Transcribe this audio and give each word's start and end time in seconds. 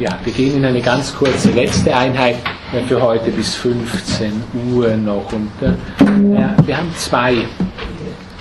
ja, 0.00 0.18
wir 0.24 0.32
gehen 0.32 0.56
in 0.56 0.64
eine 0.64 0.80
ganz 0.80 1.14
kurze 1.14 1.50
letzte 1.50 1.94
Einheit 1.94 2.36
für 2.88 3.00
heute 3.00 3.30
bis 3.30 3.54
15 3.56 4.32
Uhr 4.72 4.96
noch. 4.96 5.30
Und 5.32 5.50
äh, 5.60 6.66
wir 6.66 6.76
haben 6.76 6.90
zwei 6.96 7.36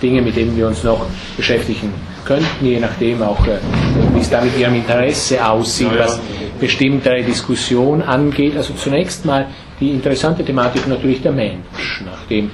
Dinge, 0.01 0.21
mit 0.21 0.37
denen 0.37 0.55
wir 0.55 0.67
uns 0.67 0.83
noch 0.83 1.05
beschäftigen 1.35 1.93
könnten, 2.23 2.65
je 2.65 2.79
nachdem 2.79 3.21
auch, 3.21 3.45
äh, 3.45 3.57
wie 4.13 4.21
es 4.21 4.29
da 4.29 4.41
mit 4.41 4.57
Ihrem 4.57 4.75
Interesse 4.75 5.45
aussieht, 5.45 5.91
was 5.97 6.19
bestimmte 6.59 7.21
Diskussion 7.23 8.01
angeht. 8.01 8.55
Also 8.55 8.73
zunächst 8.73 9.25
mal 9.25 9.47
die 9.81 9.89
interessante 9.91 10.45
Thematik 10.45 10.87
natürlich 10.87 11.21
der 11.21 11.33
Mensch, 11.33 12.03
nachdem 12.05 12.45
äh, 12.47 12.49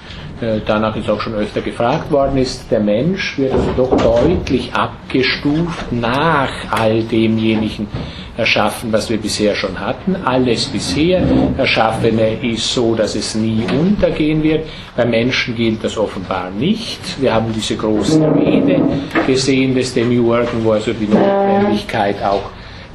danach 0.66 0.96
ist 0.96 1.10
auch 1.10 1.22
schon 1.22 1.36
öfter 1.36 1.62
gefragt 1.62 2.12
worden 2.12 2.38
ist, 2.38 2.70
der 2.72 2.80
Mensch 2.80 3.38
wird 3.38 3.54
also 3.54 3.72
doch 3.76 3.98
deutlich 3.98 4.74
abgestuft 4.74 5.92
nach 5.92 6.50
all 6.72 7.04
demjenigen 7.04 7.88
erschaffen, 8.38 8.92
was 8.92 9.10
wir 9.10 9.18
bisher 9.18 9.56
schon 9.56 9.80
hatten. 9.80 10.16
Alles 10.26 10.66
bisher 10.66 11.22
Erschaffene 11.58 12.34
ist 12.42 12.74
so, 12.74 12.96
dass 12.96 13.16
es 13.16 13.36
nie 13.36 13.64
untergehen 13.72 14.44
wird. 14.44 14.68
Bei 14.96 15.06
Menschen 15.06 15.56
gilt 15.56 15.84
das 15.84 15.98
offenbar 15.98 16.50
nicht. 16.52 17.00
Wir 17.22 17.34
haben 17.34 17.54
diese 17.54 17.76
große 17.78 18.20
Rede 18.36 18.82
gesehen 19.26 19.74
des 19.76 19.94
Demiurgen, 19.94 20.64
wo 20.64 20.72
also 20.72 20.92
die 20.94 21.08
Notwendigkeit 21.08 22.22
auch 22.24 22.50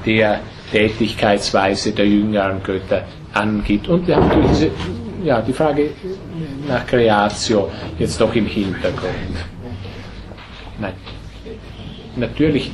der 0.04 0.40
Tätigkeitsweise 0.70 1.92
der 1.92 2.06
jüngeren 2.06 2.62
Götter 2.62 3.04
angeht. 3.32 3.88
Und 3.88 4.06
wir 4.06 4.16
haben 4.16 4.30
diese, 4.48 4.70
ja, 5.24 5.40
die 5.40 5.52
Frage 5.52 5.90
nach 6.68 6.86
Creatio 6.86 7.70
jetzt 7.98 8.20
doch 8.20 8.34
im 8.34 8.46
Hintergrund. 8.46 9.36
Nein. 10.80 10.94
Natürlich 12.16 12.70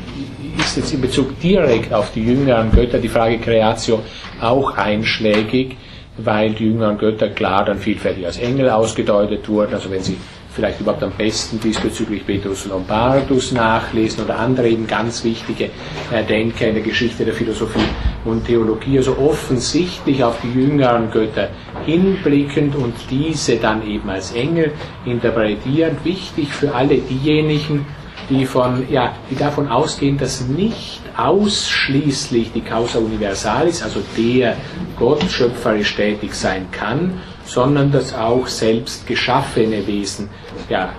ist 0.58 0.76
jetzt 0.76 0.94
in 0.94 1.00
Bezug 1.00 1.38
direkt 1.40 1.92
auf 1.92 2.12
die 2.12 2.22
jüngeren 2.24 2.70
Götter 2.72 2.98
die 2.98 3.08
Frage 3.08 3.38
Creatio 3.38 4.02
auch 4.40 4.76
einschlägig, 4.76 5.76
weil 6.16 6.52
die 6.52 6.64
jüngeren 6.64 6.96
Götter 6.96 7.28
klar 7.28 7.64
dann 7.64 7.78
vielfältig 7.78 8.24
als 8.24 8.38
Engel 8.38 8.70
ausgedeutet 8.70 9.48
wurden. 9.48 9.74
Also 9.74 9.90
wenn 9.90 10.02
Sie 10.02 10.16
vielleicht 10.56 10.80
überhaupt 10.80 11.02
am 11.02 11.12
besten 11.12 11.60
diesbezüglich 11.60 12.26
Petrus 12.26 12.66
Lombardus 12.66 13.52
nachlesen 13.52 14.24
oder 14.24 14.38
andere 14.38 14.68
eben 14.68 14.86
ganz 14.86 15.22
wichtige 15.22 15.66
äh, 16.10 16.24
Denker 16.26 16.68
in 16.68 16.74
der 16.74 16.82
Geschichte 16.82 17.26
der 17.26 17.34
Philosophie 17.34 17.86
und 18.24 18.46
Theologie, 18.46 18.96
also 18.96 19.16
offensichtlich 19.18 20.24
auf 20.24 20.38
die 20.42 20.58
jüngeren 20.58 21.10
Götter 21.10 21.50
hinblickend 21.84 22.74
und 22.74 22.94
diese 23.10 23.56
dann 23.56 23.86
eben 23.86 24.08
als 24.08 24.32
Engel 24.32 24.72
interpretierend, 25.04 26.02
wichtig 26.04 26.48
für 26.48 26.74
alle 26.74 26.96
diejenigen, 26.96 27.84
die, 28.30 28.46
von, 28.46 28.90
ja, 28.90 29.14
die 29.30 29.36
davon 29.36 29.68
ausgehen, 29.68 30.16
dass 30.16 30.40
nicht 30.48 31.00
ausschließlich 31.16 32.52
die 32.52 32.62
Causa 32.62 32.98
Universalis, 32.98 33.82
also 33.82 34.00
der 34.16 34.56
Gott 34.98 35.22
schöpferisch 35.30 35.94
tätig 35.94 36.34
sein 36.34 36.66
kann, 36.72 37.20
sondern 37.46 37.92
dass 37.92 38.14
auch 38.14 38.46
selbst 38.46 39.06
geschaffene 39.06 39.86
Wesen 39.86 40.28
ja, 40.68 40.92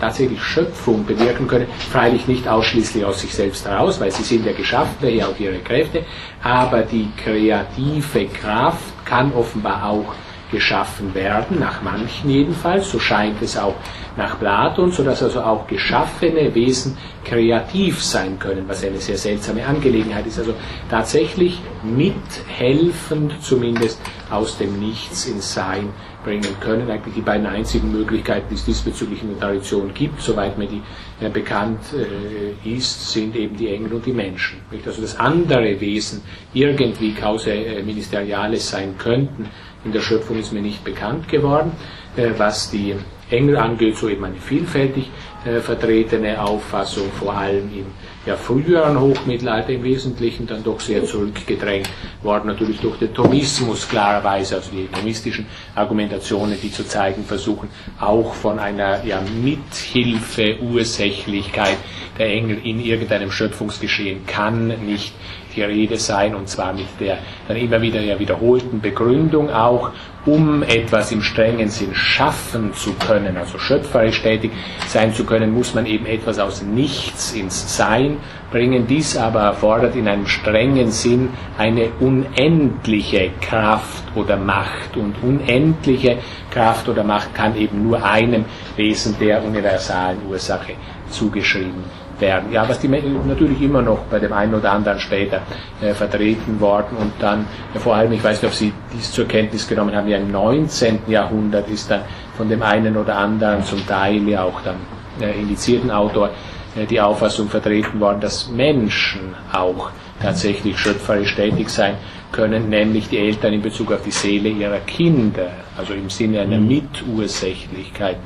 tatsächlich 0.00 0.42
Schöpfung 0.42 1.06
bewirken 1.06 1.46
können, 1.46 1.66
freilich 1.90 2.26
nicht 2.26 2.48
ausschließlich 2.48 3.04
aus 3.04 3.20
sich 3.20 3.34
selbst 3.34 3.66
heraus, 3.66 4.00
weil 4.00 4.10
sie 4.10 4.22
sind 4.22 4.44
ja 4.44 4.52
geschaffen, 4.52 4.96
daher 5.00 5.28
auch 5.28 5.38
ihre 5.38 5.58
Kräfte, 5.58 6.04
aber 6.42 6.82
die 6.82 7.08
kreative 7.16 8.26
Kraft 8.26 9.04
kann 9.04 9.32
offenbar 9.32 9.88
auch 9.88 10.14
geschaffen 10.50 11.14
werden, 11.14 11.58
nach 11.58 11.82
manchen 11.82 12.28
jedenfalls, 12.30 12.90
so 12.90 12.98
scheint 12.98 13.40
es 13.42 13.56
auch 13.56 13.74
nach 14.16 14.38
Platon, 14.38 14.92
sodass 14.92 15.22
also 15.22 15.40
auch 15.40 15.66
geschaffene 15.66 16.54
Wesen 16.54 16.96
kreativ 17.24 18.02
sein 18.02 18.38
können, 18.38 18.64
was 18.68 18.84
eine 18.84 18.98
sehr 18.98 19.16
seltsame 19.16 19.64
Angelegenheit 19.66 20.26
ist. 20.26 20.38
Also 20.38 20.54
tatsächlich 20.90 21.58
mithelfend 21.82 23.42
zumindest 23.42 24.00
aus 24.30 24.58
dem 24.58 24.78
Nichts 24.78 25.26
ins 25.26 25.52
Sein 25.54 25.90
bringen 26.24 26.56
können. 26.60 26.90
Eigentlich 26.90 27.14
die 27.14 27.20
beiden 27.20 27.46
einzigen 27.46 27.92
Möglichkeiten, 27.92 28.46
die 28.50 28.54
es 28.54 28.64
diesbezüglich 28.64 29.22
in 29.22 29.30
der 29.30 29.40
Tradition 29.40 29.92
gibt, 29.92 30.20
soweit 30.20 30.56
mir 30.58 30.66
die 30.66 30.82
äh, 31.20 31.28
bekannt 31.28 31.80
äh, 31.94 32.76
ist, 32.76 33.12
sind 33.12 33.34
eben 33.36 33.56
die 33.56 33.68
Engel 33.68 33.94
und 33.94 34.06
die 34.06 34.12
Menschen. 34.12 34.60
Nicht? 34.70 34.86
Also 34.86 35.02
dass 35.02 35.18
andere 35.18 35.80
Wesen 35.80 36.22
irgendwie 36.54 37.12
Causa 37.12 37.50
äh, 37.50 37.82
Ministeriales 37.82 38.70
sein 38.70 38.96
könnten, 38.98 39.48
in 39.84 39.92
der 39.92 40.00
Schöpfung 40.00 40.38
ist 40.38 40.52
mir 40.52 40.62
nicht 40.62 40.84
bekannt 40.84 41.28
geworden. 41.28 41.72
Äh, 42.16 42.30
was 42.36 42.70
die 42.70 42.94
Engel 43.32 43.56
angeht, 43.56 43.96
so 43.96 44.08
eben 44.08 44.24
eine 44.24 44.36
vielfältig 44.36 45.10
äh, 45.44 45.60
vertretene 45.60 46.40
Auffassung, 46.40 47.10
vor 47.18 47.34
allem 47.34 47.68
im 47.74 47.86
ja, 48.26 48.36
früheren 48.36 49.00
Hochmittelalter 49.00 49.70
im 49.70 49.82
Wesentlichen 49.82 50.46
dann 50.46 50.62
doch 50.62 50.78
sehr 50.78 51.04
zurückgedrängt 51.04 51.88
worden, 52.22 52.46
natürlich 52.46 52.78
durch 52.80 52.98
den 52.98 53.12
Thomismus 53.12 53.88
klarerweise, 53.88 54.56
also 54.56 54.70
die 54.70 54.86
thomistischen 54.86 55.46
Argumentationen, 55.74 56.56
die 56.62 56.70
zu 56.70 56.86
zeigen 56.86 57.24
versuchen, 57.24 57.68
auch 58.00 58.34
von 58.34 58.58
einer 58.60 59.04
ja, 59.04 59.20
Mithilfe, 59.42 60.58
Ursächlichkeit 60.60 61.78
der 62.18 62.28
Engel 62.28 62.58
in 62.62 62.78
irgendeinem 62.78 63.32
Schöpfungsgeschehen 63.32 64.26
kann 64.26 64.68
nicht 64.86 65.14
die 65.56 65.62
Rede 65.62 65.96
sein, 65.96 66.34
und 66.34 66.48
zwar 66.48 66.72
mit 66.72 66.86
der 67.00 67.18
dann 67.48 67.56
immer 67.56 67.82
wieder 67.82 68.00
ja 68.00 68.18
wiederholten 68.18 68.80
Begründung 68.80 69.50
auch, 69.50 69.90
um 70.24 70.62
etwas 70.62 71.10
im 71.10 71.22
strengen 71.22 71.68
Sinn 71.68 71.94
schaffen 71.94 72.72
zu 72.74 72.92
können, 72.94 73.36
also 73.36 73.58
schöpferisch 73.58 74.22
tätig 74.22 74.52
sein 74.86 75.12
zu 75.14 75.24
können, 75.24 75.52
muss 75.52 75.74
man 75.74 75.86
eben 75.86 76.06
etwas 76.06 76.38
aus 76.38 76.62
nichts 76.62 77.32
ins 77.32 77.76
Sein 77.76 78.18
bringen. 78.50 78.86
Dies 78.86 79.16
aber 79.16 79.40
erfordert 79.40 79.96
in 79.96 80.06
einem 80.06 80.26
strengen 80.26 80.92
Sinn 80.92 81.30
eine 81.58 81.88
unendliche 81.98 83.30
Kraft 83.40 84.04
oder 84.14 84.36
Macht. 84.36 84.96
Und 84.96 85.16
unendliche 85.22 86.18
Kraft 86.50 86.88
oder 86.88 87.02
Macht 87.02 87.34
kann 87.34 87.56
eben 87.56 87.82
nur 87.82 88.04
einem 88.04 88.44
Wesen 88.76 89.16
der 89.18 89.42
universalen 89.42 90.18
Ursache 90.28 90.74
zugeschrieben 91.10 92.01
werden. 92.22 92.50
Ja, 92.50 92.66
was 92.66 92.78
die 92.78 92.88
natürlich 92.88 93.60
immer 93.60 93.82
noch 93.82 93.98
bei 94.10 94.18
dem 94.18 94.32
einen 94.32 94.54
oder 94.54 94.72
anderen 94.72 94.98
später 94.98 95.42
äh, 95.82 95.92
vertreten 95.92 96.58
worden 96.58 96.96
und 96.98 97.12
dann 97.18 97.44
äh, 97.74 97.78
vor 97.78 97.94
allem, 97.94 98.12
ich 98.12 98.24
weiß 98.24 98.40
nicht, 98.40 98.50
ob 98.50 98.56
Sie 98.56 98.72
dies 98.94 99.12
zur 99.12 99.28
Kenntnis 99.28 99.68
genommen 99.68 99.94
haben, 99.94 100.08
ja 100.08 100.16
im 100.16 100.32
19. 100.32 101.00
Jahrhundert 101.08 101.68
ist 101.68 101.90
dann 101.90 102.02
von 102.34 102.48
dem 102.48 102.62
einen 102.62 102.96
oder 102.96 103.16
anderen 103.18 103.62
zum 103.64 103.86
Teil 103.86 104.26
ja 104.26 104.44
auch 104.44 104.62
dann 104.62 104.76
äh, 105.20 105.38
indizierten 105.38 105.90
Autor 105.90 106.30
äh, 106.74 106.86
die 106.86 107.00
Auffassung 107.00 107.50
vertreten 107.50 108.00
worden, 108.00 108.20
dass 108.20 108.48
Menschen 108.48 109.34
auch 109.52 109.90
tatsächlich 110.22 110.78
schöpferisch 110.78 111.34
tätig 111.34 111.68
sein 111.68 111.96
können, 112.30 112.70
nämlich 112.70 113.08
die 113.08 113.18
Eltern 113.18 113.52
in 113.52 113.60
Bezug 113.60 113.92
auf 113.92 114.02
die 114.02 114.10
Seele 114.10 114.48
ihrer 114.48 114.80
Kinder, 114.80 115.50
also 115.76 115.92
im 115.92 116.08
Sinne 116.08 116.40
einer 116.40 116.58
mhm. 116.58 116.68
Mitursächlichkeit 116.68 118.16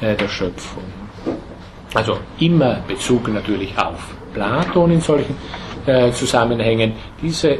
äh, 0.00 0.16
der 0.16 0.28
Schöpfung. 0.28 0.82
Also 1.94 2.18
immer 2.40 2.80
Bezug 2.86 3.28
natürlich 3.28 3.76
auf 3.78 4.14
Platon 4.34 4.90
in 4.90 5.00
solchen 5.00 5.36
äh, 5.86 6.10
Zusammenhängen. 6.12 6.92
Diese 7.22 7.50
äh, 7.50 7.58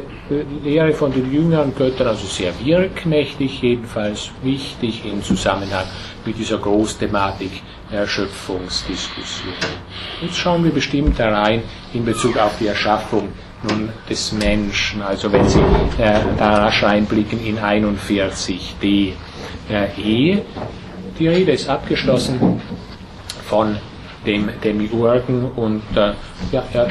Lehre 0.63 0.93
von 0.93 1.11
den 1.11 1.31
jüngeren 1.31 1.73
Göttern, 1.73 2.07
also 2.07 2.27
sehr 2.27 2.53
wirkmächtig, 2.63 3.61
jedenfalls 3.61 4.29
wichtig 4.43 5.03
im 5.05 5.23
Zusammenhang 5.23 5.85
mit 6.25 6.37
dieser 6.37 6.57
Großthematik 6.57 7.63
Erschöpfungsdiskussion. 7.91 9.53
Jetzt 10.21 10.37
schauen 10.37 10.63
wir 10.63 10.71
bestimmt 10.71 11.17
herein 11.17 11.63
in 11.93 12.03
Bezug 12.03 12.37
auf 12.37 12.57
die 12.59 12.67
Erschaffung 12.67 13.29
nun 13.63 13.89
des 14.09 14.33
Menschen, 14.33 15.01
also 15.01 15.31
wenn 15.31 15.47
Sie 15.47 15.59
äh, 15.97 16.19
da 16.37 16.65
rasch 16.65 16.83
einblicken 16.83 17.43
in 17.43 17.57
41d 17.57 19.13
äh, 19.69 20.01
E. 20.01 20.41
Die 21.17 21.27
Rede 21.27 21.53
ist 21.53 21.67
abgeschlossen 21.67 22.61
von 23.45 23.77
dem 24.27 24.49
Demiurgen 24.63 25.45
und 25.55 25.81
äh, 25.95 26.11
ja, 26.51 26.63
er 26.73 26.87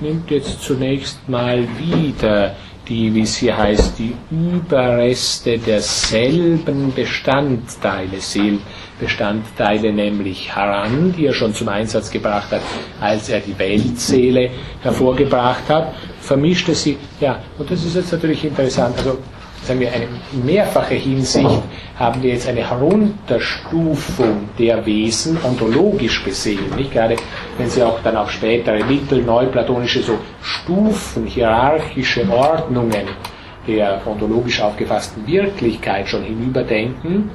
nimmt 0.00 0.30
jetzt 0.30 0.60
zunächst 0.62 1.26
mal 1.28 1.66
wieder 1.78 2.54
die, 2.88 3.14
wie 3.14 3.22
es 3.22 3.36
hier 3.36 3.56
heißt, 3.56 3.98
die 3.98 4.14
Überreste 4.30 5.58
derselben 5.58 6.92
Bestandteile, 6.94 8.18
Seelbestandteile 8.20 9.92
nämlich 9.92 10.54
heran, 10.54 11.14
die 11.16 11.26
er 11.26 11.32
schon 11.32 11.54
zum 11.54 11.68
Einsatz 11.68 12.10
gebracht 12.10 12.50
hat, 12.50 12.60
als 13.00 13.28
er 13.30 13.40
die 13.40 13.58
Weltseele 13.58 14.50
hervorgebracht 14.82 15.68
hat, 15.68 15.94
vermischte 16.20 16.74
sie, 16.74 16.98
ja, 17.20 17.38
und 17.58 17.70
das 17.70 17.84
ist 17.84 17.96
jetzt 17.96 18.12
natürlich 18.12 18.44
interessant, 18.44 18.96
also 18.98 19.18
sagen 19.64 19.80
wir, 19.80 19.92
eine 19.92 20.06
mehrfache 20.44 20.94
Hinsicht 20.94 21.62
haben 21.98 22.22
wir 22.22 22.30
jetzt 22.30 22.48
eine 22.48 22.68
Herunterstufung 22.68 24.48
der 24.58 24.84
Wesen 24.84 25.38
ontologisch 25.42 26.22
gesehen. 26.24 26.74
Nicht 26.76 26.92
gerade, 26.92 27.16
wenn 27.56 27.68
Sie 27.68 27.82
auch 27.82 28.00
dann 28.02 28.16
auf 28.16 28.30
spätere 28.30 28.84
mittelneuplatonische 28.84 30.02
so 30.02 30.18
Stufen, 30.42 31.26
hierarchische 31.26 32.28
Ordnungen 32.30 33.06
der 33.66 34.02
ontologisch 34.06 34.60
aufgefassten 34.60 35.26
Wirklichkeit 35.26 36.08
schon 36.08 36.22
hinüberdenken, 36.22 37.30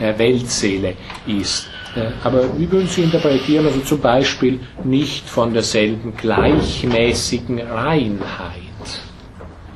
äh, 0.00 0.18
Weltseele 0.18 0.94
ist. 1.26 1.68
Äh, 1.96 2.10
aber 2.24 2.44
wie 2.58 2.70
würden 2.70 2.86
Sie 2.86 3.02
interpretieren, 3.02 3.66
also 3.66 3.80
zum 3.80 4.00
Beispiel 4.00 4.60
nicht 4.84 5.28
von 5.28 5.52
derselben 5.52 6.14
gleichmäßigen 6.16 7.60
Reinheit? 7.60 8.60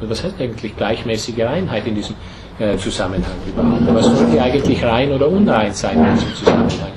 Also 0.00 0.10
was 0.10 0.24
heißt 0.24 0.40
eigentlich 0.40 0.76
gleichmäßige 0.76 1.40
Reinheit 1.40 1.86
in 1.86 1.94
diesem 1.96 2.14
äh, 2.58 2.76
Zusammenhang 2.76 3.32
überhaupt? 3.46 3.94
Was 3.94 4.06
soll 4.18 4.30
hier 4.30 4.42
eigentlich 4.44 4.82
rein 4.84 5.12
oder 5.12 5.28
unrein 5.28 5.72
sein 5.72 5.98
in 6.04 6.14
diesem 6.14 6.34
Zusammenhang? 6.34 6.92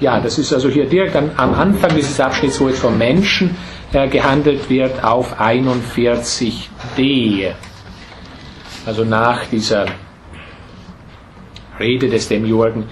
Ja, 0.00 0.20
das 0.20 0.38
ist 0.38 0.52
also 0.52 0.68
hier 0.68 0.86
direkt 0.86 1.16
am, 1.16 1.30
Anfang 1.54 1.90
dieses 1.96 2.20
Abschnitts, 2.20 2.60
wo 2.60 2.68
jetzt 2.68 2.78
vom 2.78 2.96
Menschen 2.96 3.50
äh, 3.50 3.77
gehandelt 3.92 4.68
wird, 4.68 5.02
auf 5.02 5.40
41d. 5.40 7.54
Also 8.86 9.04
nach 9.04 9.46
dieser 9.46 9.86
Rede 11.78 12.08
des 12.08 12.28
Demiurgen 12.28 12.84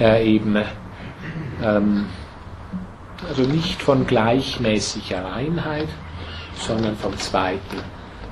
äh, 0.00 0.26
eben 0.26 0.56
ähm, 1.62 2.06
also 3.28 3.42
nicht 3.42 3.82
von 3.82 4.06
gleichmäßiger 4.06 5.24
Reinheit, 5.24 5.88
sondern 6.56 6.96
vom 6.96 7.16
zweiten 7.16 7.78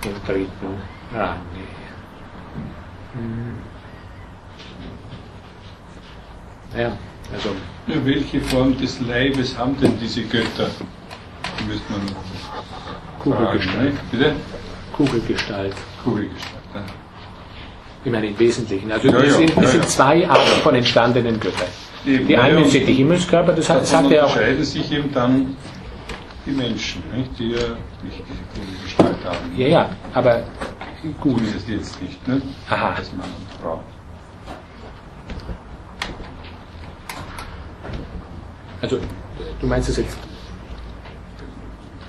und 0.04 0.28
dritten 0.28 0.80
Rang. 1.14 1.40
Hm. 3.12 3.58
Ja, 6.76 6.92
also. 7.32 7.50
Ja, 7.86 8.04
welche 8.04 8.40
Form 8.40 8.76
des 8.78 9.00
Leibes 9.00 9.56
haben 9.58 9.76
denn 9.80 9.98
diese 9.98 10.22
Götter? 10.22 10.70
Müsste 11.66 11.92
man 11.92 12.00
Kugelgestalt. 13.18 14.10
Bitte? 14.10 14.34
Kugelgestalt. 14.96 15.74
Kugelgestalt. 16.04 16.54
Ja. 16.74 16.80
Ich 18.04 18.10
meine 18.12 18.26
im 18.28 18.38
Wesentlichen. 18.38 18.90
Also 18.90 19.08
Ja, 19.08 19.14
das, 19.14 19.24
ja, 19.26 19.32
sind, 19.32 19.56
ja, 19.56 19.66
sind 19.68 19.88
zwei 19.88 20.28
Arten 20.28 20.60
von 20.62 20.74
entstandenen 20.74 21.38
Göttern. 21.38 21.68
Eben, 22.06 22.26
Die 22.28 22.36
einen 22.36 22.64
sind 22.64 22.86
die 22.88 22.94
Himmelskörper, 22.94 23.52
das 23.52 23.68
hat- 23.68 23.86
sagt 23.86 24.10
er 24.10 24.24
auch. 24.24 24.30
unterscheiden 24.30 24.64
sich 24.64 24.90
eben 24.90 25.12
dann 25.12 25.54
die 26.46 26.52
Menschen, 26.52 27.02
nicht? 27.14 27.38
die 27.38 27.50
ja 27.50 27.58
nicht 28.02 28.22
diese 28.26 28.42
Kugelgestalt 28.54 29.16
haben. 29.24 29.56
Ja, 29.56 29.68
ja, 29.68 29.90
aber 30.14 30.42
gut. 31.20 31.36
Zumindest 31.38 31.68
jetzt 31.68 32.00
nicht, 32.02 32.26
ne? 32.26 32.40
Aha. 32.70 32.94
Als 32.96 33.12
Mann 33.12 33.28
und 33.28 33.62
Frau. 33.62 33.82
Also 38.80 38.98
du 39.60 39.66
meinst 39.66 39.90
das 39.90 39.98
jetzt 39.98 40.16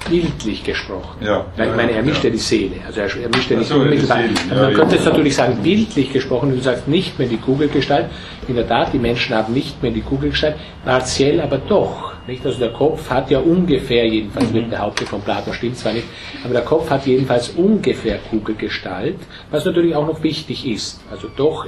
bildlich 0.09 0.63
gesprochen. 0.63 1.17
Ja. 1.25 1.45
Weil 1.57 1.69
ich 1.69 1.75
meine, 1.75 1.91
er 1.91 2.03
mischt 2.03 2.23
Ja. 2.23 2.29
ja 2.29 2.35
die 2.35 2.37
Seele. 2.41 2.75
Also 2.85 3.01
er, 3.01 3.05
er 3.21 3.29
mischt 3.29 3.49
ja 3.51 3.57
nicht 3.57 3.67
so, 3.67 3.75
ja, 3.75 3.79
die 3.81 3.85
unmittelbar. 3.89 4.17
Also 4.17 4.33
Ja, 4.49 4.61
man 4.61 4.71
ja. 4.71 4.77
könnte 4.77 4.95
jetzt 4.95 5.05
natürlich 5.05 5.35
sagen, 5.35 5.57
bildlich 5.63 6.11
gesprochen, 6.13 6.55
du 6.55 6.61
sagst 6.61 6.87
nicht 6.87 7.17
mehr 7.19 7.27
die 7.27 7.37
Kugelgestalt. 7.37 8.07
In 8.47 8.55
der 8.55 8.67
Tat, 8.67 8.93
die 8.93 8.99
Menschen 8.99 9.35
haben 9.35 9.53
nicht 9.53 9.81
mehr 9.81 9.91
die 9.91 10.01
Kugelgestalt, 10.01 10.55
partiell 10.85 11.39
aber 11.41 11.57
doch. 11.57 12.11
Nicht? 12.27 12.45
Also 12.45 12.59
der 12.59 12.71
Kopf 12.73 13.09
hat 13.09 13.31
ja 13.31 13.39
ungefähr, 13.39 14.05
jedenfalls 14.07 14.49
Mhm. 14.49 14.53
wird 14.55 14.69
behauptet 14.69 15.07
von 15.09 15.21
Platon, 15.21 15.53
stimmt 15.53 15.77
zwar 15.77 15.93
nicht, 15.93 16.05
aber 16.43 16.53
der 16.53 16.63
Kopf 16.63 16.89
hat 16.89 17.05
jedenfalls 17.07 17.49
ungefähr 17.49 18.19
Kugelgestalt, 18.29 19.15
was 19.49 19.65
natürlich 19.65 19.95
auch 19.95 20.05
noch 20.05 20.21
wichtig 20.23 20.67
ist. 20.67 21.01
Also 21.11 21.27
doch 21.35 21.65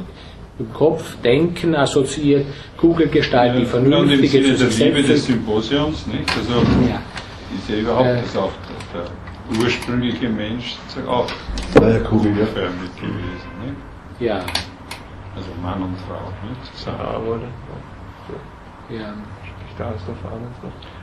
im 0.60 0.72
Kopf 0.72 1.16
denken 1.24 1.76
assoziiert 1.76 2.46
Kugelgestalt, 2.78 3.54
die 3.54 3.58
und 3.60 3.64
im 3.64 3.70
vernünftige 3.70 4.28
Sinne 4.28 4.56
zu 4.56 4.64
der 4.66 4.72
sich 4.72 4.80
Liebe 4.86 4.98
des 4.98 5.08
selbst. 5.08 5.26
Symposiums, 5.26 6.06
nicht? 6.08 6.30
Also 6.38 6.60
Ja. 6.88 7.02
Ist 7.58 7.70
ja 7.70 7.76
überhaupt 7.78 8.08
Äh. 8.08 8.22
das 8.22 8.38
auch 8.38 8.52
der, 8.94 9.02
der 9.04 9.62
ursprüngliche 9.64 10.30
Mensch 10.30 10.78
auch 11.08 11.28
ja. 11.76 12.00
kugelförmig 12.00 12.96
gewesen. 12.96 13.50
Nicht? 13.64 13.76
Ja, 14.20 14.40
Also 15.36 15.50
Mann 15.62 15.82
und 15.84 15.98
Frau. 16.08 16.32
Nicht? 16.48 16.76
Zusammen. 16.76 17.28
oder? 17.28 17.42
ja. 18.90 19.14
Spricht 19.44 19.82
alles 19.82 20.02
davon. 20.06 20.42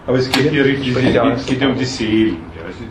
Aber 0.06 0.16
es 0.18 0.30
geht 0.30 0.50
hier 0.50 0.64
richtig, 0.64 0.96
ja 1.14 1.30
es 1.30 1.46
geht 1.46 1.60
ja 1.60 1.68
um 1.68 1.76
die 1.76 1.84
Seelen. 1.84 2.36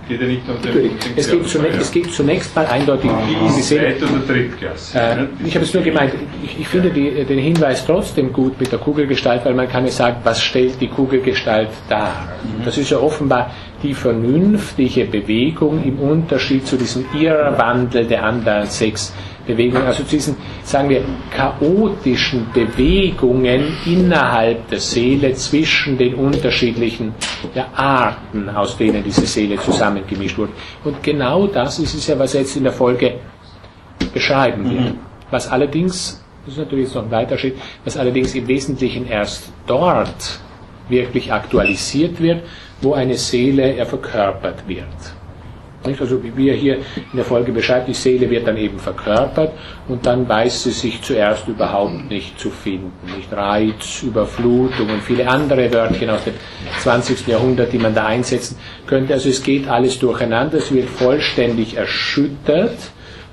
Geht 0.09 0.21
ja 0.21 0.27
nicht 0.27 0.41
um 0.49 0.59
den, 0.59 0.97
Es 1.15 1.29
geht, 1.29 1.47
zunächst, 1.47 1.75
ja. 1.75 1.81
es 1.81 1.91
geht 1.91 2.11
zunächst 2.11 2.55
mal 2.55 2.65
eindeutig 2.65 3.11
um 3.11 3.17
Die. 3.55 3.61
Zweit- 3.61 4.01
oder 4.01 4.19
Drittklasse. 4.27 4.97
Äh, 4.97 5.15
nicht? 5.15 5.29
ich 5.45 5.55
habe 5.55 5.65
es 5.65 5.73
nur 5.75 5.83
gemeint, 5.83 6.13
ich, 6.43 6.61
ich 6.61 6.67
finde 6.67 6.89
die, 6.89 7.23
den 7.23 7.37
Hinweis 7.37 7.85
trotzdem 7.85 8.33
gut 8.33 8.59
mit 8.59 8.71
der 8.71 8.79
Kugelgestalt, 8.79 9.45
weil 9.45 9.53
man 9.53 9.69
kann 9.69 9.85
ja 9.85 9.91
sagen, 9.91 10.17
was 10.23 10.41
stellt 10.41 10.81
die 10.81 10.87
Kugelgestalt 10.87 11.69
dar? 11.89 12.27
Das 12.65 12.75
ist 12.79 12.89
ja 12.89 12.97
offenbar 12.97 13.51
die 13.83 13.93
vernünftige 13.93 15.05
Bewegung 15.05 15.83
im 15.83 15.99
Unterschied 15.99 16.65
zu 16.67 16.77
diesem 16.77 17.05
Irrwandel 17.13 18.05
der 18.05 18.23
anderen 18.23 18.65
sechs 18.67 19.13
Bewegungen, 19.47 19.87
also 19.87 20.03
zu 20.03 20.11
diesen, 20.11 20.35
sagen 20.63 20.89
wir, 20.89 21.01
chaotischen 21.35 22.47
Bewegungen 22.53 23.73
innerhalb 23.85 24.69
der 24.69 24.79
Seele 24.79 25.33
zwischen 25.33 25.97
den 25.97 26.13
unterschiedlichen 26.13 27.13
Arten, 27.75 28.49
aus 28.49 28.77
denen 28.77 29.03
diese 29.03 29.25
Seele 29.25 29.57
zusammengemischt 29.57 30.37
wurde. 30.37 30.51
Und 30.83 31.01
genau 31.01 31.47
das 31.47 31.79
ist 31.79 31.95
es 31.95 32.07
ja, 32.07 32.19
was 32.19 32.33
jetzt 32.33 32.55
in 32.57 32.63
der 32.63 32.73
Folge 32.73 33.15
beschreiben 34.13 34.69
wird. 34.69 34.93
Was 35.31 35.47
allerdings, 35.47 36.23
das 36.45 36.53
ist 36.53 36.59
natürlich 36.59 36.85
jetzt 36.85 36.95
noch 36.95 37.03
ein 37.03 37.11
weiter 37.11 37.37
Schritt, 37.37 37.55
was 37.85 37.97
allerdings 37.97 38.35
im 38.35 38.47
Wesentlichen 38.47 39.07
erst 39.07 39.51
dort 39.65 40.39
wirklich 40.89 41.31
aktualisiert 41.31 42.19
wird, 42.19 42.43
wo 42.81 42.93
eine 42.93 43.15
Seele 43.15 43.75
ja 43.77 43.85
verkörpert 43.85 44.67
wird. 44.67 44.85
Also 45.83 46.21
wie 46.35 46.49
er 46.49 46.55
hier 46.55 46.75
in 46.75 47.15
der 47.15 47.23
Folge 47.23 47.53
beschreibt, 47.53 47.87
die 47.87 47.93
Seele 47.93 48.29
wird 48.29 48.45
dann 48.45 48.57
eben 48.57 48.77
verkörpert 48.79 49.53
und 49.87 50.05
dann 50.05 50.27
weiß 50.27 50.63
sie 50.63 50.71
sich 50.71 51.01
zuerst 51.01 51.47
überhaupt 51.47 52.09
nicht 52.09 52.37
zu 52.37 52.49
finden. 52.49 52.91
Nicht 53.15 53.31
Reiz, 53.31 54.03
Überflutung 54.03 54.89
und 54.89 55.01
viele 55.01 55.27
andere 55.27 55.71
Wörtchen 55.73 56.09
aus 56.09 56.25
dem 56.25 56.33
20. 56.79 57.25
Jahrhundert, 57.27 57.71
die 57.71 57.77
man 57.77 57.95
da 57.95 58.05
einsetzen 58.07 58.57
könnte. 58.87 59.13
Also 59.13 59.29
es 59.29 59.41
geht 59.41 59.69
alles 59.69 59.97
durcheinander, 59.99 60.57
es 60.57 60.71
wird 60.73 60.89
vollständig 60.89 61.77
erschüttert 61.77 62.77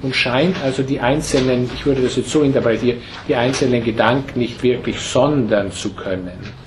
und 0.02 0.14
scheint 0.14 0.56
also 0.62 0.84
die 0.84 1.00
einzelnen, 1.00 1.68
ich 1.74 1.84
würde 1.84 2.02
das 2.02 2.14
jetzt 2.14 2.30
so 2.30 2.42
interpretieren, 2.42 2.98
die 3.26 3.34
einzelnen 3.34 3.82
Gedanken 3.82 4.38
nicht 4.38 4.62
wirklich 4.62 5.00
sondern 5.00 5.72
zu 5.72 5.94
können. 5.94 6.65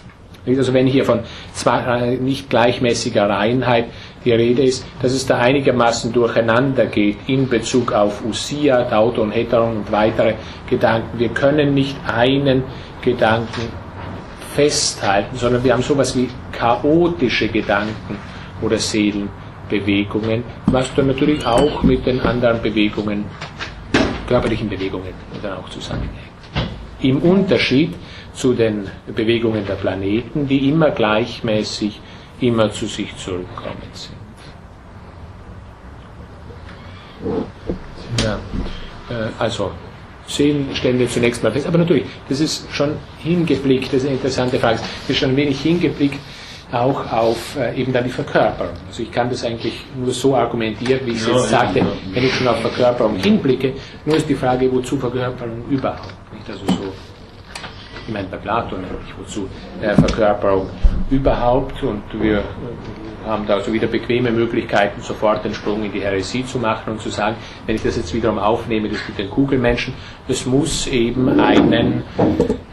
Also 0.58 0.74
wenn 0.74 0.88
hier 0.88 1.06
von 1.06 1.20
zwei, 1.54 2.14
äh, 2.14 2.16
nicht 2.18 2.50
gleichmäßiger 2.50 3.30
Reinheit 3.30 3.86
die 4.26 4.32
Rede 4.32 4.64
ist, 4.64 4.86
dass 5.02 5.14
es 5.14 5.26
da 5.26 5.38
einigermaßen 5.38 6.12
durcheinander 6.12 6.86
geht 6.86 7.18
in 7.28 7.48
Bezug 7.48 7.94
auf 7.94 8.24
Usia, 8.26 8.84
Dauton, 8.84 9.32
Heteron 9.32 9.78
und 9.78 9.92
weitere 9.92 10.34
Gedanken. 10.70 11.20
Wir 11.20 11.30
können 11.30 11.74
nicht 11.74 11.96
einen 12.08 12.64
Gedanken 13.02 13.70
festhalten, 14.56 15.38
sondern 15.38 15.64
wir 15.64 15.74
haben 15.74 15.84
sowas 15.84 16.16
wie 16.18 16.28
chaotische 16.52 17.48
Gedanken 17.48 18.18
oder 18.62 18.78
Seelenbewegungen, 18.78 20.44
was 20.66 20.94
dann 20.96 21.08
natürlich 21.08 21.46
auch 21.46 21.84
mit 21.84 22.06
den 22.06 22.20
anderen 22.22 22.62
Bewegungen, 22.62 23.26
körperlichen 24.28 24.70
Bewegungen 24.70 25.14
dann 25.42 25.54
auch 25.58 25.70
zusammenhängt. 25.70 26.12
Im 27.02 27.20
Unterschied 27.20 27.94
zu 28.40 28.54
den 28.54 28.90
Bewegungen 29.14 29.66
der 29.66 29.74
Planeten, 29.74 30.48
die 30.48 30.70
immer 30.70 30.92
gleichmäßig, 30.92 32.00
immer 32.40 32.72
zu 32.72 32.86
sich 32.86 33.14
zurückkommen 33.18 33.90
sind. 33.92 34.16
Ja, 38.24 38.40
äh, 39.10 39.30
also 39.38 39.72
Seelen 40.26 40.74
stellen 40.74 41.00
wir 41.00 41.10
zunächst 41.10 41.44
mal 41.44 41.52
fest, 41.52 41.68
aber 41.68 41.80
natürlich, 41.80 42.06
das 42.30 42.40
ist 42.40 42.72
schon 42.72 42.96
hingeblickt, 43.22 43.88
das 43.88 44.04
ist 44.04 44.06
eine 44.06 44.14
interessante 44.14 44.58
Frage, 44.58 44.80
das 44.80 45.10
ist 45.10 45.18
schon 45.18 45.32
ein 45.32 45.36
wenig 45.36 45.60
hingeblickt 45.60 46.20
auch 46.72 47.12
auf 47.12 47.58
äh, 47.58 47.82
eben 47.82 47.92
dann 47.92 48.04
die 48.04 48.12
Verkörperung. 48.12 48.76
Also 48.88 49.02
ich 49.02 49.12
kann 49.12 49.30
das 49.30 49.44
eigentlich 49.44 49.74
nur 49.98 50.12
so 50.14 50.36
argumentieren, 50.36 51.00
wie 51.04 51.12
ich 51.12 51.18
es 51.18 51.28
ja, 51.28 51.34
jetzt 51.34 51.50
sagte, 51.50 51.86
wenn 52.14 52.24
ich 52.24 52.34
schon 52.34 52.48
auf 52.48 52.62
Verkörperung 52.62 53.16
hinblicke, 53.16 53.74
nur 54.06 54.18
ist 54.18 54.30
die 54.30 54.36
Frage, 54.36 54.72
wozu 54.72 54.98
Verkörperung 54.98 55.64
überhaupt? 55.68 56.14
Nicht? 56.32 56.48
Also 56.48 56.66
so, 56.68 56.94
ich 58.10 58.14
meine 58.14 58.28
bei 58.28 58.38
Platon 58.38 58.82
natürlich, 58.82 59.14
wozu 59.20 59.48
äh, 59.82 59.94
Verkörperung 59.94 60.68
überhaupt. 61.12 61.82
Und 61.84 62.02
wir 62.14 62.44
haben 63.26 63.46
da 63.48 63.56
also 63.56 63.72
wieder 63.74 63.88
bequeme 63.88 64.32
Möglichkeiten, 64.32 65.02
sofort 65.02 65.44
den 65.44 65.54
Sprung 65.54 65.84
in 65.84 65.92
die 65.92 66.02
Heresie 66.02 66.46
zu 66.46 66.60
machen 66.60 66.94
und 66.94 67.02
zu 67.02 67.10
sagen, 67.10 67.36
wenn 67.66 67.76
ich 67.76 67.84
das 67.84 67.98
jetzt 67.98 68.14
wiederum 68.14 68.40
aufnehme, 68.40 68.90
das 68.90 69.00
mit 69.08 69.18
den 69.18 69.30
Kugelmenschen, 69.30 69.94
es 70.28 70.46
muss 70.46 70.88
eben 70.88 71.40
einen 71.40 72.04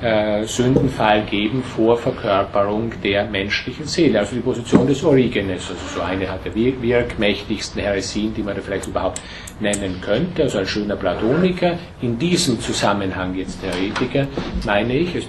äh, 0.02 0.44
Sündenfall 0.44 1.22
geben 1.22 1.62
vor 1.62 1.96
Verkörperung 1.96 2.92
der 3.02 3.24
menschlichen 3.24 3.86
Seele, 3.86 4.20
also 4.20 4.34
die 4.36 4.42
Position 4.42 4.86
des 4.86 5.02
Origenes, 5.02 5.70
also 5.70 5.80
so 5.94 6.00
eine 6.02 6.26
der 6.26 6.54
wirkmächtigsten 6.54 7.80
Heresien, 7.82 8.34
die 8.34 8.42
man 8.42 8.54
da 8.54 8.62
vielleicht 8.62 8.86
überhaupt 8.86 9.20
nennen 9.60 10.00
könnte, 10.00 10.44
also 10.44 10.58
ein 10.58 10.66
schöner 10.66 10.96
Platoniker, 10.96 11.78
in 12.02 12.18
diesem 12.18 12.60
Zusammenhang 12.60 13.34
jetzt 13.34 13.62
Heretiker, 13.62 14.26
meine 14.64 14.94
ich, 14.94 15.28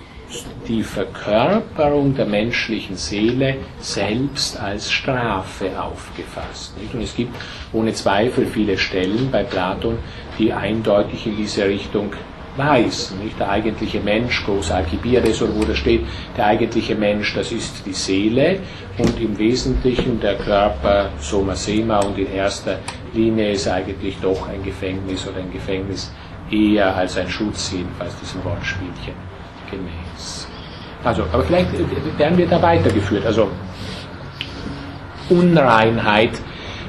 die 0.68 0.84
Verkörperung 0.84 2.16
der 2.16 2.26
menschlichen 2.26 2.98
Seele 2.98 3.56
selbst 3.80 4.60
als 4.60 4.92
Strafe 4.92 5.82
aufgefasst. 5.82 6.74
Und 6.94 7.02
es 7.02 7.16
gibt 7.16 7.36
ohne 7.72 7.94
Zweifel 7.94 8.46
viele 8.46 8.78
Stellen 8.78 9.30
bei 9.32 9.44
Platon, 9.44 9.98
die 10.38 10.52
eindeutig 10.52 11.26
in 11.26 11.38
diese 11.38 11.66
Richtung 11.66 12.12
weisen. 12.58 13.20
Der 13.40 13.50
eigentliche 13.50 14.00
Mensch, 14.00 14.44
groß 14.44 14.72
Alkibiades 14.72 15.42
oder 15.42 15.56
wo 15.56 15.64
da 15.64 15.76
steht, 15.76 16.02
der 16.36 16.48
eigentliche 16.48 16.96
Mensch, 16.96 17.34
das 17.36 17.52
ist 17.52 17.86
die 17.86 17.94
Seele 17.94 18.60
und 18.98 19.20
im 19.22 19.38
Wesentlichen 19.38 20.20
der 20.20 20.36
Körper 20.36 21.10
Soma 21.20 21.56
Sema 21.56 22.00
und 22.00 22.18
in 22.18 22.34
erster 22.34 22.80
Linie 23.14 23.52
ist 23.52 23.68
eigentlich 23.68 24.18
doch 24.22 24.48
ein 24.50 24.64
Gefängnis 24.64 25.28
oder 25.28 25.38
ein 25.38 25.52
Gefängnis 25.52 26.12
eher 26.52 26.96
als 26.96 27.18
ein 27.18 27.30
Schutz, 27.30 27.72
jedenfalls 27.72 28.20
diesem 28.20 28.44
Wortspielchen 28.44 29.14
gemäß. 29.70 30.07
Also, 31.04 31.24
aber 31.32 31.44
vielleicht 31.44 31.70
werden 32.18 32.38
wir 32.38 32.48
da 32.48 32.62
weitergeführt. 32.62 33.26
Also 33.26 33.50
Unreinheit 35.30 36.32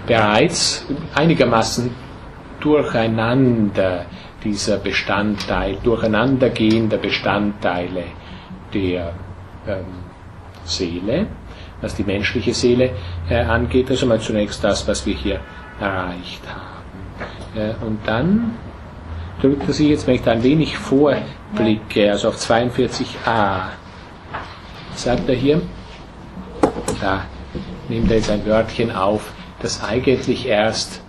bereits 0.07 0.87
einigermaßen 1.15 1.91
durcheinander 2.61 4.07
dieser 4.43 4.79
Bestandteil, 4.79 5.77
durcheinandergehender 5.83 6.97
Bestandteile 6.97 8.05
der 8.73 9.13
ähm, 9.67 9.85
Seele, 10.65 11.27
was 11.81 11.95
die 11.95 12.05
menschliche 12.05 12.55
Seele 12.55 12.91
äh, 13.29 13.37
angeht. 13.41 13.91
Also 13.91 14.07
mal 14.07 14.21
zunächst 14.21 14.63
das, 14.63 14.87
was 14.87 15.05
wir 15.07 15.15
hier 15.15 15.41
erreicht 15.81 16.43
haben. 16.49 16.69
Äh, 17.57 17.85
und 17.85 17.99
dann 18.07 18.53
drückt 19.41 19.67
er 19.67 19.73
sich 19.73 19.89
jetzt, 19.89 20.07
wenn 20.07 20.17
ich 20.17 20.23
da 20.23 20.33
ein 20.33 20.43
wenig 20.43 20.77
vorblicke, 20.77 22.11
also 22.11 22.29
auf 22.29 22.37
42a, 22.37 23.61
sagt 24.99 25.29
er 25.29 25.35
hier, 25.35 25.61
da 27.01 27.25
nimmt 27.89 28.11
er 28.11 28.17
jetzt 28.17 28.31
ein 28.31 28.45
Wörtchen 28.47 28.91
auf, 28.91 29.33
das 29.63 29.83
eigentlich 29.83 30.47
erst 30.47 31.01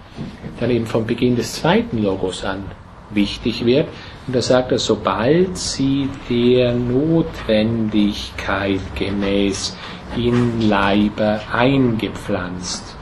dann 0.60 0.69
eben 0.69 0.86
vom 0.86 1.05
Beginn 1.05 1.36
des 1.36 1.53
zweiten 1.53 2.03
Logos 2.03 2.43
an 2.43 2.65
wichtig 3.12 3.65
wird. 3.65 3.88
Und 4.27 4.36
da 4.36 4.41
sagt 4.41 4.72
er, 4.72 4.79
sobald 4.79 5.58
sie 5.58 6.10
der 6.29 6.74
Notwendigkeit 6.74 8.81
gemäß 8.96 9.75
in 10.15 10.69
Leiber 10.69 11.41
eingepflanzt 11.51 12.96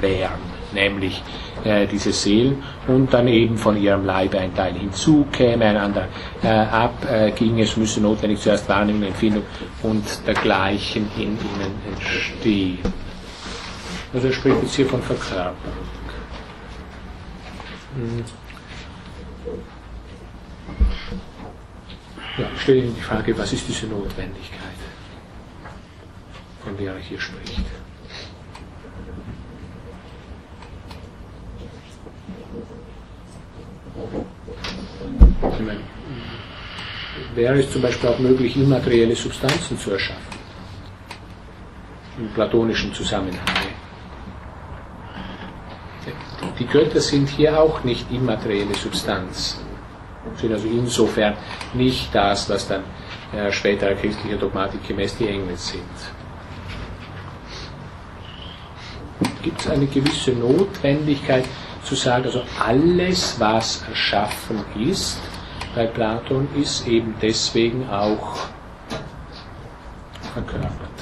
wären, 0.00 0.38
nämlich 0.72 1.22
äh, 1.64 1.86
diese 1.86 2.12
Seelen 2.12 2.62
und 2.86 3.12
dann 3.12 3.28
eben 3.28 3.56
von 3.56 3.76
ihrem 3.76 4.04
Leibe 4.04 4.38
ein 4.38 4.54
Teil 4.54 4.74
hinzukäme, 4.74 5.64
ein 5.64 5.76
anderer 5.76 6.08
äh, 6.42 6.48
abginge. 6.48 7.60
Äh, 7.60 7.64
es 7.64 7.76
müsse 7.76 8.00
notwendig 8.00 8.40
zuerst 8.40 8.68
Wahrnehmung, 8.68 9.04
Empfindung 9.04 9.42
und 9.82 10.04
dergleichen 10.26 11.08
in 11.16 11.22
ihnen 11.22 11.38
entstehen. 11.94 12.78
Also 14.12 14.28
er 14.28 14.32
spricht 14.32 14.62
jetzt 14.62 14.74
hier 14.74 14.86
von 14.86 15.02
Verkörperung. 15.02 15.54
Hm. 17.94 18.24
Ja, 22.38 22.44
ich 22.54 22.62
stelle 22.62 22.78
Ihnen 22.78 22.94
die 22.94 23.00
Frage, 23.00 23.36
was 23.36 23.52
ist 23.52 23.66
diese 23.66 23.86
Notwendigkeit, 23.86 24.60
von 26.62 26.76
der 26.76 26.92
er 26.94 27.00
hier 27.00 27.20
spricht? 27.20 27.64
Ich 35.40 35.66
meine, 35.66 35.80
wäre 37.34 37.58
es 37.58 37.70
zum 37.70 37.82
Beispiel 37.82 38.08
auch 38.08 38.18
möglich, 38.18 38.56
immaterielle 38.56 39.16
Substanzen 39.16 39.78
zu 39.78 39.92
erschaffen? 39.92 40.22
Im 42.18 42.28
platonischen 42.30 42.92
Zusammenhang. 42.92 43.40
Die 46.58 46.66
Götter 46.66 47.00
sind 47.00 47.28
hier 47.28 47.60
auch 47.60 47.84
nicht 47.84 48.10
immaterielle 48.10 48.74
Substanzen. 48.74 49.60
Sind 50.36 50.52
also 50.52 50.66
insofern 50.68 51.34
nicht 51.74 52.12
das, 52.14 52.50
was 52.50 52.66
dann 52.66 52.82
äh, 53.32 53.52
späterer 53.52 53.94
christlicher 53.94 54.36
Dogmatik 54.36 54.86
gemäß 54.86 55.16
die 55.16 55.28
Engel 55.28 55.56
sind. 55.56 55.82
Gibt 59.42 59.60
es 59.60 59.68
eine 59.68 59.86
gewisse 59.86 60.32
Notwendigkeit, 60.32 61.44
zu 61.88 61.94
sagen, 61.94 62.24
also 62.24 62.42
alles, 62.60 63.40
was 63.40 63.82
erschaffen 63.88 64.62
ist, 64.78 65.18
bei 65.74 65.86
Platon 65.86 66.46
ist 66.54 66.86
eben 66.86 67.14
deswegen 67.22 67.88
auch 67.88 68.36
verkörpert. 70.34 70.98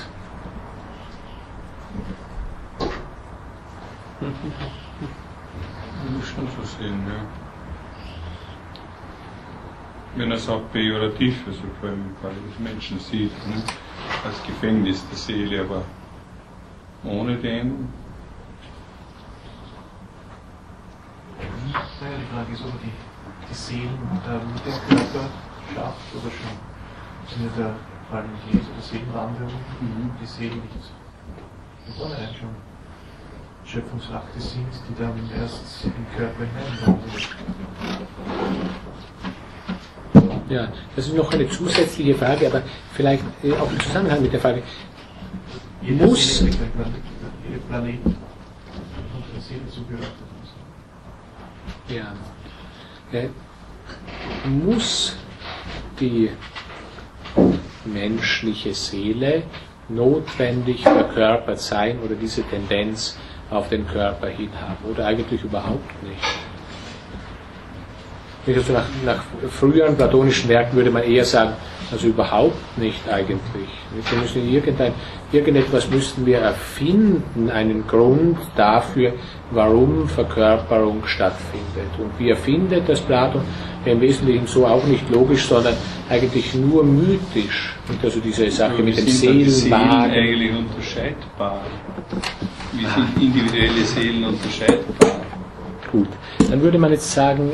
Das 4.20 4.30
ist 6.22 6.28
schon 6.34 6.46
so 6.56 6.62
sehen, 6.78 7.02
ja. 7.08 7.20
Wenn 10.14 10.30
er 10.30 10.36
es 10.36 10.48
auch 10.48 10.62
pejorativ, 10.72 11.42
also 11.48 11.62
vor 11.80 11.88
allem 11.88 12.10
im 12.10 12.16
Fall 12.22 12.30
des 12.48 12.58
Menschen 12.60 13.00
sieht, 13.00 13.32
ne? 13.48 13.60
als 14.24 14.40
Gefängnis 14.46 15.04
der 15.10 15.18
Seele, 15.18 15.62
aber 15.62 15.82
ohne 17.04 17.36
den 17.36 17.88
Frage 22.36 22.52
ist, 22.52 22.60
ob 22.60 22.78
die, 22.82 22.92
die 23.48 23.54
Seelen 23.54 23.96
äh, 24.28 24.36
mit 24.52 24.60
dem 24.66 24.76
Körper 24.88 25.24
schafft 25.72 26.08
oder 26.12 26.30
schon 26.36 26.52
im 27.22 27.28
Sinne 27.32 27.50
der 27.56 27.72
Fallen 28.10 28.28
Jesu, 28.52 28.68
der 28.76 28.82
Seelenwanderung, 28.82 29.54
mhm. 29.80 30.10
die 30.20 30.26
Seelen 30.26 30.60
nicht 30.60 30.92
im 31.86 31.94
Vornherein 31.94 32.34
schon 32.38 32.50
Schöpfungsakte 33.64 34.38
sind, 34.38 34.68
die 34.86 34.94
dann 35.00 35.18
erst 35.40 35.84
den 35.84 36.06
Körper 36.14 36.44
hineinwandern. 36.44 37.00
Ja, 40.50 40.68
das 40.94 41.06
ist 41.06 41.16
noch 41.16 41.32
eine 41.32 41.48
zusätzliche 41.48 42.14
Frage, 42.14 42.48
aber 42.48 42.62
vielleicht 42.92 43.24
äh, 43.42 43.54
auch 43.54 43.70
im 43.72 43.80
Zusammenhang 43.80 44.20
mit 44.20 44.32
der 44.34 44.40
Frage. 44.40 44.62
Jeder 45.80 46.06
muss. 46.06 46.38
Seele, 46.38 46.50
jeder 47.48 47.62
Planet 47.66 48.04
und 48.04 48.14
der 49.34 49.40
Seele 49.40 49.66
zugehört. 49.70 50.25
Ja. 51.88 52.12
Äh, 53.12 53.28
muss 54.48 55.16
die 56.00 56.30
menschliche 57.84 58.74
Seele 58.74 59.44
notwendig 59.88 60.82
verkörpert 60.82 61.60
sein 61.60 62.00
oder 62.00 62.14
diese 62.14 62.42
Tendenz 62.42 63.16
auf 63.50 63.68
den 63.68 63.86
Körper 63.86 64.26
hin 64.26 64.50
haben 64.60 64.90
oder 64.90 65.06
eigentlich 65.06 65.42
überhaupt 65.42 66.02
nicht. 66.02 66.20
Nach, 68.72 68.84
nach 69.04 69.24
früheren 69.50 69.96
platonischen 69.96 70.48
Werken 70.48 70.76
würde 70.76 70.90
man 70.90 71.02
eher 71.02 71.24
sagen, 71.24 71.54
also 71.90 72.06
überhaupt 72.06 72.78
nicht 72.78 73.08
eigentlich. 73.08 73.68
Wir 74.10 74.18
müssen 74.18 74.48
irgendein, 74.48 74.92
irgendetwas 75.32 75.90
müssten 75.90 76.24
wir 76.26 76.38
erfinden, 76.38 77.50
einen 77.50 77.86
Grund 77.86 78.38
dafür, 78.56 79.12
warum 79.50 80.08
Verkörperung 80.08 81.04
stattfindet. 81.06 81.90
Und 81.98 82.18
wie 82.18 82.30
erfindet 82.30 82.88
das 82.88 83.00
Platon? 83.00 83.42
Im 83.84 84.00
Wesentlichen 84.00 84.46
so 84.48 84.66
auch 84.66 84.84
nicht 84.84 85.08
logisch, 85.10 85.46
sondern 85.46 85.74
eigentlich 86.08 86.54
nur 86.54 86.82
mythisch. 86.84 87.74
Und 87.88 88.02
also 88.02 88.18
diese 88.20 88.50
Sache 88.50 88.82
mit 88.82 88.98
dem 88.98 89.06
Seelenwagen. 89.06 89.50
Seelen 89.50 90.12
eigentlich 90.12 90.52
unterscheidbar? 90.56 91.60
Wie 92.72 92.84
sind 92.84 93.22
individuelle 93.22 93.84
Seelen 93.84 94.24
unterscheidbar? 94.24 95.20
Gut, 95.92 96.08
dann 96.50 96.60
würde 96.60 96.78
man 96.78 96.90
jetzt 96.90 97.12
sagen, 97.12 97.52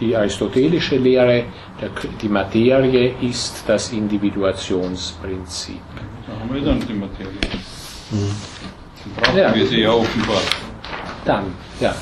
die 0.00 0.14
aristotelische 0.16 0.96
Lehre, 0.96 1.44
der, 1.80 1.90
die 2.20 2.28
Materie 2.28 3.14
ist 3.20 3.64
das 3.66 3.92
Individuationsprinzip. 3.92 5.80
Da 6.26 6.32
haben 6.40 6.54
wir 6.54 6.62
dann 6.62 6.80
die 6.80 6.92
Materie. 6.94 7.32
Dann 8.10 9.14
brauchen 9.16 9.38
Ja. 9.38 9.54
wir 9.54 9.66
sie 9.66 9.80
ja 9.80 9.90
offenbar. 9.92 10.40
Dann, 11.24 11.44
ja, 11.80 11.94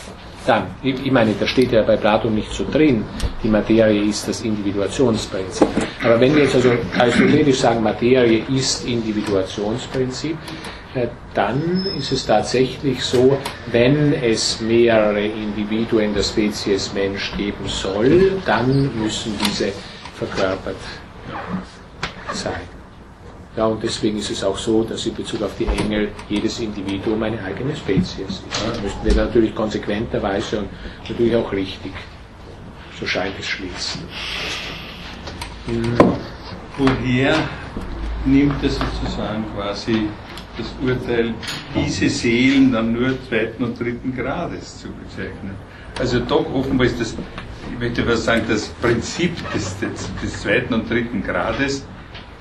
dann. 0.47 0.65
Ich, 0.83 1.11
meine, 1.11 1.33
da 1.39 1.47
steht 1.47 1.73
ja 1.73 1.83
bei 1.83 1.97
Platon 1.97 2.35
nicht 2.35 2.53
so 2.53 2.65
drin, 2.71 3.05
die 3.43 3.49
Materie 3.49 4.03
ist 4.03 4.29
das 4.29 4.41
Individuationsprinzip. 4.43 5.69
Aber 6.05 6.21
wenn 6.21 6.35
wir 6.35 6.45
jetzt 6.45 6.55
also 6.55 6.71
aristotelisch 6.99 7.59
sagen, 7.59 7.83
Materie 7.83 8.43
ist 8.55 8.87
Individuationsprinzip, 8.87 10.37
dann 11.35 11.87
ist 11.99 12.13
es 12.13 12.27
tatsächlich 12.27 13.05
so, 13.05 13.39
wenn 13.71 14.13
es 14.13 14.61
mehrere 14.61 15.25
Individuen 15.25 16.15
der 16.15 16.23
Spezies 16.23 16.93
Mensch 16.95 17.33
geben 17.37 17.67
soll, 17.67 18.41
dann 18.45 18.91
müssen 18.99 19.35
diese 19.45 19.73
verkörpert 20.15 20.77
sein. 22.33 22.61
Ja, 23.57 23.65
und 23.67 23.83
deswegen 23.83 24.19
ist 24.19 24.31
es 24.31 24.45
auch 24.45 24.59
so, 24.59 24.85
dass 24.85 25.07
in 25.07 25.15
Bezug 25.15 25.43
auf 25.43 25.53
die 25.59 25.67
Engel 25.67 26.11
jedes 26.29 26.61
Individuum 26.61 27.23
eine 27.23 27.43
eigene 27.43 27.75
Spezies 27.75 28.19
ist. 28.29 28.43
Das 28.51 28.83
müssten 28.83 29.05
wir 29.05 29.15
natürlich 29.15 29.55
konsequenterweise 29.55 30.59
und 30.59 30.69
natürlich 31.09 31.35
auch 31.35 31.51
richtig, 31.53 31.93
so 33.01 33.07
scheint 33.07 33.35
es 33.39 33.47
schließen. 33.47 34.03
Woher 36.77 37.35
nimmt 38.27 38.63
er 38.63 38.69
sozusagen 38.69 39.45
quasi 39.55 40.09
das 40.59 40.67
Urteil, 40.83 41.35
diese 41.75 42.09
Seelen 42.09 42.73
dann 42.73 42.93
nur 42.93 43.11
zweiten 43.29 43.65
und 43.65 43.79
dritten 43.79 44.15
Grades 44.17 44.79
zu 44.81 44.89
bezeichnen? 44.89 45.55
Also 45.99 46.21
doch 46.21 46.47
offenbar 46.53 46.87
ist 46.87 47.01
das, 47.01 47.15
ich 47.73 47.79
möchte 47.79 48.07
was 48.07 48.25
sagen, 48.25 48.43
das 48.49 48.69
Prinzip 48.69 49.33
des, 49.53 49.79
des, 49.79 50.11
des 50.23 50.41
zweiten 50.43 50.75
und 50.75 50.91
dritten 50.91 51.23
Grades 51.23 51.87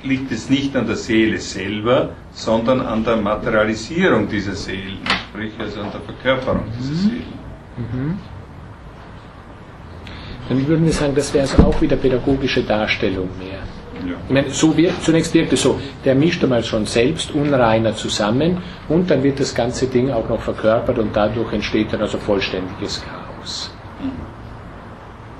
liegt 0.04 0.32
es 0.32 0.50
nicht 0.50 0.76
an 0.76 0.86
der 0.88 0.96
Seele 0.98 1.38
selber, 1.40 2.10
sondern 2.32 2.82
an 2.82 3.04
der 3.04 3.18
Materialisierung 3.18 4.28
dieser 4.30 4.56
Seelen, 4.56 5.00
sprich 5.30 5.54
also 5.60 5.82
an 5.82 5.92
der 5.92 6.02
Verkörperung 6.02 6.66
dieser 6.80 6.94
Seelen. 6.94 8.20
Dann 10.48 10.68
würden 10.68 10.86
wir 10.86 10.94
sagen, 10.94 11.16
das 11.16 11.34
wäre 11.34 11.42
also 11.50 11.64
auch 11.64 11.82
wieder 11.82 11.96
pädagogische 11.96 12.62
Darstellung 12.64 13.30
mehr. 13.40 13.60
Ich 14.28 14.34
meine, 14.34 14.50
so 14.50 14.76
wirkt, 14.78 15.04
zunächst 15.04 15.34
wirkt 15.34 15.54
es 15.54 15.62
so, 15.62 15.80
der 16.04 16.16
mischt 16.16 16.44
einmal 16.44 16.64
schon 16.64 16.86
selbst 16.86 17.32
unreiner 17.34 17.96
zusammen 17.96 18.58
und 18.90 19.10
dann 19.10 19.24
wird 19.24 19.40
das 19.40 19.54
ganze 19.54 19.88
Ding 19.88 20.12
auch 20.12 20.28
noch 20.30 20.42
verkörpert 20.42 20.98
und 21.00 21.16
dadurch 21.16 21.54
entsteht 21.54 21.94
dann 21.94 22.02
also 22.02 22.18
vollständiges 22.18 23.04
Chaos. 23.04 23.72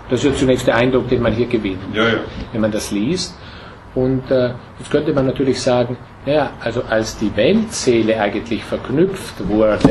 Das 0.10 0.24
ist 0.24 0.31
ja 0.31 0.36
zunächst 0.38 0.67
der 0.67 0.75
Eindruck, 0.75 1.07
den 1.10 1.22
man 1.22 1.34
hier 1.34 1.48
gewinnt, 1.48 1.79
Ja, 1.93 2.07
ja. 2.07 2.19
wenn 2.51 2.62
man 2.62 2.72
das 2.72 2.91
liest. 2.91 3.36
Und 3.95 4.29
äh, 4.29 4.51
jetzt 4.77 4.91
könnte 4.91 5.13
man 5.13 5.25
natürlich 5.25 5.60
sagen, 5.62 5.98
ja, 6.25 6.51
also 6.60 6.84
als 6.84 7.17
die 7.17 7.36
Weltseele 7.36 8.19
eigentlich 8.19 8.63
verknüpft 8.63 9.48
wurde 9.48 9.89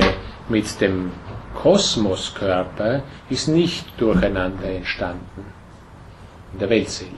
mit 0.49 0.81
dem 0.81 1.11
Kosmoskörper, 1.55 3.03
ist 3.31 3.49
nicht 3.49 3.87
Durcheinander 3.99 4.69
entstanden 4.69 5.45
in 6.53 6.59
der 6.59 6.69
Weltseele, 6.71 7.11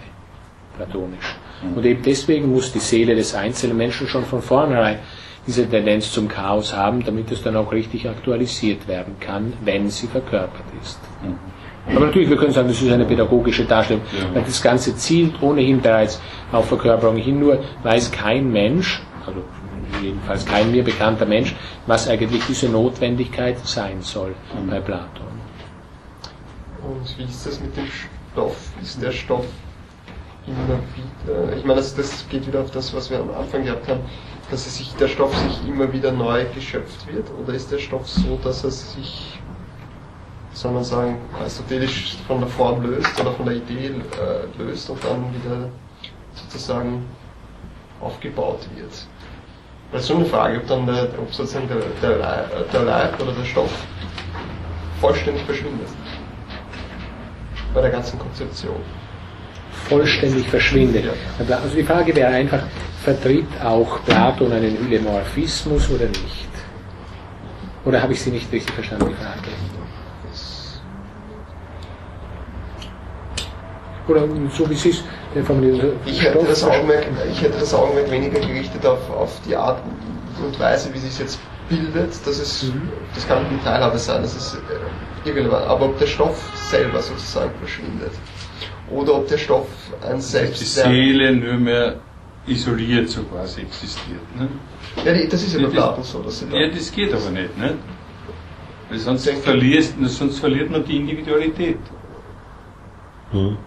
platonisch. 0.77 1.37
Und 1.75 1.85
eben 1.85 2.03
deswegen 2.03 2.53
muss 2.53 2.73
die 2.73 2.79
Seele 2.79 3.15
des 3.15 3.35
einzelnen 3.35 3.77
Menschen 3.77 4.07
schon 4.07 4.25
von 4.25 4.43
vornherein 4.43 4.99
diese 5.47 5.69
Tendenz 5.69 6.11
zum 6.13 6.29
Chaos 6.29 6.75
haben, 6.75 7.05
damit 7.05 7.31
es 7.31 7.43
dann 7.43 7.57
auch 7.57 7.71
richtig 7.73 8.09
aktualisiert 8.09 8.89
werden 8.89 9.17
kann, 9.21 9.53
wenn 9.65 9.89
sie 9.91 10.09
verkörpert 10.09 10.65
ist. 10.83 10.99
Aber 11.89 12.07
natürlich, 12.07 12.29
wir 12.29 12.37
können 12.37 12.53
sagen, 12.53 12.69
das 12.69 12.83
ist 12.83 12.91
eine 12.91 13.05
pädagogische 13.05 13.65
Darstellung, 13.65 14.03
weil 14.35 14.43
das 14.43 14.61
Ganze 14.61 14.97
zielt 14.97 15.41
ohnehin 15.41 15.81
bereits 15.81 16.21
auf 16.51 16.67
Verkörperung 16.67 17.17
hin, 17.17 17.39
nur 17.39 17.63
weiß 17.85 18.11
kein 18.11 18.51
Mensch, 18.51 19.03
also 19.25 19.43
jedenfalls 20.03 20.45
kein 20.45 20.73
mir 20.73 20.83
bekannter 20.83 21.27
Mensch, 21.27 21.55
was 21.87 22.09
eigentlich 22.09 22.43
diese 22.49 22.69
Notwendigkeit 22.69 23.59
sein 23.65 24.03
soll 24.03 24.35
bei 24.69 24.81
Platon. 24.81 25.27
Und 26.83 27.19
wie 27.19 27.23
ist 27.23 27.47
das 27.47 27.61
mit 27.61 27.77
dem 27.77 27.87
Stoff? 27.87 28.57
Ist 28.83 29.01
der 29.01 29.13
Stoff 29.13 29.47
immer 30.47 30.79
wieder, 30.95 31.57
ich 31.57 31.65
meine, 31.65 31.81
das, 31.81 31.95
das 31.95 32.27
geht 32.29 32.47
wieder 32.47 32.61
auf 32.61 32.71
das, 32.71 32.95
was 32.95 33.11
wir 33.11 33.19
am 33.19 33.31
Anfang 33.35 33.65
gehabt 33.65 33.89
haben, 33.89 34.01
dass 34.51 34.77
sich, 34.77 34.95
der 34.95 35.09
Stoff 35.09 35.37
sich 35.37 35.69
immer 35.69 35.93
wieder 35.93 36.13
neu 36.13 36.45
geschöpft 36.55 37.07
wird? 37.13 37.27
Oder 37.43 37.55
ist 37.55 37.71
der 37.73 37.79
Stoff 37.79 38.09
so, 38.09 38.39
dass 38.43 38.63
er 38.65 38.71
sich, 38.71 39.41
soll 40.53 40.73
man 40.73 40.85
sagen, 40.85 41.19
aristotelisch 41.39 42.17
von 42.27 42.41
der 42.41 42.49
Form 42.49 42.83
löst 42.83 43.21
oder 43.21 43.33
von 43.33 43.47
der 43.47 43.57
Idee 43.57 43.87
äh, 43.89 44.63
löst 44.63 44.89
und 44.89 45.03
dann 45.05 45.25
wieder 45.35 45.69
sozusagen 46.35 47.05
aufgebaut 48.01 48.61
wird? 48.77 48.93
Das 49.93 50.03
ist 50.03 50.09
schon 50.09 50.19
eine 50.19 50.27
Frage, 50.27 50.59
ob 50.59 50.67
dann 50.67 50.87
der, 50.87 51.09
ob 51.19 51.33
sozusagen 51.33 51.69
der, 51.69 51.79
der, 52.03 52.19
Leib, 52.19 52.73
der 52.73 52.83
Leib 52.83 53.21
oder 53.23 53.33
der 53.33 53.45
Stoff 53.45 53.71
vollständig 55.01 55.43
verschwindet 55.45 55.89
bei 57.75 57.81
der 57.83 57.91
ganzen 57.91 58.19
Konzeption. 58.19 58.81
Vollständig 59.89 60.49
verschwindet. 60.49 61.05
Also 61.39 61.77
die 61.77 61.83
Frage 61.83 62.15
wäre 62.15 62.29
einfach, 62.29 62.63
vertritt 63.03 63.47
auch 63.63 64.05
Platon 64.05 64.53
einen 64.53 64.77
Hylemorphismus 64.79 65.91
oder 65.91 66.07
nicht? 66.07 66.49
Oder 67.85 68.03
habe 68.03 68.13
ich 68.13 68.21
sie 68.21 68.31
nicht 68.31 68.51
richtig 68.53 68.75
verstanden, 68.75 69.09
die 69.09 69.15
Frage? 69.15 69.49
Oder 74.09 74.21
so 74.51 74.71
wie 74.71 74.75
es 74.75 74.87
äh, 74.87 75.43
formulieren. 75.43 75.93
Ich 76.05 76.23
hätte, 76.23 76.45
das 76.45 76.63
Augenmerk, 76.63 77.07
ich 77.31 77.43
hätte 77.43 77.59
das 77.59 77.75
Augenmerk 77.75 78.09
weniger 78.11 78.39
gerichtet 78.39 78.87
auf, 78.87 79.11
auf 79.11 79.41
die 79.47 79.57
Art 79.57 79.83
und 80.45 80.59
Weise, 80.61 80.95
wie 80.95 80.99
sich 80.99 81.11
es 81.11 81.19
jetzt 81.19 81.41
bildet. 81.69 82.13
Das, 82.25 82.39
ist, 82.39 82.73
das 83.15 83.27
kann 83.27 83.45
eine 83.45 83.63
Teilhabe 83.65 83.99
sein, 83.99 84.23
das 84.23 84.37
ist 84.37 84.55
äh, 84.55 85.29
irrelevant. 85.29 85.67
Aber 85.67 85.87
ob 85.87 85.99
der 85.99 86.07
Stoff 86.07 86.53
selber 86.71 87.03
sozusagen 87.03 87.51
verschwindet 87.59 88.13
oder 88.91 89.15
ob 89.17 89.29
der 89.29 89.39
Stoff 89.39 89.69
ein 90.09 90.17
Die 90.17 90.23
Selbst 90.23 90.75
Seele 90.75 91.35
nur 91.35 91.55
mehr 91.55 91.97
isoliert 92.47 93.09
so 93.09 93.23
quasi 93.25 93.63
existiert. 93.63 94.21
Ne? 94.39 94.49
Ja, 95.05 95.13
die- 95.13 95.29
das 95.29 95.43
ist 95.43 95.55
ja 95.55 95.61
bei 95.61 95.67
Die- 95.67 95.73
Platon 95.77 96.05
so, 96.05 96.23
dass 96.23 96.39
sie 96.39 96.47
da, 96.49 96.57
Ja, 96.57 96.69
das 96.69 96.93
geht 96.93 97.13
aber 97.13 97.31
nicht. 97.31 97.59
Ne? 97.59 97.75
Weil 98.89 98.99
sonst, 98.99 99.29
verlierst, 99.29 99.95
sonst 100.07 100.39
verliert 100.39 100.71
man 100.71 100.85
die 100.85 100.97
Individualität. 100.99 101.79
Und 103.33 103.59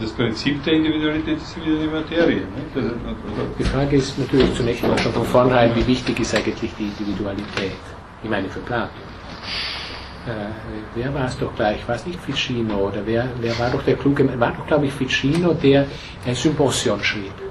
Das 0.00 0.10
Prinzip 0.10 0.62
der 0.64 0.74
Individualität 0.74 1.38
ist 1.38 1.56
wieder 1.56 1.78
die 1.80 1.86
Materie. 1.86 2.36
Ne? 2.36 2.46
Das, 2.74 2.84
Die 3.58 3.64
Frage 3.64 3.96
ist 3.96 4.18
natürlich 4.18 4.52
zunächst 4.54 4.82
mal 4.82 4.98
schon 4.98 5.12
von 5.12 5.24
vornherein, 5.24 5.74
wie 5.76 5.86
wichtig 5.86 6.18
ist 6.20 6.34
eigentlich 6.34 6.72
die 6.78 6.84
Individualität? 6.84 7.72
Ich 8.22 8.30
meine 8.30 8.48
für 8.48 8.60
Platon. 8.60 8.90
Äh, 10.26 10.30
wer 10.94 11.12
war 11.12 11.26
es 11.26 11.38
doch 11.38 11.54
gleich? 11.54 11.86
War 11.86 11.96
es 11.96 12.06
nicht 12.06 12.20
Ficino? 12.20 12.88
Oder 12.88 13.04
wer, 13.04 13.28
wer 13.40 13.58
war 13.58 13.70
doch 13.70 13.82
der 13.82 13.96
kluge, 13.96 14.40
war 14.40 14.52
doch 14.52 14.66
glaube 14.66 14.86
ich 14.86 14.92
Ficino, 14.92 15.52
der 15.52 15.86
ein 16.26 16.34
Symposion 16.34 17.02
schrieb. 17.04 17.43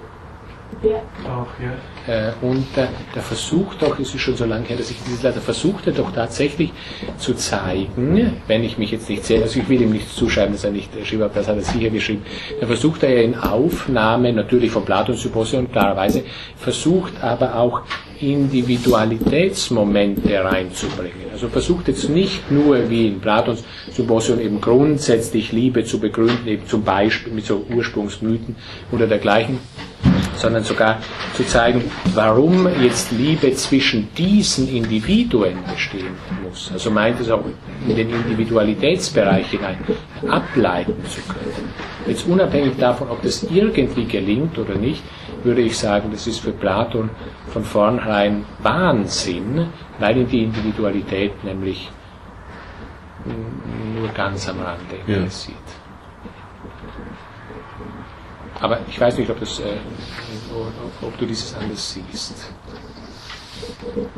Auch, 0.84 1.48
ja. 1.62 1.74
Äh, 2.06 2.34
und 2.41 2.78
äh, 2.78 2.88
der 3.15 3.22
versucht 3.22 3.82
doch, 3.82 3.98
es 4.00 4.13
ist 4.13 4.19
schon 4.19 4.36
so 4.36 4.43
lange 4.43 4.65
her, 4.65 4.76
dass 4.76 4.91
ich 4.91 4.98
dieses 5.06 5.24
leider 5.24 5.39
versuchte 5.39 5.93
doch 5.93 6.12
tatsächlich 6.12 6.74
zu 7.17 7.34
zeigen, 7.36 8.41
wenn 8.48 8.65
ich 8.65 8.78
mich 8.78 8.91
jetzt 8.91 9.10
nicht 9.10 9.24
sehr, 9.24 9.41
also 9.41 9.58
ich 9.60 9.69
will 9.69 9.82
ihm 9.82 9.91
nichts 9.91 10.13
zuschreiben, 10.15 10.52
dass 10.54 10.65
er 10.65 10.72
nicht 10.72 10.93
äh, 10.96 11.06
schrieb, 11.06 11.22
aber 11.22 11.34
das 11.34 11.48
hat 11.48 11.56
er 11.56 11.62
sicher 11.62 11.89
geschrieben, 11.89 12.24
da 12.60 12.67
versucht 12.67 13.04
er 13.04 13.15
ja 13.15 13.22
in 13.22 13.36
Aufnahme, 13.36 14.34
natürlich 14.34 14.72
von 14.72 14.84
Platons 14.84 15.22
Symposion, 15.22 15.72
klarerweise, 15.72 16.26
versucht 16.58 17.24
aber 17.24 17.56
auch 17.56 17.84
Individualitätsmomente 18.19 20.43
reinzubringen. 20.43 21.30
Also 21.32 21.48
versucht 21.48 21.88
jetzt 21.88 22.10
nicht 22.10 22.52
nur 22.52 22.89
wie 22.89 23.08
in 23.08 23.22
Platons 23.22 23.63
Symposion 23.91 24.41
eben 24.41 24.60
grundsätzlich 24.60 25.54
Liebe 25.54 25.86
zu 25.86 26.00
begründen, 26.00 26.48
eben 26.48 26.67
zum 26.67 26.84
Beispiel 26.84 27.32
mit 27.34 27.46
so 27.46 27.65
Ursprungsmythen 27.69 28.58
oder 28.91 29.08
dergleichen, 29.08 29.60
sondern 30.36 30.63
sogar 30.63 31.00
zu 31.36 31.43
zeigen, 31.46 31.89
warum 32.13 32.67
jetzt 32.82 33.12
Liebe 33.12 33.54
zwischen 33.54 34.13
diesen 34.15 34.67
Individuen 34.67 35.58
bestehen 35.72 36.15
muss. 36.43 36.72
Also 36.72 36.91
meint 36.91 37.19
es 37.19 37.30
auch 37.30 37.43
in 37.88 37.96
den 37.96 38.10
Individualitätsbereich 38.10 39.48
hinein 39.48 39.78
ableiten 40.28 40.96
zu 41.10 41.22
können. 41.22 41.69
Jetzt 42.08 42.28
unabhängig 42.28 42.78
davon, 42.78 43.10
ob 43.10 43.22
das 43.22 43.43
irgendwie 43.43 44.06
gelingt 44.06 44.58
oder 44.58 44.76
nicht, 44.76 45.04
würde 45.43 45.62
ich 45.62 45.78
sagen, 45.78 46.10
das 46.12 46.28
ist 46.28 46.39
für 46.39 46.52
Platon 46.52 47.10
von 47.48 47.63
vornherein 47.63 48.46
Wahnsinn, 48.62 49.67
weil 50.00 50.17
ihn 50.17 50.28
die 50.28 50.43
Individualität 50.43 51.43
nämlich 51.43 51.89
nur 53.96 54.10
ganz 54.10 54.50
am 54.50 54.60
Rande 54.60 54.98
Ja. 55.08 55.24
Aber 58.63 58.80
ich 58.88 58.97
weiß 58.97 59.17
nicht, 59.17 59.30
ob, 59.30 59.41
das, 59.41 59.60
äh, 59.60 59.76
ob, 61.02 61.17
du 61.17 61.26
dieses 61.26 61.54
anders 61.54 61.95
siehst. 61.95 62.49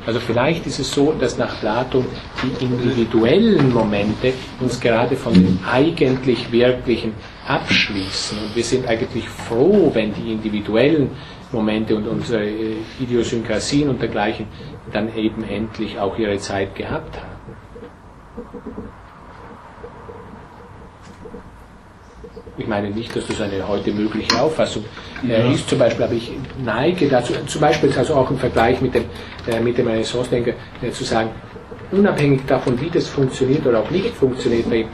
Also 0.05 0.19
vielleicht 0.19 0.67
ist 0.67 0.77
es 0.77 0.91
so, 0.91 1.13
dass 1.13 1.39
nach 1.39 1.59
Platon 1.59 2.05
die 2.43 2.63
individuellen 2.63 3.73
Momente 3.73 4.33
uns 4.59 4.79
gerade 4.79 5.15
von 5.15 5.33
den 5.33 5.59
eigentlich 5.67 6.51
Wirklichen 6.51 7.13
abschließen. 7.47 8.37
Und 8.37 8.55
wir 8.55 8.63
sind 8.63 8.87
eigentlich 8.87 9.27
froh, 9.27 9.89
wenn 9.91 10.13
die 10.13 10.33
individuellen 10.33 11.09
Momente 11.51 11.95
und 11.95 12.07
unsere 12.07 12.45
äh, 12.45 12.75
Idiosynkrasien 12.99 13.89
und 13.89 13.99
dergleichen 13.99 14.45
dann 14.93 15.15
eben 15.17 15.43
endlich 15.43 15.97
auch 15.97 16.19
ihre 16.19 16.37
Zeit 16.37 16.75
gehabt 16.75 17.17
haben. 17.17 17.54
Ich 22.57 22.67
meine 22.67 22.89
nicht, 22.89 23.13
dass 23.15 23.27
das 23.27 23.41
eine 23.41 23.67
heute 23.67 23.91
mögliche 23.91 24.39
Auffassung 24.39 24.85
äh, 25.27 25.53
ist, 25.53 25.67
zum 25.69 25.77
Beispiel, 25.77 26.05
aber 26.05 26.13
ich 26.13 26.31
neige 26.63 27.07
dazu, 27.09 27.33
zum 27.45 27.61
Beispiel 27.61 27.91
also 27.97 28.15
auch 28.15 28.29
im 28.31 28.37
Vergleich 28.37 28.79
mit 28.81 28.95
dem, 28.95 29.05
äh, 29.47 29.59
mit 29.59 29.77
dem 29.77 29.87
Renaissance-Denker, 29.87 30.53
äh, 30.81 30.91
zu 30.91 31.03
sagen, 31.03 31.31
unabhängig 31.91 32.45
davon, 32.47 32.79
wie 32.79 32.89
das 32.89 33.07
funktioniert 33.09 33.65
oder 33.65 33.79
auch 33.79 33.91
nicht 33.91 34.15
funktioniert, 34.15 34.69
bei 34.69 34.85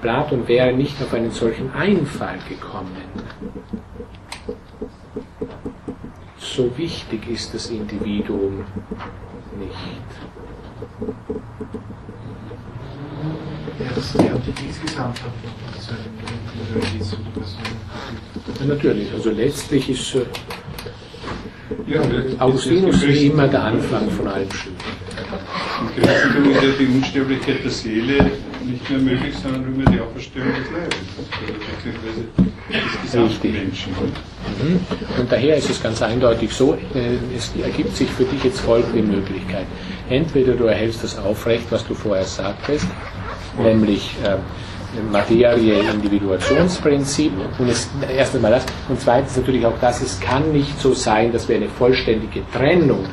Platon 0.00 0.46
wäre 0.46 0.72
nicht 0.72 1.00
auf 1.02 1.12
einen 1.12 1.32
solchen 1.32 1.72
Einfall 1.72 2.38
gekommen. 2.48 2.96
So 6.38 6.76
wichtig 6.76 7.28
ist 7.28 7.52
das 7.52 7.70
Individuum 7.70 8.64
nicht. 9.58 10.08
Ja, 13.78 13.86
das 13.94 14.14
lernt 14.14 14.48
ich 14.48 14.66
insgesamt 14.66 15.22
hat 15.22 15.32
so 15.80 15.92
eine 15.92 16.02
Person. 16.02 16.17
Ja, 18.60 18.66
natürlich, 18.66 19.12
also 19.12 19.30
letztlich 19.30 19.90
ist 19.90 20.14
äh, 20.14 20.20
Ja, 21.86 22.02
Augustinus 22.38 23.06
wie 23.06 23.26
immer 23.26 23.48
der 23.48 23.64
Anfang 23.64 24.10
von 24.10 24.26
allem 24.28 24.50
Schön. 24.50 24.72
Im 25.96 26.02
Christentum 26.02 26.50
ist 26.52 26.62
ja 26.62 26.70
die 26.78 26.86
Unsterblichkeit 26.86 27.64
der 27.64 27.70
Seele 27.70 28.30
nicht 28.64 28.90
mehr 28.90 28.98
möglich, 28.98 29.34
sondern 29.42 29.74
nur 29.74 29.84
die 29.90 30.00
Auferstehung 30.00 30.48
des 30.48 30.70
Leibes. 30.70 30.98
Des 32.68 33.02
gesamten. 33.02 33.52
Menschen. 33.52 33.92
Mhm. 33.92 34.80
Und 35.18 35.32
daher 35.32 35.56
ist 35.56 35.70
es 35.70 35.82
ganz 35.82 36.02
eindeutig 36.02 36.52
so, 36.52 36.74
äh, 36.94 37.16
es 37.36 37.52
ergibt 37.62 37.96
sich 37.96 38.10
für 38.10 38.24
dich 38.24 38.44
jetzt 38.44 38.60
folgende 38.60 39.02
Möglichkeit. 39.02 39.66
Entweder 40.10 40.54
du 40.54 40.64
erhältst 40.64 41.02
das 41.04 41.18
aufrecht, 41.18 41.66
was 41.70 41.86
du 41.86 41.94
vorher 41.94 42.24
sagtest, 42.24 42.86
nämlich 43.58 44.14
äh, 44.24 44.36
Materie-Individuationsprinzip 45.12 47.32
und 47.58 47.68
es, 47.68 47.88
erst 48.16 48.34
einmal 48.34 48.52
das 48.52 48.64
und 48.88 48.98
zweitens 49.00 49.36
natürlich 49.36 49.66
auch 49.66 49.78
das, 49.80 50.00
es 50.02 50.18
kann 50.20 50.50
nicht 50.52 50.78
so 50.80 50.94
sein, 50.94 51.32
dass 51.32 51.48
wir 51.48 51.56
eine 51.56 51.68
vollständige 51.68 52.40
Trennung 52.52 53.04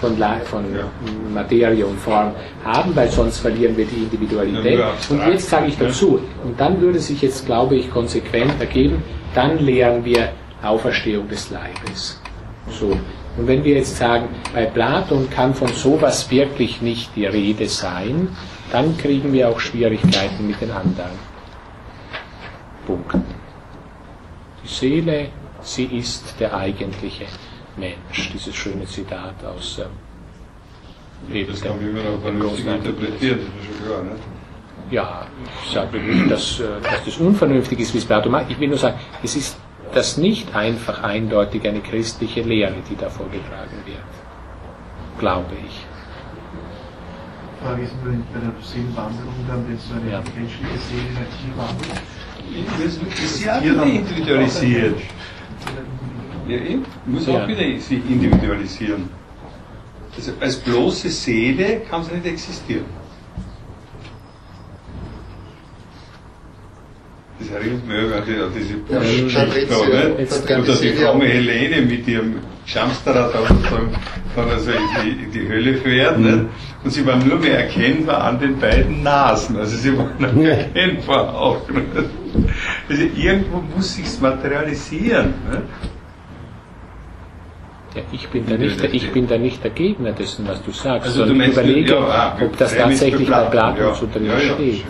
von, 0.00 0.16
von 0.44 0.64
Ja. 0.74 0.84
Materie 1.32 1.86
und 1.86 1.98
Form 1.98 2.32
haben, 2.64 2.94
weil 2.94 3.10
sonst 3.10 3.38
verlieren 3.38 3.74
wir 3.76 3.86
die 3.86 4.02
Individualität. 4.02 4.78
Ja, 4.80 4.92
Und 5.08 5.26
jetzt 5.28 5.48
sage 5.48 5.68
ich 5.68 5.78
dazu, 5.78 6.20
und 6.44 6.60
dann 6.60 6.80
würde 6.80 6.98
sich 6.98 7.22
jetzt, 7.22 7.46
glaube 7.46 7.76
ich, 7.76 7.88
konsequent 7.90 8.52
ergeben, 8.60 9.02
dann 9.34 9.58
lehren 9.58 10.04
wir 10.04 10.30
Auferstehung 10.62 11.28
des 11.28 11.50
Leibes. 11.50 12.20
So. 12.68 12.96
Und 13.38 13.46
wenn 13.46 13.64
wir 13.64 13.76
jetzt 13.76 13.96
sagen, 13.96 14.28
bei 14.52 14.66
Platon 14.66 15.30
kann 15.30 15.54
von 15.54 15.68
sowas 15.68 16.30
wirklich 16.30 16.82
nicht 16.82 17.14
die 17.16 17.24
Rede 17.26 17.66
sein, 17.68 18.28
dann 18.72 18.96
kriegen 18.96 19.32
wir 19.32 19.48
auch 19.48 19.60
Schwierigkeiten 19.60 20.46
mit 20.46 20.60
den 20.60 20.70
anderen 20.70 21.18
Punkten. 22.86 23.24
Die 24.64 24.68
Seele, 24.68 25.28
sie 25.60 25.84
ist 25.84 26.34
der 26.40 26.56
eigentliche 26.56 27.26
Mensch. 27.76 28.30
Dieses 28.32 28.54
schöne 28.54 28.86
Zitat 28.86 29.44
aus 29.44 29.78
ähm, 29.78 31.34
eben 31.34 31.50
Das 31.50 31.60
kann 31.60 31.76
man 31.76 31.88
immer 31.88 32.32
noch 32.32 32.58
interpretieren, 32.58 33.40
das 33.40 33.68
ist 33.68 33.76
schon 33.76 33.86
klar. 33.86 34.02
Ne? 34.02 34.10
ja, 34.90 35.26
ich 35.64 35.72
sage 35.72 35.98
nicht, 35.98 36.30
dass, 36.30 36.60
äh, 36.60 36.64
dass 36.82 37.04
das 37.04 37.16
unvernünftig 37.16 37.80
ist, 37.80 37.94
wie 37.94 37.98
es 37.98 38.04
Platon 38.04 38.32
macht. 38.32 38.50
Ich 38.50 38.58
will 38.60 38.68
nur 38.68 38.78
sagen, 38.78 38.98
es 39.22 39.36
ist 39.36 39.56
das 39.94 40.16
nicht 40.16 40.54
einfach 40.54 41.02
eindeutig 41.02 41.66
eine 41.66 41.80
christliche 41.80 42.42
Lehre, 42.42 42.76
die 42.88 42.96
da 42.96 43.08
vorgetragen 43.10 43.82
wird. 43.84 43.98
Glaube 45.18 45.54
ich. 45.66 45.86
Frage 47.62 47.82
ist 47.82 47.92
nur 48.04 48.12
bei 48.32 48.40
der 48.40 48.52
Seelenwanderung 48.62 49.34
dann, 49.48 49.64
wenn 49.68 49.78
so 49.78 49.94
eine 49.94 50.10
Ja. 50.10 50.22
menschliche 50.36 50.78
Seele 50.86 51.08
in 51.10 51.16
ein 51.16 51.30
Tier 51.36 51.54
wandert. 51.56 52.02
Das 52.84 53.24
ist 53.24 53.44
ja 53.44 53.58
auch 53.58 53.62
wieder 53.62 53.84
individualisiert. 53.84 54.98
Ja, 56.48 56.56
eben. 56.56 56.84
Muss 57.06 57.26
Ja. 57.26 57.44
auch 57.44 57.48
wieder 57.48 57.60
sich 57.80 58.02
individualisieren. 58.10 59.08
Also 60.16 60.32
als 60.40 60.56
bloße 60.56 61.08
Seele 61.08 61.80
kann 61.88 62.02
sie 62.04 62.12
nicht 62.14 62.26
existieren. 62.26 62.84
Das 67.38 67.48
erinnert 67.50 67.86
mich 67.86 67.96
an 68.14 68.22
die- 68.26 68.40
an 68.42 68.50
diese 68.56 68.74
Ja, 68.92 68.98
Geschichte 69.00 69.34
da, 69.34 69.44
Patrizia, 69.44 70.08
nicht? 70.08 70.18
jetzt 70.18 70.42
Wo 70.48 70.62
da 70.62 70.74
die 70.80 70.92
fromme 70.92 71.24
Helene 71.26 71.82
mit 71.86 72.06
ihrem 72.08 72.34
Schamsterrad 72.66 73.34
da 73.34 73.38
sozusagen 73.46 73.90
also 74.36 74.70
in 74.70 74.78
die, 75.02 75.24
in 75.24 75.30
die 75.32 75.48
Hölle 75.48 75.74
fährt. 75.78 76.18
Nicht? 76.18 76.44
Und 76.84 76.90
sie 76.90 77.06
war 77.06 77.16
nur 77.16 77.38
mehr 77.38 77.60
erkennbar 77.64 78.24
an 78.24 78.40
den 78.40 78.58
beiden 78.58 79.02
Nasen. 79.02 79.56
Also 79.56 79.76
sie 79.76 79.96
waren 79.96 80.14
noch 80.18 80.34
erkennbar 80.42 81.32
auch. 81.34 81.60
Also 82.88 83.02
irgendwo 83.16 83.62
muss 83.74 83.94
sich's 83.94 84.20
materialisieren. 84.20 85.34
Nicht? 85.48 85.62
Ja, 87.94 88.02
ich, 88.10 88.26
bin 88.30 88.46
da 88.46 88.56
nicht, 88.56 88.80
der- 88.82 88.92
ich 88.94 89.12
bin 89.12 89.26
da 89.28 89.36
nicht 89.38 89.62
der 89.62 89.70
Gegner 89.70 90.12
dessen, 90.12 90.48
was 90.48 90.62
du 90.64 90.70
sagst, 90.72 91.06
Also 91.08 91.24
du 91.24 91.28
sondern 91.28 91.50
ich 91.50 91.54
meinst, 91.56 91.68
überlege, 91.70 91.92
ja, 91.94 92.00
ah, 92.00 92.36
ob 92.42 92.56
das 92.56 92.74
tatsächlich 92.74 93.28
bei 93.30 93.44
Platon 93.44 93.84
ja. 93.84 93.94
so 93.94 94.08
drin 94.10 94.24
ja, 94.26 94.32
ja, 94.32 94.54
steht. 94.54 94.84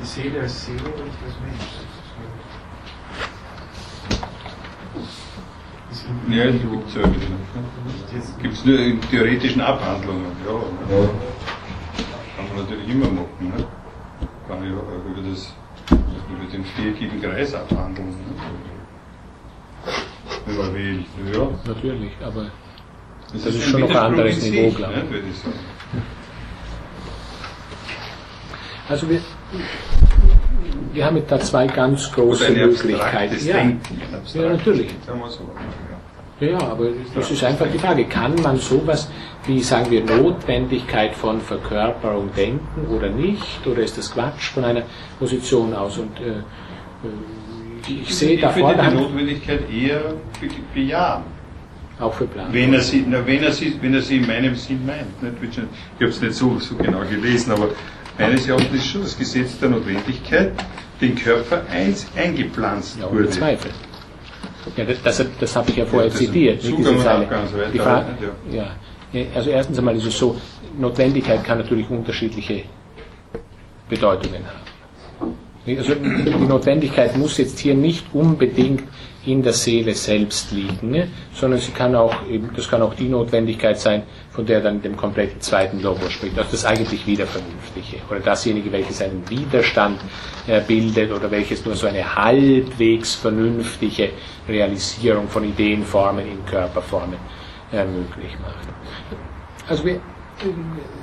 Die 0.00 0.04
Seele 0.06 0.40
als 0.40 0.64
Seele 0.64 0.78
und 0.78 0.86
als 0.94 1.36
Mensch. 1.44 1.68
Das 5.90 5.91
Ja, 6.28 6.44
das 6.46 6.54
gibt 6.60 6.88
es 6.88 6.94
ja 6.94 7.00
wieder. 7.02 8.42
Gibt 8.42 8.54
es 8.54 8.64
nur 8.64 8.78
in 8.78 9.00
theoretischen 9.02 9.60
Abhandlungen, 9.60 10.24
ja. 10.46 10.52
Kann 12.36 12.46
man 12.48 12.64
natürlich 12.64 12.88
immer 12.88 13.06
machen. 13.06 13.28
Ne? 13.40 13.64
Kann 14.48 14.58
ich 14.64 14.72
auch 14.72 15.10
über, 15.10 15.28
das, 15.30 15.54
über 15.90 16.52
den 16.52 16.64
viereckigen 16.64 17.20
Kreis 17.22 17.54
abhandeln. 17.54 18.08
Ne? 18.08 18.14
Wenn 20.46 20.56
man 20.56 20.74
will. 20.74 21.04
Ja. 21.32 21.48
Natürlich, 21.66 22.12
aber 22.24 22.46
Das, 23.32 23.46
ist 23.46 23.62
schon 23.64 23.80
noch 23.82 23.90
ein 23.90 23.96
anderes 23.96 24.42
Niveau, 24.42 24.70
glaube 24.76 24.94
ne, 24.94 25.02
ich. 25.04 25.10
würde 25.10 25.26
ich 25.30 25.38
sagen. 25.38 25.54
also 28.88 29.08
wir, 29.08 29.20
wir 30.92 31.04
haben 31.04 31.22
da 31.26 31.40
zwei 31.40 31.66
ganz 31.66 32.10
große 32.12 32.50
Möglichkeiten. 32.50 33.46
Ja, 33.46 33.58
ja, 34.42 34.48
natürlich. 34.50 34.90
Ja, 36.42 36.48
ja, 36.48 36.58
aber 36.72 36.86
das 37.14 37.30
ist 37.30 37.44
einfach 37.44 37.66
die 37.72 37.78
Frage, 37.78 38.04
kann 38.06 38.34
man 38.42 38.56
sowas 38.58 39.08
wie, 39.46 39.60
sagen 39.62 39.90
wir, 39.90 40.04
Notwendigkeit 40.04 41.14
von 41.14 41.40
Verkörperung 41.40 42.30
denken 42.36 42.86
oder 42.96 43.08
nicht? 43.10 43.64
Oder 43.66 43.82
ist 43.82 43.96
das 43.96 44.10
Quatsch 44.12 44.50
von 44.54 44.64
einer 44.64 44.82
Position 45.20 45.72
aus? 45.72 45.98
Und 45.98 46.18
äh, 46.20 46.30
äh, 46.30 46.42
ich, 47.86 48.02
ich 48.02 48.14
sehe 48.14 48.34
ich 48.34 48.40
da 48.40 48.54
würde 48.56 48.74
die 48.74 48.80
vorne 48.82 48.94
Notwendigkeit 49.00 49.60
eher 49.70 50.00
be- 50.40 50.48
bejahen. 50.74 51.22
auch 52.00 52.12
für 52.14 52.26
Plan. 52.26 52.46
Wenn 52.52 52.74
er 52.74 52.80
sie, 52.80 53.04
na, 53.08 53.24
wenn 53.24 53.42
er 53.44 53.52
sie, 53.52 53.78
wenn 53.80 53.94
er 53.94 54.02
sie 54.02 54.16
in 54.16 54.26
meinem 54.26 54.56
Sinn 54.56 54.84
meint. 54.84 55.22
Nicht? 55.22 55.34
Ich 55.52 55.58
habe 56.00 56.10
es 56.10 56.20
nicht 56.20 56.34
so, 56.34 56.58
so 56.58 56.74
genau 56.76 57.02
gelesen, 57.08 57.52
aber 57.52 57.68
meines 58.18 58.48
Erachtens 58.48 58.74
ist 58.80 58.86
schon 58.88 59.02
das 59.02 59.16
Gesetz 59.16 59.58
der 59.60 59.68
Notwendigkeit, 59.68 60.50
den 61.00 61.14
Körper 61.14 61.62
eins 61.70 62.06
eingepflanzt 62.16 62.98
Ja, 63.00 63.08
wurde. 63.12 63.30
Zweifel. 63.30 63.70
Ja, 64.76 64.84
das, 64.84 65.02
das, 65.02 65.26
das 65.40 65.56
habe 65.56 65.70
ich 65.70 65.76
ja 65.76 65.86
vorher 65.86 66.08
Ja, 66.10 66.14
zitiert. 66.14 66.62
Diese 66.62 66.96
Zeile. 66.98 67.26
Die 67.72 67.78
Frage, 67.78 68.06
ja. 68.50 68.66
Ja, 69.12 69.24
Also 69.34 69.50
erstens 69.50 69.78
einmal 69.78 69.96
ist 69.96 70.06
es 70.06 70.18
so, 70.18 70.36
Notwendigkeit 70.78 71.44
kann 71.44 71.58
natürlich 71.58 71.88
unterschiedliche 71.90 72.62
Bedeutungen 73.88 74.42
haben. 74.46 74.62
Also 75.78 75.94
die 75.94 76.44
Notwendigkeit 76.46 77.16
muss 77.16 77.38
jetzt 77.38 77.58
hier 77.60 77.74
nicht 77.74 78.06
unbedingt 78.12 78.82
in 79.24 79.42
der 79.42 79.52
Seele 79.52 79.94
selbst 79.94 80.50
liegen, 80.50 80.90
ne? 80.90 81.08
sondern 81.32 81.60
sie 81.60 81.70
kann 81.70 81.94
auch 81.94 82.14
eben, 82.28 82.50
das 82.56 82.68
kann 82.68 82.82
auch 82.82 82.94
die 82.94 83.08
Notwendigkeit 83.08 83.78
sein, 83.78 84.02
von 84.32 84.46
der 84.46 84.60
dann 84.60 84.80
dem 84.80 84.96
kompletten 84.96 85.40
zweiten 85.40 85.80
Logos 85.80 86.12
spricht, 86.12 86.38
also 86.38 86.50
das 86.50 86.64
eigentlich 86.64 87.06
Wiedervernünftige 87.06 87.98
oder 88.10 88.20
dasjenige, 88.20 88.72
welches 88.72 89.02
einen 89.02 89.28
Widerstand 89.28 90.00
äh, 90.46 90.60
bildet 90.60 91.12
oder 91.12 91.30
welches 91.30 91.64
nur 91.64 91.74
so 91.74 91.86
eine 91.86 92.14
halbwegs 92.16 93.14
vernünftige 93.14 94.10
Realisierung 94.48 95.28
von 95.28 95.44
Ideenformen 95.44 96.26
in 96.26 96.44
Körperformen 96.46 97.18
äh, 97.72 97.84
möglich 97.84 98.32
macht. 98.40 98.68
Also 99.68 99.84
wir 99.84 100.00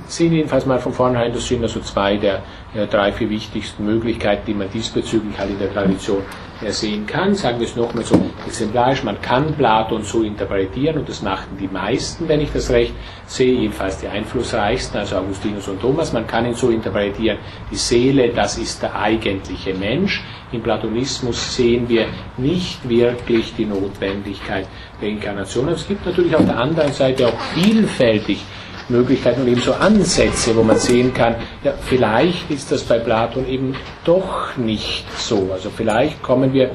sehen 0.06 0.32
jedenfalls 0.32 0.66
mal 0.66 0.78
von 0.78 0.92
vornherein, 0.92 1.32
das 1.32 1.46
sind 1.46 1.62
also 1.62 1.80
zwei 1.80 2.16
der 2.16 2.42
äh, 2.74 2.86
drei, 2.86 3.12
vier 3.12 3.30
wichtigsten 3.30 3.84
Möglichkeiten, 3.84 4.42
die 4.46 4.54
man 4.54 4.70
diesbezüglich 4.70 5.38
halt 5.38 5.50
in 5.50 5.58
der 5.58 5.72
Tradition 5.72 6.22
äh, 6.62 6.70
sehen 6.72 7.06
kann. 7.06 7.34
Sagen 7.34 7.60
wir 7.60 7.66
es 7.66 7.76
nochmal 7.76 8.04
so 8.04 8.20
exemplarisch, 8.46 9.02
man 9.04 9.20
kann 9.20 9.54
Platon 9.54 10.02
so 10.02 10.22
interpretieren 10.22 10.98
und 10.98 11.08
das 11.08 11.22
machten 11.22 11.56
die 11.58 11.68
meisten, 11.68 12.28
wenn 12.28 12.40
ich 12.40 12.52
das 12.52 12.70
recht 12.70 12.94
sehe, 13.26 13.54
jedenfalls 13.54 13.98
die 13.98 14.08
einflussreichsten, 14.08 15.00
also 15.00 15.16
Augustinus 15.16 15.68
und 15.68 15.80
Thomas, 15.80 16.12
man 16.12 16.26
kann 16.26 16.46
ihn 16.46 16.54
so 16.54 16.70
interpretieren, 16.70 17.38
die 17.70 17.76
Seele, 17.76 18.30
das 18.30 18.58
ist 18.58 18.82
der 18.82 18.96
eigentliche 18.96 19.74
Mensch. 19.74 20.22
Im 20.52 20.62
Platonismus 20.62 21.54
sehen 21.54 21.88
wir 21.88 22.06
nicht 22.36 22.88
wirklich 22.88 23.54
die 23.56 23.66
Notwendigkeit 23.66 24.66
der 25.00 25.08
Inkarnation. 25.08 25.68
Es 25.68 25.86
gibt 25.86 26.04
natürlich 26.04 26.34
auf 26.34 26.44
der 26.44 26.58
anderen 26.58 26.92
Seite 26.92 27.28
auch 27.28 27.40
vielfältig 27.54 28.44
Möglichkeiten 28.90 29.42
und 29.42 29.48
eben 29.48 29.60
so 29.60 29.72
Ansätze, 29.72 30.54
wo 30.56 30.62
man 30.62 30.78
sehen 30.78 31.14
kann, 31.14 31.36
ja, 31.64 31.72
vielleicht 31.80 32.50
ist 32.50 32.70
das 32.72 32.82
bei 32.82 32.98
Platon 32.98 33.46
eben 33.48 33.74
doch 34.04 34.56
nicht 34.56 35.04
so. 35.16 35.50
Also 35.52 35.70
vielleicht 35.70 36.22
kommen 36.22 36.52
wir, 36.52 36.70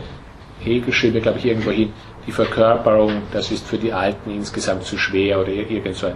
Hegel 0.59 0.93
schrieb 0.93 1.21
glaube 1.21 1.39
ich, 1.39 1.45
irgendwo 1.45 1.71
hin, 1.71 1.93
die 2.25 2.31
Verkörperung, 2.31 3.21
das 3.31 3.51
ist 3.51 3.67
für 3.67 3.77
die 3.77 3.93
Alten 3.93 4.31
insgesamt 4.31 4.83
zu 4.83 4.97
schwer 4.97 5.39
oder 5.39 5.49
irgend 5.49 5.95
so 5.95 6.07
ein 6.07 6.15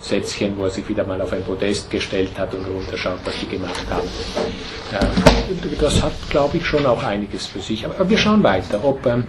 Sätzchen, 0.00 0.56
wo 0.56 0.64
er 0.64 0.70
sich 0.70 0.88
wieder 0.88 1.04
mal 1.04 1.20
auf 1.20 1.32
ein 1.32 1.42
Podest 1.42 1.90
gestellt 1.90 2.38
hat 2.38 2.52
und 2.54 2.66
runterschaut, 2.66 3.20
was 3.24 3.34
die 3.40 3.46
gemacht 3.46 3.84
haben. 3.90 4.08
das 5.80 6.02
hat, 6.02 6.12
glaube 6.30 6.58
ich, 6.58 6.66
schon 6.66 6.84
auch 6.84 7.02
einiges 7.02 7.46
für 7.46 7.60
sich. 7.60 7.84
Aber 7.84 8.08
wir 8.08 8.18
schauen 8.18 8.42
weiter, 8.42 8.80
ob 8.84 9.06
ähm, 9.06 9.26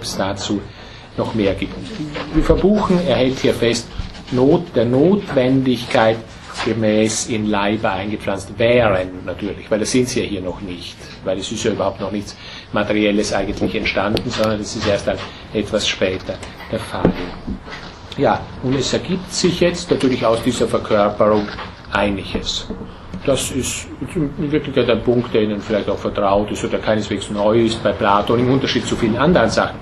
es 0.00 0.16
dazu 0.16 0.60
noch 1.18 1.34
mehr 1.34 1.54
gibt. 1.54 1.74
Wir 2.32 2.44
verbuchen, 2.44 2.98
er 3.06 3.16
hält 3.16 3.40
hier 3.40 3.52
fest, 3.52 3.88
Not, 4.30 4.74
der 4.74 4.84
Notwendigkeit 4.84 6.18
gemäß 6.64 7.28
in 7.28 7.46
Leiber 7.46 7.92
eingepflanzt 7.92 8.58
wären, 8.58 9.24
natürlich, 9.24 9.70
weil 9.70 9.78
das 9.78 9.90
sind 9.90 10.08
sie 10.08 10.22
ja 10.22 10.26
hier 10.26 10.40
noch 10.40 10.60
nicht, 10.60 10.96
weil 11.24 11.38
es 11.38 11.50
ist 11.50 11.64
ja 11.64 11.72
überhaupt 11.72 12.00
noch 12.00 12.10
nichts 12.10 12.36
Materielles 12.72 13.32
eigentlich 13.32 13.74
entstanden, 13.74 14.28
sondern 14.30 14.60
es 14.60 14.74
ist 14.76 14.86
erst 14.86 15.06
dann 15.06 15.18
etwas 15.52 15.86
später 15.88 16.34
der 16.70 16.80
Fall. 16.80 17.10
Ja, 18.16 18.40
und 18.62 18.74
es 18.74 18.92
ergibt 18.92 19.32
sich 19.32 19.60
jetzt 19.60 19.90
natürlich 19.90 20.24
aus 20.26 20.42
dieser 20.42 20.66
Verkörperung 20.66 21.46
einiges. 21.92 22.66
Das 23.24 23.50
ist 23.50 23.86
in 24.14 24.50
Wirklichkeit 24.50 24.88
ein 24.90 25.02
Punkt, 25.02 25.34
der 25.34 25.42
Ihnen 25.42 25.60
vielleicht 25.60 25.88
auch 25.88 25.98
vertraut 25.98 26.50
ist 26.50 26.64
oder 26.64 26.78
keineswegs 26.78 27.30
neu 27.30 27.64
ist 27.66 27.82
bei 27.82 27.92
Platon, 27.92 28.40
im 28.40 28.50
Unterschied 28.50 28.86
zu 28.86 28.96
vielen 28.96 29.16
anderen 29.16 29.50
Sachen 29.50 29.78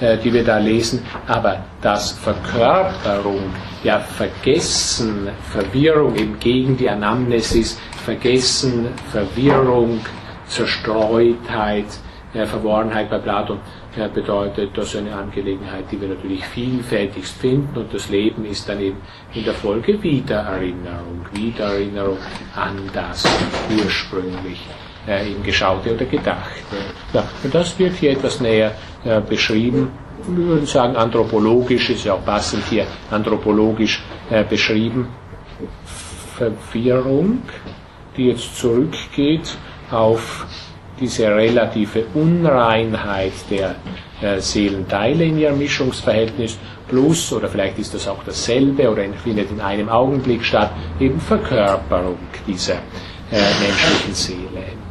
die 0.00 0.32
wir 0.32 0.44
da 0.44 0.58
lesen, 0.58 1.02
aber 1.26 1.64
dass 1.80 2.12
Verkörperung, 2.12 3.40
ja 3.82 3.98
Vergessen, 3.98 5.28
Verwirrung 5.50 6.14
eben 6.16 6.38
gegen 6.38 6.76
die 6.76 6.90
Anamnesis, 6.90 7.78
Vergessen, 8.04 8.88
Verwirrung, 9.10 10.00
Zerstreutheit, 10.46 11.86
äh, 12.34 12.46
Verworrenheit 12.46 13.10
bei 13.10 13.18
Platon 13.18 13.58
äh, 13.96 14.08
bedeutet 14.08 14.76
das 14.76 14.94
eine 14.94 15.14
Angelegenheit, 15.14 15.84
die 15.90 16.00
wir 16.00 16.08
natürlich 16.08 16.44
vielfältigst 16.44 17.36
finden 17.38 17.76
und 17.78 17.92
das 17.92 18.08
Leben 18.08 18.44
ist 18.44 18.68
dann 18.68 18.80
eben 18.80 18.98
in 19.32 19.44
der 19.44 19.54
Folge 19.54 20.02
Wiedererinnerung, 20.02 21.26
Wiedererinnerung 21.32 22.18
an 22.54 22.90
das 22.92 23.24
ursprünglich 23.70 24.60
äh, 25.08 25.30
ihm 25.30 25.42
Geschaute 25.42 25.94
oder 25.94 26.04
Gedachte. 26.04 26.76
Ja, 27.12 27.24
und 27.42 27.54
das 27.54 27.78
wird 27.78 27.94
hier 27.94 28.12
etwas 28.12 28.40
näher 28.40 28.72
äh, 29.06 29.20
beschrieben. 29.20 29.88
Wir 30.28 30.46
würden 30.46 30.66
sagen, 30.66 30.96
anthropologisch 30.96 31.90
ist 31.90 32.04
ja 32.04 32.14
auch 32.14 32.24
passend 32.24 32.64
hier 32.68 32.86
anthropologisch 33.10 34.02
äh, 34.30 34.42
beschrieben. 34.44 35.08
Verwirrung, 36.36 37.42
die 38.16 38.26
jetzt 38.28 38.56
zurückgeht 38.58 39.56
auf 39.90 40.46
diese 41.00 41.28
relative 41.28 42.04
Unreinheit 42.14 43.32
der 43.50 43.76
äh, 44.22 44.40
Seelenteile 44.40 45.24
in 45.24 45.38
ihrem 45.38 45.58
Mischungsverhältnis 45.58 46.58
plus, 46.88 47.32
oder 47.32 47.48
vielleicht 47.48 47.78
ist 47.78 47.94
das 47.94 48.08
auch 48.08 48.22
dasselbe 48.24 48.90
oder 48.90 49.02
findet 49.22 49.50
in 49.50 49.60
einem 49.60 49.88
Augenblick 49.88 50.44
statt, 50.44 50.70
eben 51.00 51.20
Verkörperung 51.20 52.18
dieser 52.46 52.74
äh, 53.30 53.42
menschlichen 53.60 54.14
Seele. 54.14 54.85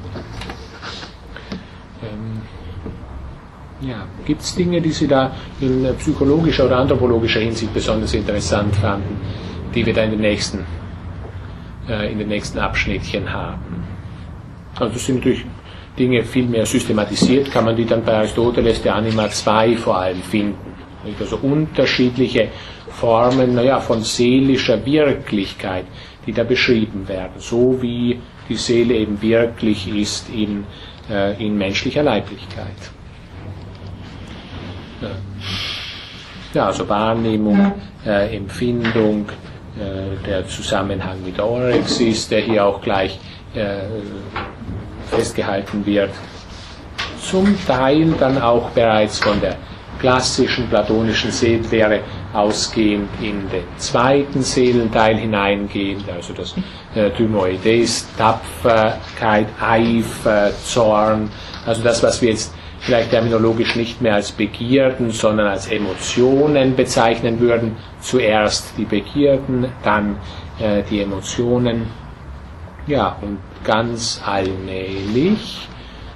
Ja. 3.88 4.08
Gibt 4.26 4.42
es 4.42 4.56
Dinge, 4.56 4.82
die 4.82 4.92
Sie 4.92 5.08
da 5.08 5.32
in 5.62 5.88
psychologischer 5.98 6.66
oder 6.66 6.78
anthropologischer 6.78 7.42
Hinsicht 7.42 7.74
besonders 7.74 8.14
interessant 8.14 8.76
fanden, 8.76 9.20
die 9.74 9.86
wir 9.86 9.94
da 9.94 10.04
in 10.04 10.12
den 10.12 10.22
nächsten, 10.22 10.66
äh, 11.88 12.12
in 12.12 12.18
den 12.18 12.30
nächsten 12.30 12.58
Abschnittchen 12.58 13.32
haben? 13.32 13.84
Also 14.80 14.94
das 14.94 15.06
sind 15.06 15.18
natürlich 15.18 15.46
Dinge 16.00 16.24
viel 16.24 16.48
mehr 16.48 16.66
systematisiert, 16.66 17.52
kann 17.52 17.66
man 17.66 17.76
die 17.76 17.86
dann 17.86 18.04
bei 18.04 18.16
Aristoteles 18.16 18.82
der 18.82 18.96
Anima 18.96 19.30
2 19.30 19.78
vor 19.78 19.98
allem 19.98 20.22
finden. 20.22 20.74
Also 21.20 21.38
unterschiedliche 21.38 22.50
Formen 22.90 23.54
naja, 23.54 23.80
von 23.80 24.02
seelischer 24.02 24.84
Wirklichkeit, 24.84 25.86
die 26.26 26.34
da 26.34 26.44
beschrieben 26.44 27.08
werden, 27.08 27.34
so 27.38 27.80
wie 27.82 28.20
die 28.50 28.56
Seele 28.56 28.96
eben 28.96 29.22
wirklich 29.22 29.88
ist 29.88 30.28
in, 30.30 30.64
äh, 31.10 31.46
in 31.46 31.56
menschlicher 31.56 32.02
Leiblichkeit. 32.02 32.95
Ja, 36.54 36.68
also 36.68 36.88
Wahrnehmung, 36.88 37.74
äh, 38.06 38.36
Empfindung, 38.36 39.26
äh, 39.78 40.26
der 40.26 40.48
Zusammenhang 40.48 41.22
mit 41.26 41.38
Orexis, 41.40 42.30
der 42.30 42.42
hier 42.42 42.66
auch 42.66 42.82
gleich 42.82 43.20
äh, 43.54 43.80
festgehalten 45.10 45.86
wird. 45.86 46.12
Zum 47.22 47.58
Teil 47.68 48.14
dann 48.20 48.42
auch 48.42 48.70
bereits 48.70 49.20
von 49.20 49.42
der 49.42 49.58
klassischen 50.00 50.68
platonischen 50.70 51.32
Seelenlehre 51.32 52.00
ausgehend 52.34 53.10
in 53.22 53.50
den 53.50 53.64
zweiten 53.78 54.42
Seelenteil 54.42 55.18
hineingehend, 55.18 56.06
also 56.10 56.34
das 56.34 56.54
äh, 56.96 57.10
Dymoides, 57.12 58.08
Tapferkeit, 58.18 59.48
Eifer, 59.60 60.52
Zorn, 60.64 61.30
also 61.66 61.82
das, 61.82 62.02
was 62.04 62.22
wir 62.22 62.30
jetzt 62.30 62.54
vielleicht 62.86 63.10
terminologisch 63.10 63.76
nicht 63.76 64.02
mehr 64.02 64.14
als 64.16 64.32
Begierden, 64.32 65.10
sondern 65.10 65.48
als 65.48 65.68
Emotionen 65.68 66.76
bezeichnen 66.76 67.40
würden. 67.40 67.78
Zuerst 68.00 68.78
die 68.78 68.86
Begierden, 68.86 69.68
dann 69.84 70.18
äh, 70.60 70.84
die 70.90 71.02
Emotionen. 71.02 71.88
Ja, 72.86 73.18
und 73.22 73.40
ganz 73.64 74.22
allmählich 74.24 75.68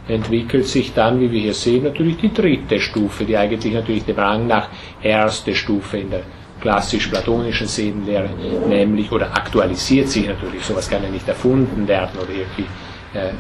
entwickelt 0.08 0.68
sich 0.68 0.94
dann, 0.94 1.20
wie 1.20 1.32
wir 1.32 1.42
hier 1.42 1.54
sehen, 1.54 1.84
natürlich 1.84 2.18
die 2.18 2.34
dritte 2.34 2.80
Stufe, 2.80 3.26
die 3.26 3.36
eigentlich 3.36 3.74
natürlich 3.74 4.06
dem 4.06 4.18
Rang 4.18 4.46
nach 4.46 4.70
erste 5.02 5.56
Stufe 5.56 5.98
in 5.98 6.12
der 6.12 6.22
klassisch-platonischen 6.62 7.68
Seelenlehre, 7.68 8.30
nämlich, 8.68 9.12
oder 9.12 9.34
aktualisiert 9.34 10.10
sich 10.10 10.28
natürlich, 10.28 10.64
sowas 10.64 10.90
kann 10.90 11.02
ja 11.04 11.10
nicht 11.10 11.28
erfunden 11.28 11.88
werden 11.88 12.20
oder 12.20 12.32
irgendwie 12.32 12.66
äh, 13.14 13.32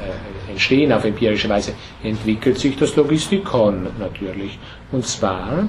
entstehen 0.49 0.91
auf 0.91 1.05
empirische 1.05 1.49
Weise, 1.49 1.73
entwickelt 2.03 2.57
sich 2.57 2.75
das 2.77 2.95
Logistikon 2.95 3.87
natürlich. 3.99 4.57
Und 4.91 5.05
zwar, 5.05 5.67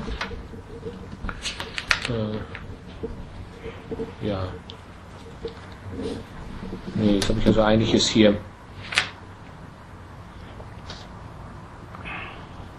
äh, 2.08 2.36
ja, 4.26 4.48
nee, 6.94 7.14
jetzt 7.14 7.28
habe 7.28 7.38
ich 7.40 7.46
also 7.46 7.62
einiges 7.62 8.08
hier 8.08 8.36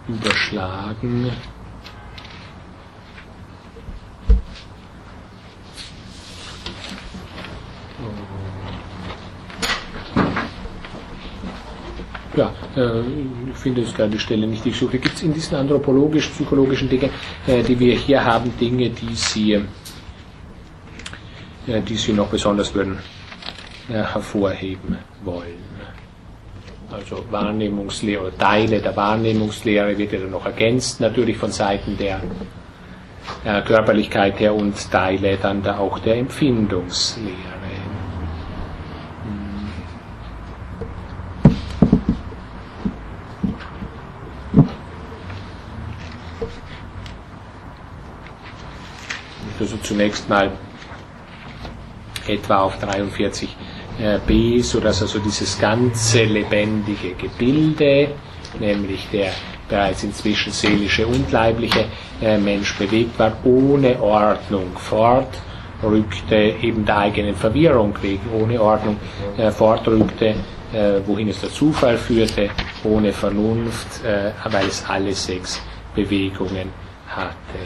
überschlagen. 0.08 1.30
Ja, 12.36 12.52
äh, 12.76 13.00
ich 13.50 13.56
finde 13.56 13.82
es 13.82 13.94
gerade 13.94 14.10
die 14.10 14.18
Stelle 14.18 14.46
nicht, 14.46 14.64
die 14.64 14.70
ich 14.70 14.78
suche. 14.78 14.98
Gibt 14.98 15.16
es 15.16 15.22
in 15.22 15.32
diesen 15.32 15.56
anthropologisch-psychologischen 15.56 16.88
Dingen, 16.88 17.10
äh, 17.46 17.62
die 17.62 17.78
wir 17.78 17.94
hier 17.94 18.24
haben, 18.24 18.52
Dinge, 18.58 18.90
die 18.90 19.14
Sie, 19.14 19.52
äh, 19.52 19.62
die 21.86 21.96
Sie 21.96 22.12
noch 22.12 22.28
besonders 22.28 22.74
würden 22.74 22.98
hervorheben 23.88 24.96
wollen? 25.24 25.72
also 26.90 27.24
Wahrnehmungslehre 27.30 28.26
oder 28.26 28.38
Teile 28.38 28.80
der 28.80 28.94
Wahrnehmungslehre 28.94 29.96
wird 29.96 30.12
ja 30.12 30.20
dann 30.20 30.30
noch 30.30 30.44
ergänzt, 30.44 31.00
natürlich 31.00 31.38
von 31.38 31.50
Seiten 31.50 31.96
der 31.96 32.20
Körperlichkeit 33.64 34.38
her 34.38 34.54
und 34.54 34.90
Teile 34.90 35.38
dann 35.38 35.62
da 35.62 35.78
auch 35.78 35.98
der 36.00 36.16
Empfindungslehre. 36.16 37.61
Also 49.72 49.84
zunächst 49.84 50.28
mal 50.28 50.50
etwa 52.28 52.58
auf 52.58 52.74
43b, 52.78 53.48
äh, 54.28 54.60
sodass 54.62 55.00
also 55.00 55.18
dieses 55.18 55.58
ganze 55.58 56.24
lebendige 56.24 57.14
Gebilde, 57.14 58.08
nämlich 58.60 59.08
der 59.10 59.32
bereits 59.70 60.04
inzwischen 60.04 60.52
seelische 60.52 61.06
und 61.06 61.32
leibliche 61.32 61.86
äh, 62.20 62.36
Mensch 62.36 62.76
bewegt 62.76 63.18
war, 63.18 63.32
ohne 63.44 63.98
Ordnung 64.02 64.76
fortrückte, 64.76 66.36
eben 66.60 66.84
der 66.84 66.98
eigenen 66.98 67.34
Verwirrung 67.34 67.94
wegen, 68.02 68.28
ohne 68.38 68.60
Ordnung 68.60 68.98
äh, 69.38 69.50
fortrückte, 69.50 70.34
wohin 71.04 71.28
es 71.28 71.38
der 71.42 71.50
Zufall 71.50 71.98
führte, 71.98 72.48
ohne 72.84 73.12
Vernunft, 73.12 74.00
weil 74.04 74.66
es 74.68 74.82
alle 74.88 75.12
sechs 75.12 75.60
Bewegungen 75.94 76.70
hatte. 77.08 77.58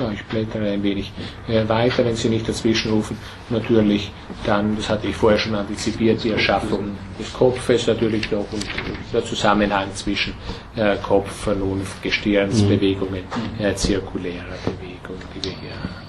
Ja, 0.00 0.10
ich 0.12 0.24
blättere 0.24 0.70
ein 0.70 0.82
wenig 0.82 1.12
äh, 1.46 1.68
weiter, 1.68 2.04
wenn 2.04 2.16
Sie 2.16 2.30
nicht 2.30 2.48
dazwischen 2.48 2.90
rufen. 2.92 3.18
Natürlich 3.50 4.10
dann, 4.46 4.76
das 4.76 4.88
hatte 4.88 5.08
ich 5.08 5.16
vorher 5.16 5.38
schon 5.38 5.54
antizipiert, 5.54 6.24
die 6.24 6.30
Erschaffung 6.30 6.96
des 7.18 7.32
Kopfes 7.32 7.86
natürlich 7.86 8.30
noch 8.30 8.50
und 8.50 8.64
der 9.12 9.24
Zusammenhang 9.24 9.88
zwischen 9.94 10.32
äh, 10.76 10.96
Kopf, 11.02 11.30
Vernunft, 11.30 12.02
Gestirnsbewegungen, 12.02 13.24
mhm. 13.58 13.64
äh, 13.64 13.74
zirkulärer 13.74 14.56
Bewegung, 14.64 15.18
die 15.34 15.44
wir 15.44 15.52
hier 15.52 15.74
haben. 15.74 16.00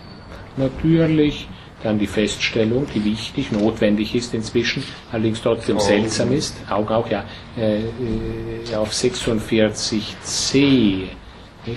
Natürlich 0.56 1.48
dann 1.84 2.00
die 2.00 2.08
Feststellung, 2.08 2.88
die 2.94 3.04
wichtig, 3.04 3.52
notwendig 3.52 4.16
ist 4.16 4.34
inzwischen, 4.34 4.84
allerdings 5.12 5.42
trotzdem 5.42 5.78
oh. 5.78 5.80
seltsam 5.80 6.32
ist, 6.32 6.56
auch, 6.70 6.90
auch 6.90 7.10
ja, 7.10 7.26
äh, 7.58 7.80
äh 7.80 8.76
auf 8.76 8.92
46c 8.92 11.08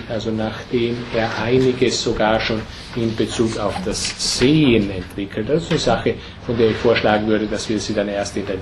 also 0.08 0.30
nachdem 0.30 0.96
er 1.14 1.30
einiges 1.42 2.02
sogar 2.02 2.40
schon 2.40 2.62
in 2.96 3.14
Bezug 3.14 3.58
auf 3.58 3.74
das 3.84 4.38
Sehen 4.38 4.90
entwickelt. 4.90 5.48
Das 5.48 5.64
ist 5.64 5.70
eine 5.70 5.78
Sache, 5.78 6.14
von 6.46 6.56
der 6.56 6.70
ich 6.70 6.76
vorschlagen 6.76 7.26
würde, 7.26 7.46
dass 7.46 7.68
wir 7.68 7.78
sie 7.78 7.92
dann 7.92 8.08
erst 8.08 8.36
in 8.36 8.46
den 8.46 8.60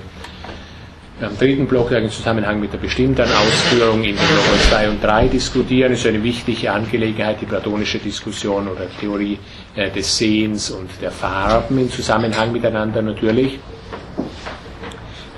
am 1.23 1.37
dritten 1.37 1.67
Block 1.67 1.91
im 1.91 2.09
Zusammenhang 2.09 2.59
mit 2.59 2.73
der 2.73 2.77
bestimmten 2.77 3.21
Ausführung 3.23 4.03
in 4.03 4.15
den 4.15 4.15
Blocken 4.15 4.59
2 4.69 4.89
und 4.89 5.03
3 5.03 5.27
diskutieren. 5.27 5.91
Das 5.91 5.99
ist 5.99 6.07
eine 6.07 6.23
wichtige 6.23 6.71
Angelegenheit, 6.71 7.41
die 7.41 7.45
platonische 7.45 7.99
Diskussion 7.99 8.67
oder 8.67 8.87
Theorie 8.99 9.39
äh, 9.75 9.89
des 9.89 10.17
Sehens 10.17 10.71
und 10.71 10.89
der 11.01 11.11
Farben 11.11 11.77
im 11.79 11.89
Zusammenhang 11.91 12.51
miteinander 12.51 13.01
natürlich. 13.01 13.59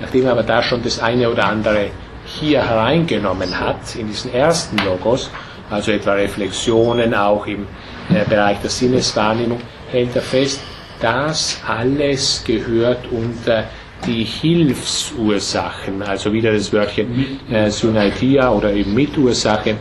Nachdem 0.00 0.26
er 0.26 0.32
aber 0.32 0.42
da 0.42 0.62
schon 0.62 0.82
das 0.82 0.98
eine 1.00 1.30
oder 1.30 1.46
andere 1.46 1.90
hier 2.24 2.66
hereingenommen 2.66 3.58
hat, 3.58 3.94
in 3.96 4.08
diesen 4.08 4.34
ersten 4.34 4.76
Logos, 4.78 5.30
also 5.70 5.92
etwa 5.92 6.12
Reflexionen 6.14 7.14
auch 7.14 7.46
im 7.46 7.66
äh, 8.10 8.24
Bereich 8.28 8.58
der 8.60 8.70
Sinneswahrnehmung, 8.70 9.60
hält 9.90 10.14
er 10.16 10.22
fest, 10.22 10.60
das 11.00 11.60
alles 11.66 12.42
gehört 12.46 13.06
unter 13.10 13.64
die 14.04 14.24
Hilfsursachen, 14.24 16.02
also 16.02 16.32
wieder 16.32 16.52
das 16.52 16.72
Wörtchen 16.72 17.40
äh, 17.50 17.70
Synaitia 17.70 18.50
oder 18.52 18.72
eben 18.72 18.94
Mitursache, 18.94 19.76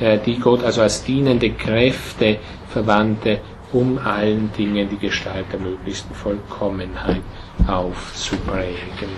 äh, 0.00 0.18
die 0.24 0.38
Gott 0.38 0.64
also 0.64 0.82
als 0.82 1.04
dienende 1.04 1.50
Kräfte 1.50 2.38
verwandte, 2.68 3.40
um 3.72 3.98
allen 3.98 4.50
Dingen 4.52 4.88
die 4.88 4.98
Gestalt 4.98 5.46
der 5.52 5.60
möglichsten 5.60 6.14
Vollkommenheit 6.14 7.22
aufzuprägen. 7.66 9.08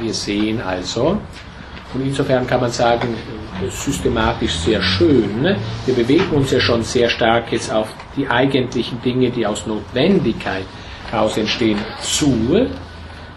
Wir 0.00 0.12
sehen 0.12 0.60
also, 0.60 1.18
und 1.94 2.04
insofern 2.04 2.46
kann 2.46 2.60
man 2.60 2.70
sagen, 2.70 3.14
systematisch 3.70 4.52
sehr 4.52 4.82
schön. 4.82 5.40
Ne? 5.40 5.56
Wir 5.86 5.94
bewegen 5.94 6.30
uns 6.30 6.50
ja 6.50 6.60
schon 6.60 6.82
sehr 6.82 7.08
stark 7.08 7.50
jetzt 7.50 7.72
auf 7.72 7.88
die 8.16 8.28
eigentlichen 8.28 9.00
Dinge, 9.02 9.30
die 9.30 9.46
aus 9.46 9.66
Notwendigkeit 9.66 10.64
heraus 11.10 11.36
entstehen, 11.36 11.78
zu. 12.00 12.68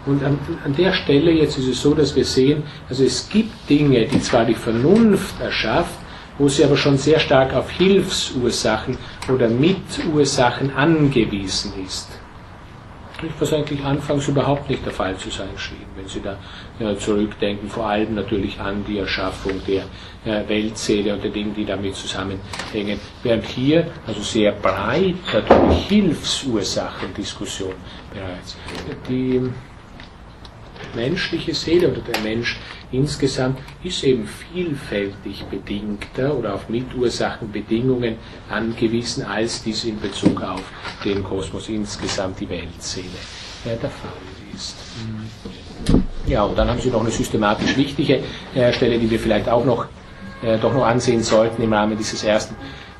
Und 0.04 0.24
an, 0.24 0.38
an, 0.64 0.74
der 0.74 0.92
Stelle 0.92 1.30
jetzt 1.30 1.58
ist 1.58 1.68
es 1.68 1.80
so, 1.80 1.94
dass 1.94 2.16
wir 2.16 2.24
sehen, 2.24 2.64
also 2.88 3.04
es 3.04 3.28
gibt 3.28 3.70
Dinge, 3.70 4.06
die 4.06 4.20
zwar 4.20 4.44
die 4.44 4.54
Vernunft 4.54 5.40
erschafft, 5.40 5.98
wo 6.38 6.48
sie 6.48 6.64
aber 6.64 6.76
schon 6.76 6.98
sehr 6.98 7.20
stark 7.20 7.54
auf 7.54 7.70
Hilfsursachen 7.70 8.96
oder 9.28 9.48
Mitursachen 9.48 10.74
angewiesen 10.74 11.72
ist 11.86 12.08
was 13.38 13.52
eigentlich 13.52 13.82
anfangs 13.84 14.28
überhaupt 14.28 14.68
nicht 14.68 14.84
der 14.84 14.92
Fall 14.92 15.16
zu 15.16 15.30
sein 15.30 15.50
schien. 15.56 15.86
Wenn 15.96 16.08
Sie 16.08 16.20
da 16.20 16.36
ja, 16.78 16.96
zurückdenken, 16.96 17.68
vor 17.68 17.86
allem 17.86 18.14
natürlich 18.14 18.58
an 18.60 18.84
die 18.86 18.98
Erschaffung 18.98 19.60
der 19.66 19.84
äh, 20.24 20.48
Weltseele 20.48 21.14
und 21.14 21.22
der 21.22 21.30
Dinge, 21.30 21.52
die 21.52 21.64
damit 21.64 21.94
zusammenhängen. 21.94 23.00
Während 23.22 23.44
hier 23.46 23.86
also 24.06 24.20
sehr 24.20 24.52
breit 24.52 25.14
natürlich 25.32 25.86
Hilfsursachendiskussion 25.86 27.74
bereits. 28.12 28.56
Die 29.08 29.40
menschliche 30.94 31.54
Seele 31.54 31.90
oder 31.90 32.00
der 32.00 32.20
Mensch 32.22 32.58
insgesamt 32.90 33.58
ist 33.82 34.04
eben 34.04 34.26
vielfältig 34.26 35.44
bedingter 35.44 36.36
oder 36.36 36.54
auf 36.54 36.68
Mitursachenbedingungen 36.68 38.16
angewiesen, 38.50 39.24
als 39.24 39.62
dies 39.62 39.84
in 39.84 40.00
Bezug 40.00 40.42
auf 40.42 40.62
den 41.04 41.24
Kosmos 41.24 41.68
insgesamt, 41.68 42.40
die 42.40 42.48
Weltseele, 42.48 43.06
der 43.64 43.78
Fall 43.78 44.10
ist. 44.54 44.76
Ja, 46.26 46.44
und 46.44 46.56
dann 46.56 46.68
haben 46.68 46.80
Sie 46.80 46.90
noch 46.90 47.00
eine 47.00 47.10
systematisch 47.10 47.76
wichtige 47.76 48.20
äh, 48.54 48.72
Stelle, 48.72 48.98
die 48.98 49.10
wir 49.10 49.18
vielleicht 49.18 49.48
auch 49.48 49.64
noch, 49.64 49.86
äh, 50.42 50.58
doch 50.58 50.72
noch 50.72 50.84
ansehen 50.84 51.22
sollten 51.22 51.62
im 51.62 51.72
Rahmen 51.72 51.96
dieses 51.96 52.22
ersten 52.22 52.54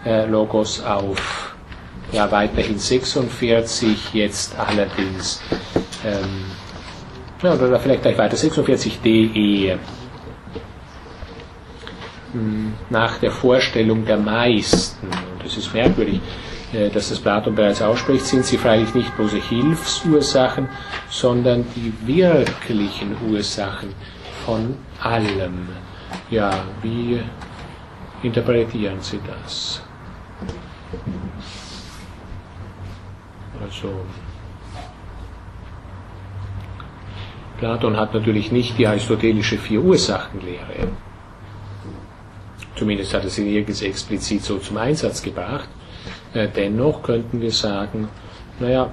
äh, 0.04 0.26
Logos 0.26 0.82
auf 0.82 1.54
ja, 2.12 2.30
weiterhin 2.30 2.78
46, 2.78 4.12
jetzt 4.12 4.58
allerdings 4.58 5.40
ähm, 6.04 6.44
ja, 7.42 7.54
oder 7.54 7.80
vielleicht 7.80 8.02
gleich 8.02 8.18
weiter, 8.18 8.36
46de. 8.36 9.78
Hm, 12.32 12.72
nach 12.90 13.18
der 13.18 13.30
Vorstellung 13.30 14.04
der 14.06 14.16
meisten, 14.16 15.06
und 15.06 15.44
es 15.44 15.56
ist 15.56 15.74
merkwürdig, 15.74 16.20
äh, 16.72 16.88
dass 16.88 17.10
das 17.10 17.20
Platon 17.20 17.54
bereits 17.54 17.82
ausspricht, 17.82 18.26
sind 18.26 18.44
sie 18.44 18.56
freilich 18.56 18.94
nicht 18.94 19.14
bloße 19.16 19.36
Hilfsursachen, 19.36 20.68
sondern 21.10 21.66
die 21.76 21.92
wirklichen 22.06 23.16
Ursachen 23.30 23.90
von 24.46 24.76
allem. 25.00 25.68
Ja, 26.30 26.64
wie 26.82 27.20
interpretieren 28.22 29.00
Sie 29.00 29.20
das? 29.26 29.82
Also, 33.62 34.00
Platon 37.62 37.96
hat 37.96 38.12
natürlich 38.12 38.50
nicht 38.50 38.76
die 38.76 38.88
aristotelische 38.88 39.56
Vier-Ursachen-Lehre. 39.56 40.88
Zumindest 42.74 43.14
hat 43.14 43.22
er 43.22 43.30
sie 43.30 43.44
nirgends 43.44 43.82
explizit 43.82 44.42
so 44.42 44.58
zum 44.58 44.78
Einsatz 44.78 45.22
gebracht. 45.22 45.68
Äh, 46.34 46.48
dennoch 46.48 47.04
könnten 47.04 47.40
wir 47.40 47.52
sagen, 47.52 48.08
naja, 48.58 48.90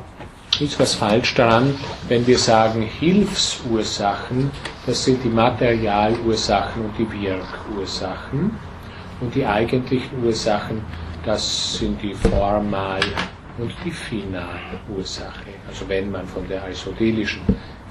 ist 0.60 0.80
was 0.80 0.94
falsch 0.94 1.34
daran, 1.34 1.74
wenn 2.10 2.28
wir 2.28 2.38
sagen, 2.38 2.84
Hilfsursachen, 2.84 4.52
das 4.86 5.04
sind 5.04 5.24
die 5.24 5.30
Materialursachen 5.30 6.86
und 6.86 6.94
die 7.00 7.12
Wirkursachen. 7.12 8.52
Und 9.20 9.34
die 9.34 9.48
eigentlichen 9.48 10.24
Ursachen, 10.24 10.82
das 11.26 11.74
sind 11.74 12.00
die 12.04 12.14
Formal- 12.14 13.16
und 13.58 13.74
die 13.84 13.90
Finalursache. 13.90 15.56
Also 15.68 15.90
wenn 15.90 16.12
man 16.12 16.28
von 16.28 16.48
der 16.48 16.62
aristotelischen 16.62 17.42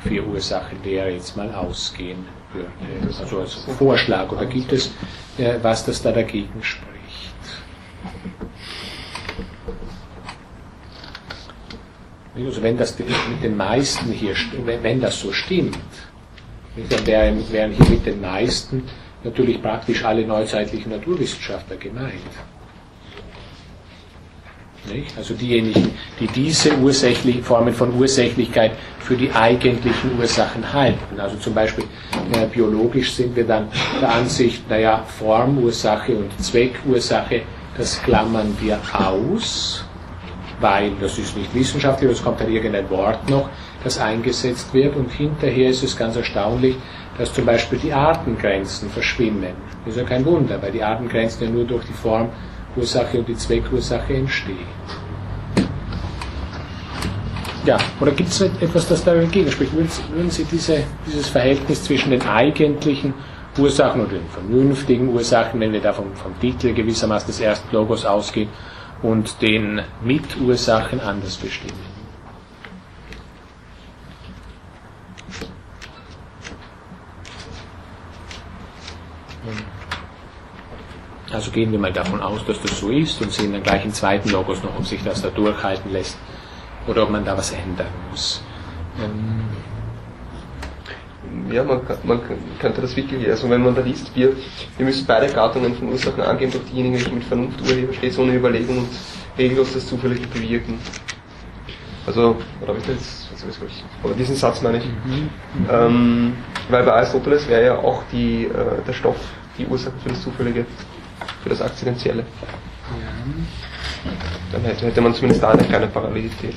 vier 0.08 0.26
Ursachen 0.26 0.78
wäre 0.84 1.10
jetzt 1.10 1.36
mal 1.36 1.52
ausgehen 1.54 2.24
würde. 2.52 2.70
Also 3.20 3.40
als 3.40 3.54
Vorschlag. 3.54 4.30
Oder 4.32 4.46
gibt 4.46 4.72
es 4.72 4.90
äh, 5.38 5.54
was, 5.62 5.84
das 5.84 6.02
da 6.02 6.12
dagegen 6.12 6.62
spricht? 6.62 6.88
Also 12.34 12.62
wenn 12.62 12.76
das 12.76 12.96
mit 12.98 13.42
den 13.42 13.56
meisten 13.56 14.12
hier, 14.12 14.34
wenn 14.64 15.00
das 15.00 15.20
so 15.20 15.32
stimmt, 15.32 15.78
dann 16.88 17.06
wären 17.06 17.40
hier 17.40 17.68
mit 17.90 18.06
den 18.06 18.20
meisten 18.20 18.84
natürlich 19.24 19.60
praktisch 19.60 20.04
alle 20.04 20.24
neuzeitlichen 20.24 20.92
Naturwissenschaftler 20.92 21.76
gemeint. 21.76 22.14
Nicht? 24.92 25.16
Also 25.16 25.34
diejenigen, 25.34 25.92
die 26.20 26.26
diese 26.26 26.76
ursächlichen 26.78 27.42
Formen 27.42 27.74
von 27.74 27.94
Ursächlichkeit 27.98 28.72
für 29.00 29.16
die 29.16 29.30
eigentlichen 29.32 30.18
Ursachen 30.18 30.72
halten. 30.72 31.18
Also 31.18 31.36
zum 31.36 31.54
Beispiel 31.54 31.84
äh, 32.32 32.46
biologisch 32.46 33.12
sind 33.12 33.34
wir 33.36 33.46
dann 33.46 33.68
der 34.00 34.12
Ansicht, 34.12 34.68
naja, 34.68 35.02
Formursache 35.18 36.16
und 36.16 36.30
Zweckursache, 36.40 37.42
das 37.76 38.02
klammern 38.02 38.56
wir 38.60 38.78
aus, 38.92 39.84
weil 40.60 40.92
das 41.00 41.18
ist 41.18 41.36
nicht 41.36 41.54
wissenschaftlich, 41.54 42.10
es 42.10 42.22
kommt 42.22 42.40
dann 42.40 42.52
irgendein 42.52 42.90
Wort 42.90 43.28
noch, 43.30 43.48
das 43.84 43.98
eingesetzt 43.98 44.74
wird 44.74 44.96
und 44.96 45.10
hinterher 45.10 45.70
ist 45.70 45.82
es 45.84 45.96
ganz 45.96 46.16
erstaunlich, 46.16 46.76
dass 47.16 47.32
zum 47.32 47.44
Beispiel 47.46 47.78
die 47.78 47.92
Artengrenzen 47.92 48.90
verschwimmen. 48.90 49.54
Das 49.84 49.94
ist 49.94 50.00
ja 50.00 50.06
kein 50.06 50.24
Wunder, 50.24 50.60
weil 50.60 50.72
die 50.72 50.82
Artengrenzen 50.82 51.46
ja 51.46 51.50
nur 51.50 51.64
durch 51.64 51.84
die 51.84 51.92
Formursache 52.78 53.18
und 53.18 53.28
die 53.28 53.36
Zweckursache 53.36 54.14
entstehen. 54.14 54.66
Ja, 57.66 57.76
oder 58.00 58.12
gibt 58.12 58.30
es 58.30 58.40
etwas, 58.40 58.88
das 58.88 59.04
dagegen 59.04 59.50
spricht? 59.50 59.74
Würden 59.74 60.30
Sie 60.30 60.44
diese, 60.44 60.84
dieses 61.06 61.28
Verhältnis 61.28 61.84
zwischen 61.84 62.10
den 62.10 62.22
eigentlichen 62.22 63.12
Ursachen 63.58 64.02
oder 64.02 64.12
den 64.12 64.28
vernünftigen 64.30 65.08
Ursachen, 65.08 65.60
wenn 65.60 65.72
wir 65.72 65.80
da 65.80 65.92
vom, 65.92 66.14
vom 66.14 66.38
Titel 66.40 66.72
gewissermaßen 66.72 67.26
des 67.26 67.40
ersten 67.40 67.74
Logos 67.74 68.04
ausgehen, 68.04 68.48
und 69.02 69.42
den 69.42 69.82
Mitursachen 70.02 71.00
anders 71.00 71.36
bestimmen? 71.36 71.87
Also 81.30 81.50
gehen 81.50 81.70
wir 81.72 81.78
mal 81.78 81.92
davon 81.92 82.22
aus, 82.22 82.44
dass 82.46 82.60
das 82.62 82.78
so 82.78 82.90
ist 82.90 83.20
und 83.20 83.30
sehen 83.30 83.52
dann 83.52 83.62
gleich 83.62 83.84
im 83.84 83.92
zweiten 83.92 84.30
Logos 84.30 84.62
noch, 84.62 84.78
ob 84.78 84.86
sich 84.86 85.02
das 85.02 85.20
da 85.20 85.28
durchhalten 85.28 85.92
lässt 85.92 86.18
oder 86.86 87.02
ob 87.02 87.10
man 87.10 87.24
da 87.24 87.36
was 87.36 87.52
ändern 87.52 87.88
muss. 88.10 88.42
Ähm 88.98 89.44
ja, 91.52 91.62
man, 91.64 91.80
man, 92.04 92.20
könnte 92.58 92.80
das 92.80 92.96
wirklich, 92.96 93.28
also 93.28 93.50
wenn 93.50 93.62
man 93.62 93.74
da 93.74 93.82
liest, 93.82 94.14
wir, 94.14 94.32
wir 94.76 94.86
müssen 94.86 95.06
beide 95.06 95.32
Gattungen 95.32 95.74
von 95.74 95.88
Ursachen 95.90 96.22
angehen 96.22 96.50
durch 96.50 96.64
diejenigen, 96.64 97.04
die 97.04 97.10
mit 97.10 97.24
Vernunft 97.24 97.60
urheben, 97.62 97.94
stets 97.94 98.18
ohne 98.18 98.34
Überlegung 98.34 98.78
und 98.78 98.88
regellos 99.36 99.74
das 99.74 99.86
Zufällige 99.86 100.26
bewirken. 100.28 100.78
Also, 102.06 102.36
oder 102.60 102.68
habe 102.68 102.78
ich 102.78 102.86
das 102.86 103.28
jetzt, 103.30 103.44
also, 103.44 103.66
ich, 103.66 103.84
oder 104.02 104.14
diesen 104.14 104.34
Satz 104.34 104.62
meine 104.62 104.78
ich. 104.78 104.84
Mhm. 104.86 105.30
Ähm, 105.70 106.32
weil 106.70 106.82
bei 106.84 106.92
Aristoteles 106.94 107.46
wäre 107.48 107.64
ja 107.64 107.76
auch 107.76 108.02
die, 108.10 108.44
äh, 108.44 108.82
der 108.86 108.92
Stoff 108.94 109.18
die 109.58 109.66
Ursache 109.66 109.94
für 110.02 110.08
das 110.10 110.22
Zufällige 110.22 110.64
für 111.42 111.48
das 111.50 111.60
Akzidentielle. 111.62 112.20
Ja. 112.20 114.08
Dann 114.52 114.62
hätte, 114.62 114.86
hätte 114.86 115.00
man 115.00 115.14
zumindest 115.14 115.42
da 115.42 115.50
eine 115.50 115.62
kleine 115.62 115.86
Parallelität. 115.88 116.54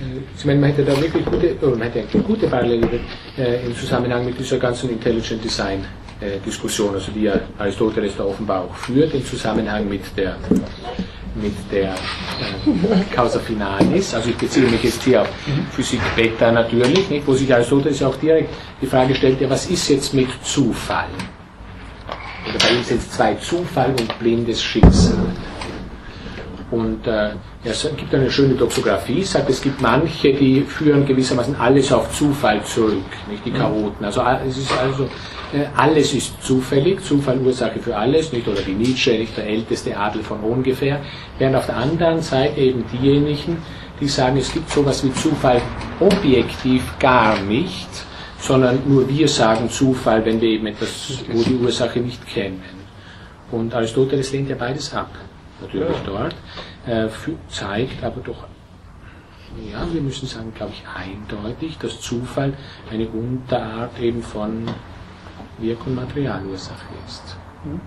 Äh, 0.00 0.20
ich 0.36 0.44
meine, 0.44 0.60
man 0.60 0.70
hätte 0.70 0.84
da 0.84 1.00
wirklich 1.00 1.24
gute, 1.24 1.56
oder 1.60 1.76
man 1.76 1.90
hätte 1.90 2.06
eine 2.12 2.22
gute 2.22 2.46
Parallele 2.46 3.00
äh, 3.38 3.66
im 3.66 3.74
Zusammenhang 3.76 4.24
mit 4.24 4.38
dieser 4.38 4.58
ganzen 4.58 4.90
Intelligent 4.90 5.42
Design 5.42 5.84
äh, 6.20 6.38
Diskussion, 6.44 6.94
also 6.94 7.10
die 7.12 7.22
ja 7.22 7.40
Aristoteles 7.58 8.16
da 8.16 8.24
offenbar 8.24 8.62
auch 8.64 8.74
führt, 8.74 9.14
im 9.14 9.24
Zusammenhang 9.24 9.88
mit 9.88 10.02
der 10.16 10.36
mit 11.34 11.54
der 11.72 11.94
äh, 11.94 13.14
Causa 13.14 13.40
Finalis, 13.40 14.14
also 14.14 14.30
ich 14.30 14.36
beziehe 14.36 14.66
mich 14.68 14.84
jetzt 14.84 15.02
hier 15.02 15.22
auf 15.22 15.28
Physik 15.72 16.00
Beta 16.14 16.52
natürlich, 16.52 17.10
nicht, 17.10 17.26
wo 17.26 17.34
sich 17.34 17.52
Aristoteles 17.52 18.02
auch 18.04 18.14
direkt 18.16 18.50
die 18.80 18.86
Frage 18.86 19.14
stellt, 19.16 19.40
ja, 19.40 19.50
was 19.50 19.66
ist 19.66 19.88
jetzt 19.88 20.14
mit 20.14 20.28
Zufall? 20.44 21.08
Bei 22.64 22.74
ihm 22.74 22.82
sind 22.82 23.00
es 23.02 23.10
zwei 23.10 23.34
Zufall 23.34 23.90
und 23.90 24.18
blindes 24.18 24.62
Schicksal. 24.62 25.18
Und 26.70 27.06
äh, 27.06 27.30
es 27.62 27.86
gibt 27.96 28.14
eine 28.14 28.30
schöne 28.30 28.54
Doxographie, 28.54 29.22
sagt, 29.22 29.50
es 29.50 29.60
gibt 29.60 29.80
manche, 29.82 30.32
die 30.32 30.62
führen 30.62 31.04
gewissermaßen 31.04 31.54
alles 31.56 31.92
auf 31.92 32.10
Zufall 32.16 32.64
zurück, 32.64 33.04
nicht 33.30 33.44
die 33.44 33.50
mhm. 33.50 33.56
Chaoten. 33.56 34.04
Also 34.04 34.22
es 34.48 34.56
ist 34.56 34.72
also 34.78 35.04
äh, 35.52 35.66
alles 35.76 36.14
ist 36.14 36.42
zufällig, 36.42 37.02
Zufall 37.02 37.38
Ursache 37.38 37.78
für 37.80 37.94
alles, 37.94 38.32
nicht 38.32 38.48
oder 38.48 38.66
wie 38.66 38.72
Nietzsche, 38.72 39.12
nicht 39.12 39.36
der 39.36 39.46
älteste 39.46 39.96
Adel 39.96 40.22
von 40.22 40.40
ungefähr, 40.40 41.00
während 41.38 41.56
auf 41.56 41.66
der 41.66 41.76
anderen 41.76 42.22
Seite 42.22 42.58
eben 42.58 42.84
diejenigen, 42.92 43.58
die 44.00 44.08
sagen, 44.08 44.38
es 44.38 44.52
gibt 44.52 44.70
sowas 44.70 45.04
wie 45.04 45.12
Zufall 45.12 45.60
objektiv 46.00 46.82
gar 46.98 47.38
nicht, 47.40 47.88
sondern 48.44 48.82
nur 48.86 49.08
wir 49.08 49.26
sagen 49.26 49.70
Zufall, 49.70 50.22
wenn 50.26 50.38
wir 50.38 50.50
eben 50.50 50.66
etwas, 50.66 51.24
wo 51.32 51.42
die 51.42 51.54
Ursache 51.54 51.98
nicht 52.00 52.26
kennen. 52.26 52.62
Und 53.50 53.74
Aristoteles 53.74 54.32
lehnt 54.32 54.50
ja 54.50 54.56
beides 54.56 54.92
ab, 54.92 55.10
natürlich 55.62 55.88
ja. 55.88 56.02
dort, 56.04 56.34
äh, 56.86 57.08
zeigt 57.48 58.04
aber 58.04 58.20
doch, 58.20 58.44
ja, 59.72 59.86
wir 59.90 60.02
müssen 60.02 60.26
sagen, 60.26 60.52
glaube 60.54 60.72
ich, 60.74 60.84
eindeutig, 60.86 61.78
dass 61.78 62.00
Zufall 62.00 62.52
eine 62.90 63.08
Unterart 63.08 63.98
eben 64.00 64.22
von 64.22 64.66
Wirk- 65.58 65.86
und 65.86 65.94
Materialursache 65.94 66.86
ist. 67.06 67.36
Hm? 67.62 67.80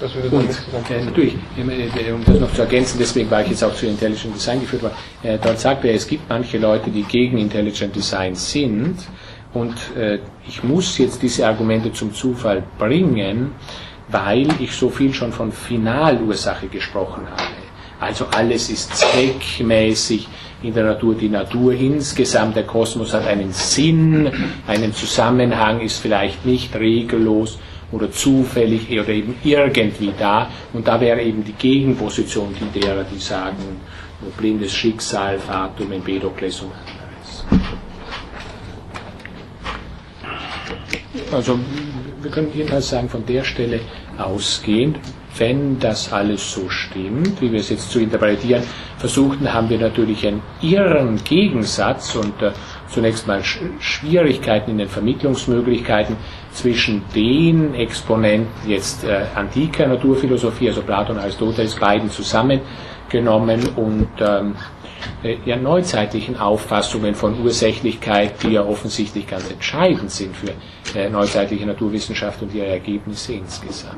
Das 0.00 0.14
würde 0.14 0.28
und 0.36 0.48
äh, 0.90 1.04
natürlich, 1.04 1.34
äh, 1.56 2.12
um 2.12 2.24
das 2.24 2.38
noch 2.38 2.52
zu 2.52 2.62
ergänzen, 2.62 2.98
deswegen 3.00 3.28
war 3.30 3.42
ich 3.42 3.48
jetzt 3.48 3.64
auch 3.64 3.74
zu 3.74 3.86
Intelligent 3.86 4.34
Design 4.34 4.60
geführt 4.60 4.82
worden, 4.82 4.94
äh, 5.24 5.38
dort 5.42 5.58
sagt 5.58 5.84
er, 5.84 5.94
es 5.94 6.06
gibt 6.06 6.28
manche 6.28 6.58
Leute, 6.58 6.90
die 6.90 7.02
gegen 7.02 7.38
Intelligent 7.38 7.96
Design 7.96 8.36
sind 8.36 8.96
und 9.54 9.74
äh, 9.96 10.20
ich 10.46 10.62
muss 10.62 10.98
jetzt 10.98 11.20
diese 11.22 11.46
Argumente 11.48 11.92
zum 11.92 12.14
Zufall 12.14 12.62
bringen, 12.78 13.52
weil 14.08 14.46
ich 14.60 14.72
so 14.72 14.88
viel 14.88 15.12
schon 15.12 15.32
von 15.32 15.50
Finalursache 15.50 16.68
gesprochen 16.68 17.26
habe. 17.28 17.42
Also 18.00 18.26
alles 18.36 18.70
ist 18.70 18.94
zweckmäßig 18.96 20.28
in 20.62 20.72
der 20.74 20.84
Natur. 20.84 21.16
Die 21.16 21.28
Natur 21.28 21.72
insgesamt, 21.72 22.54
der 22.54 22.62
Kosmos 22.64 23.12
hat 23.12 23.26
einen 23.26 23.52
Sinn, 23.52 24.30
einen 24.68 24.94
Zusammenhang, 24.94 25.80
ist 25.80 25.98
vielleicht 25.98 26.46
nicht 26.46 26.76
regellos 26.76 27.58
oder 27.92 28.10
zufällig 28.10 28.90
oder 28.90 29.08
eben 29.08 29.34
irgendwie 29.44 30.12
da. 30.18 30.50
Und 30.72 30.86
da 30.86 31.00
wäre 31.00 31.22
eben 31.22 31.44
die 31.44 31.52
Gegenposition 31.52 32.54
die 32.60 32.80
derer, 32.80 33.04
die 33.04 33.18
sagen, 33.18 33.80
blindes 34.36 34.74
Schicksal, 34.74 35.38
Fatum, 35.38 35.92
Empedokles 35.92 36.60
und 36.62 36.72
anderes. 36.72 37.64
Also 41.32 41.58
wir 42.22 42.30
können 42.30 42.50
jedenfalls 42.54 42.88
sagen, 42.88 43.08
von 43.08 43.24
der 43.26 43.44
Stelle 43.44 43.80
ausgehend, 44.18 44.98
wenn 45.38 45.78
das 45.78 46.12
alles 46.12 46.52
so 46.52 46.68
stimmt, 46.68 47.40
wie 47.40 47.52
wir 47.52 47.60
es 47.60 47.68
jetzt 47.70 47.90
zu 47.90 48.00
interpretieren 48.00 48.62
versuchten, 48.98 49.52
haben 49.52 49.70
wir 49.70 49.78
natürlich 49.78 50.26
einen 50.26 50.42
irren 50.60 51.22
Gegensatz 51.22 52.16
und 52.16 52.42
äh, 52.42 52.50
zunächst 52.88 53.26
mal 53.28 53.44
Sch 53.44 53.60
Schwierigkeiten 53.78 54.72
in 54.72 54.78
den 54.78 54.88
Vermittlungsmöglichkeiten 54.88 56.16
zwischen 56.52 57.02
den 57.14 57.74
Exponenten 57.74 58.68
jetzt 58.68 59.04
äh, 59.04 59.26
antiker 59.34 59.86
Naturphilosophie, 59.86 60.68
also 60.68 60.82
Platon 60.82 61.16
und 61.16 61.22
Aristoteles, 61.22 61.74
beiden 61.76 62.10
zusammengenommen 62.10 63.68
und 63.76 64.08
ähm, 64.20 64.56
äh, 65.22 65.36
ja, 65.44 65.56
neuzeitlichen 65.56 66.36
Auffassungen 66.38 67.14
von 67.14 67.40
Ursächlichkeit, 67.40 68.42
die 68.42 68.52
ja 68.52 68.64
offensichtlich 68.64 69.26
ganz 69.26 69.50
entscheidend 69.50 70.10
sind 70.10 70.34
für 70.36 70.52
äh, 70.98 71.08
neuzeitliche 71.08 71.66
Naturwissenschaft 71.66 72.42
und 72.42 72.54
ihre 72.54 72.66
Ergebnisse 72.66 73.34
insgesamt. 73.34 73.96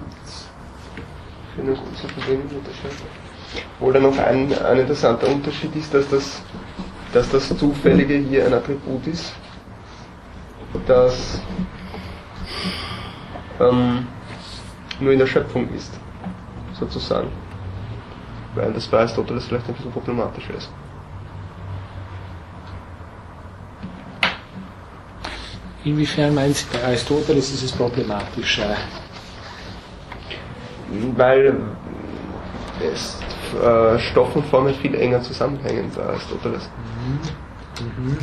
Dann 3.81 4.03
noch 4.03 4.19
ein, 4.19 4.53
ein 4.63 4.79
interessanter 4.79 5.29
Unterschied 5.29 5.75
ist, 5.77 5.93
dass 5.93 6.09
das, 6.09 6.43
dass 7.13 7.31
das 7.31 7.57
Zufällige 7.59 8.15
hier 8.15 8.47
ein 8.47 8.55
Attribut 8.55 9.07
ist, 9.07 9.33
das 10.87 11.41
ähm, 13.61 14.07
nur 15.01 15.13
in 15.13 15.19
der 15.19 15.27
Schöpfung 15.27 15.69
ist, 15.75 15.93
sozusagen. 16.79 17.29
Weil 18.55 18.73
das 18.73 18.87
bei 18.87 18.99
Aristoteles 18.99 19.47
vielleicht 19.47 19.69
ein 19.69 19.75
bisschen 19.75 19.93
problematischer 19.93 20.55
ist. 20.55 20.71
Inwiefern 25.85 26.35
meinen 26.35 26.53
Sie, 26.53 26.67
bei 26.73 26.85
Aristoteles 26.85 27.53
ist 27.53 27.63
es 27.63 27.73
problematischer? 27.73 28.77
Weil 31.17 31.55
es, 32.83 33.19
äh, 33.63 33.99
Stoff 33.99 34.37
und 34.37 34.45
Formen 34.47 34.75
viel 34.75 34.95
enger 34.95 35.23
zusammenhängen 35.23 35.91
bei 35.95 36.03
Aristoteles. 36.03 36.69
Mhm. 37.79 38.09
Mhm. 38.09 38.19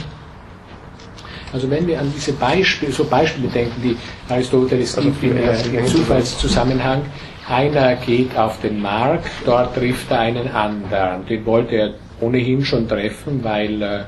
Also 1.54 1.70
wenn 1.70 1.88
wir 1.88 2.00
an 2.00 2.12
diese 2.16 2.34
Beispiele, 2.34 2.92
so 2.92 3.06
Beispiele 3.06 3.48
denken, 3.48 3.82
die 3.82 3.98
Aristoteles 4.32 4.98
also 4.98 5.10
gibt 5.10 5.24
im, 5.24 5.38
im 5.76 5.88
Zufallszusammenhang, 5.88 7.04
einer 7.48 7.96
geht 7.96 8.38
auf 8.38 8.60
den 8.62 8.82
Markt, 8.82 9.30
dort 9.46 9.76
trifft 9.76 10.12
er 10.12 10.20
einen 10.20 10.50
anderen. 10.50 11.26
Den 11.26 11.46
wollte 11.46 11.76
er 11.76 11.94
ohnehin 12.20 12.66
schon 12.66 12.88
treffen, 12.88 13.44
weil 13.44 13.82
äh, 13.82 14.00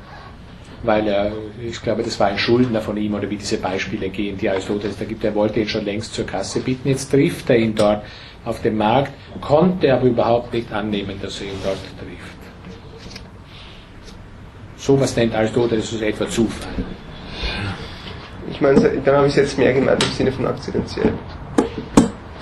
weil 0.83 1.07
er, 1.07 1.31
ich 1.61 1.81
glaube, 1.81 2.03
das 2.03 2.19
war 2.19 2.27
ein 2.27 2.37
Schuldner 2.37 2.81
von 2.81 2.95
ihm 2.97 3.13
oder 3.13 3.29
wie 3.29 3.35
diese 3.35 3.57
Beispiele 3.57 4.09
gehen, 4.09 4.37
die 4.37 4.49
Aristoteles 4.49 4.97
da 4.97 5.05
gibt. 5.05 5.23
Er 5.23 5.35
wollte 5.35 5.59
ihn 5.59 5.67
schon 5.67 5.85
längst 5.85 6.13
zur 6.13 6.25
Kasse 6.25 6.61
bitten, 6.61 6.87
jetzt 6.87 7.11
trifft 7.11 7.49
er 7.49 7.57
ihn 7.57 7.75
dort 7.75 8.03
auf 8.45 8.61
dem 8.61 8.77
Markt, 8.77 9.11
konnte 9.41 9.93
aber 9.93 10.05
überhaupt 10.05 10.53
nicht 10.53 10.71
annehmen, 10.71 11.19
dass 11.21 11.41
er 11.41 11.47
ihn 11.47 11.59
dort 11.63 11.77
trifft. 11.99 12.39
Sowas 14.77 15.15
nennt 15.15 15.35
Aristoteles 15.35 16.01
etwa 16.01 16.29
Zufall. 16.29 16.85
Ich 18.59 18.61
meine, 18.61 18.77
dann 19.05 19.15
habe 19.15 19.27
ich 19.27 19.37
es 19.37 19.37
jetzt 19.37 19.57
mehr 19.57 19.71
gemeint 19.71 20.03
im 20.03 20.11
Sinne 20.11 20.33
von 20.33 20.45
akzidentiell. 20.45 21.13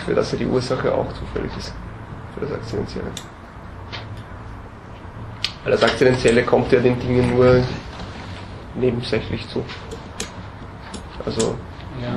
Für 0.04 0.16
das 0.16 0.32
ja 0.32 0.40
die 0.40 0.48
Ursache 0.48 0.92
auch 0.92 1.06
zufällig 1.14 1.52
ist. 1.56 1.72
Für 2.34 2.44
das 2.44 2.54
Akzidentielle. 2.54 3.12
Weil 5.64 5.72
das 5.74 5.84
Akzidentielle 5.84 6.42
kommt 6.42 6.72
ja 6.72 6.80
den 6.80 7.00
Dingen 7.00 7.36
nur 7.36 7.62
nebensächlich 8.74 9.48
zu. 9.50 9.64
Also. 11.24 11.56
Ja. 12.02 12.16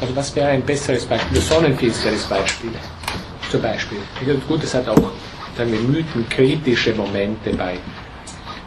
Also 0.00 0.16
was 0.16 0.34
wäre 0.34 0.48
ein 0.48 0.62
besseres 0.62 1.06
Beispiel? 1.06 1.38
Ein 1.38 1.44
sonnenfinsteres 1.44 2.24
Beispiel. 2.24 2.72
Zum 3.52 3.62
Beispiel. 3.62 3.98
Gut, 4.48 4.64
es 4.64 4.74
hat 4.74 4.88
auch 4.88 5.12
sagen 5.56 5.70
wir, 5.70 5.80
mythenkritische 5.80 6.92
Momente 6.94 7.52
bei, 7.54 7.78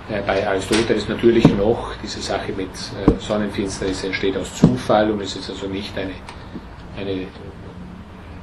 bei 0.10 0.47
Aristoteles 0.47 1.08
natürlich 1.08 1.45
noch. 1.56 1.93
Diese 2.01 2.22
Sache 2.22 2.51
mit 2.54 2.70
äh, 2.70 3.20
Sonnenfinsternis 3.20 4.04
entsteht 4.04 4.38
aus 4.38 4.54
Zufall 4.56 5.12
und 5.12 5.22
es 5.22 5.36
ist 5.36 5.49
also 5.49 5.68
nicht 5.68 5.97
eine, 5.97 6.14
eine 6.97 7.28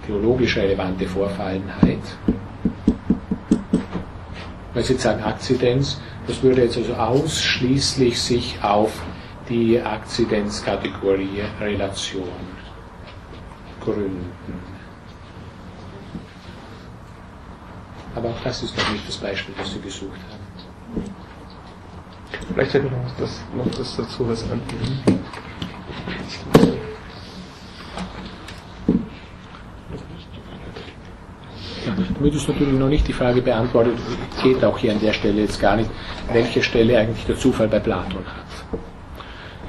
theologisch 0.07 0.57
relevante 0.57 1.07
Vorfallenheit. 1.07 1.99
Weil 4.73 4.85
Sie 4.85 4.95
sagen 4.95 5.23
Akzidenz, 5.23 6.01
das 6.27 6.43
würde 6.43 6.63
jetzt 6.63 6.77
also 6.77 6.95
ausschließlich 6.95 8.21
sich 8.21 8.59
auf 8.63 8.93
die 9.49 9.81
Akzidenzkategorie 9.81 11.43
Relation 11.61 12.29
gründen. 13.81 14.33
Aber 18.15 18.29
auch 18.31 18.41
das 18.45 18.63
ist 18.63 18.77
noch 18.77 18.93
nicht 18.93 19.07
das 19.09 19.17
Beispiel, 19.17 19.55
das 19.59 19.73
Sie 19.73 19.81
gesucht 19.81 20.19
haben. 20.30 20.30
Vielleicht 22.55 22.75
hätte 22.75 22.87
ich 22.87 22.93
noch 22.93 23.17
das, 23.19 23.41
noch 23.55 23.71
das 23.77 23.97
dazu 23.97 24.29
was 24.29 24.43
an. 24.51 24.61
Ja, 31.87 31.93
damit 32.15 32.35
ist 32.35 32.49
natürlich 32.49 32.75
noch 32.75 32.89
nicht 32.89 33.09
die 33.09 33.13
Frage 33.13 33.41
beantwortet, 33.41 33.95
geht 34.43 34.63
auch 34.65 34.79
hier 34.79 34.93
an 34.93 35.01
der 35.01 35.13
Stelle 35.13 35.41
jetzt 35.43 35.61
gar 35.61 35.77
nicht, 35.77 35.91
welche 36.33 36.63
Stelle 36.63 36.99
eigentlich 36.99 37.25
der 37.27 37.39
Zufall 37.39 37.69
bei 37.69 37.79
Platon 37.79 38.25
hat. 38.27 38.50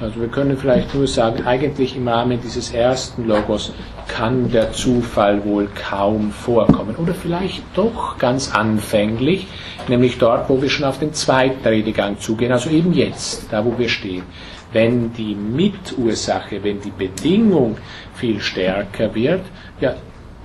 Also 0.02 0.20
wir 0.20 0.26
können 0.26 0.56
vielleicht 0.56 0.92
nur 0.96 1.06
sagen, 1.06 1.46
eigentlich 1.46 1.96
im 1.96 2.08
Rahmen 2.08 2.40
dieses 2.42 2.72
ersten 2.72 3.24
Logos 3.28 3.72
kann 4.08 4.50
der 4.50 4.72
Zufall 4.72 5.44
wohl 5.44 5.68
kaum 5.68 6.32
vorkommen. 6.32 6.96
Oder 6.96 7.14
vielleicht 7.14 7.62
doch 7.76 8.18
ganz 8.18 8.52
anfänglich, 8.52 9.46
nämlich 9.86 10.18
dort, 10.18 10.50
wo 10.50 10.60
wir 10.60 10.68
schon 10.70 10.86
auf 10.86 10.98
den 10.98 11.12
zweiten 11.12 11.64
Redegang 11.66 12.18
zugehen, 12.18 12.50
also 12.50 12.68
eben 12.68 12.92
jetzt, 12.92 13.46
da 13.52 13.64
wo 13.64 13.78
wir 13.78 13.88
stehen. 13.88 14.24
Wenn 14.72 15.12
die 15.12 15.36
Mitursache, 15.36 16.64
wenn 16.64 16.80
die 16.80 16.90
Bedingung 16.90 17.76
viel 18.12 18.40
stärker 18.40 19.14
wird, 19.14 19.42
ja, 19.80 19.94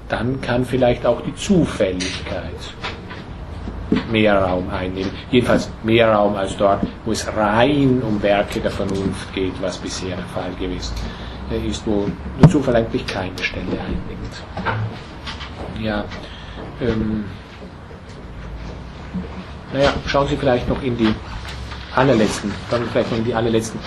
dann 0.08 0.39
kann 0.39 0.66
vielleicht 0.66 1.03
auch 1.03 1.22
die 1.22 1.34
Zufälligkeit 1.34 2.53
mehr 4.12 4.42
Raum 4.42 4.70
einnehmen. 4.70 5.12
Jedenfalls 5.32 5.70
mehr 5.84 6.12
Raum 6.12 6.36
als 6.36 6.56
dort, 6.58 6.82
wo 7.06 7.12
es 7.12 7.28
rein 7.36 8.02
um 8.02 8.22
Werke 8.22 8.60
der 8.60 8.72
Vernunft 8.72 9.34
geht, 9.34 9.54
was 9.62 9.78
bisher 9.78 10.16
der 10.16 10.26
Fall 10.26 10.52
gewesen 10.60 10.94
ist, 11.68 11.86
wo 11.86 12.08
der 12.42 12.50
Zufall 12.50 12.76
eigentlich 12.76 13.06
keine 13.06 13.38
Stelle 13.42 13.80
einnimmt. 13.80 14.44
Ja, 15.82 16.04
ähm, 16.82 17.26
naja, 19.74 19.94
schauen 20.08 20.28
Sie 20.28 20.36
vielleicht 20.38 20.68
noch 20.68 20.82
in 20.82 20.98
die 20.98 21.14
allerletzten, 21.96 22.52
schauen 22.70 22.84
vielleicht 22.92 23.12
noch 23.12 23.18
in 23.18 23.26
die 23.26 23.34
allerletzten 23.34 23.80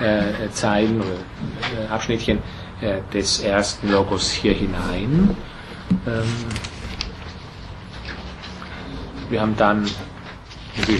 äh, 0.00 0.50
Zeilen 0.50 1.00
oder 1.00 1.86
äh, 1.88 1.92
Abschnittchen 1.92 2.38
äh, 2.80 2.98
des 3.12 3.40
ersten 3.40 3.90
Logos 3.90 4.30
hier 4.30 4.52
hinein. 4.54 5.36
Ähm, 6.06 6.24
wir 9.30 9.40
haben 9.40 9.56
dann 9.56 9.86
eine 10.76 10.98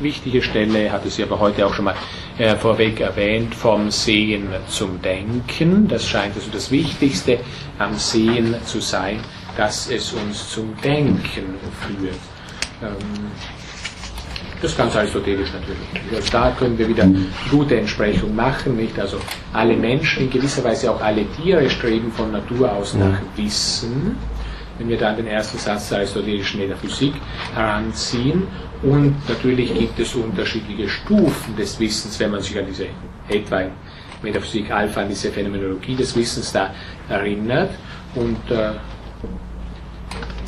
wichtige 0.00 0.42
Stelle, 0.42 0.90
hatte 0.90 1.10
sie 1.10 1.22
aber 1.22 1.38
heute 1.38 1.66
auch 1.66 1.74
schon 1.74 1.84
mal 1.84 1.94
äh, 2.38 2.56
vorweg 2.56 3.00
erwähnt, 3.00 3.54
vom 3.54 3.90
Sehen 3.90 4.48
zum 4.68 5.00
Denken. 5.02 5.88
Das 5.88 6.06
scheint 6.06 6.34
also 6.34 6.50
das 6.50 6.70
Wichtigste 6.70 7.38
am 7.78 7.94
Sehen 7.96 8.54
zu 8.64 8.80
sein, 8.80 9.20
dass 9.56 9.90
es 9.90 10.12
uns 10.12 10.50
zum 10.50 10.74
Denken 10.82 11.20
führt. 11.20 12.14
Ähm, 12.82 13.30
das 14.60 14.72
ist 14.72 14.78
ganz 14.78 14.96
aristotelisch 14.96 15.50
natürlich. 15.52 16.16
Also 16.16 16.32
da 16.32 16.50
können 16.50 16.76
wir 16.76 16.88
wieder 16.88 17.08
gute 17.48 17.78
Entsprechung 17.78 18.34
machen. 18.34 18.76
Nicht? 18.76 18.98
Also 18.98 19.18
alle 19.52 19.76
Menschen, 19.76 20.24
in 20.24 20.30
gewisser 20.30 20.64
Weise 20.64 20.90
auch 20.90 21.00
alle 21.00 21.24
Tiere 21.36 21.70
streben 21.70 22.10
von 22.10 22.32
Natur 22.32 22.72
aus 22.72 22.94
nach 22.94 23.20
Wissen 23.36 24.16
wenn 24.78 24.88
wir 24.88 24.96
dann 24.96 25.16
den 25.16 25.26
ersten 25.26 25.58
Satz 25.58 25.88
der 25.88 25.98
aristotelischen 25.98 26.60
Metaphysik 26.60 27.14
heranziehen. 27.54 28.46
Und 28.82 29.16
natürlich 29.28 29.74
gibt 29.74 29.98
es 29.98 30.14
unterschiedliche 30.14 30.88
Stufen 30.88 31.56
des 31.56 31.78
Wissens, 31.80 32.18
wenn 32.20 32.30
man 32.30 32.40
sich 32.40 32.58
an 32.58 32.66
diese 32.66 32.86
etwa 33.28 33.60
in 33.60 33.70
Metaphysik 34.22 34.70
Alpha, 34.70 35.00
an 35.02 35.08
diese 35.08 35.30
Phänomenologie 35.30 35.96
des 35.96 36.16
Wissens 36.16 36.52
da 36.52 36.72
erinnert. 37.08 37.70
Und 38.14 38.50
äh, 38.50 38.72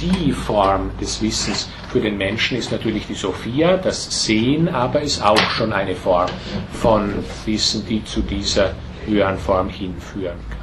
die 0.00 0.32
Form 0.32 0.90
des 1.00 1.20
Wissens 1.20 1.68
für 1.90 2.00
den 2.00 2.16
Menschen 2.16 2.56
ist 2.56 2.72
natürlich 2.72 3.06
die 3.06 3.14
Sophia, 3.14 3.76
das 3.76 4.24
Sehen 4.24 4.68
aber 4.68 5.00
ist 5.02 5.22
auch 5.22 5.38
schon 5.50 5.72
eine 5.72 5.94
Form 5.94 6.30
von 6.72 7.12
Wissen, 7.44 7.84
die 7.86 8.02
zu 8.04 8.22
dieser 8.22 8.74
höheren 9.06 9.36
Form 9.36 9.68
hinführen 9.68 10.38
kann. 10.50 10.59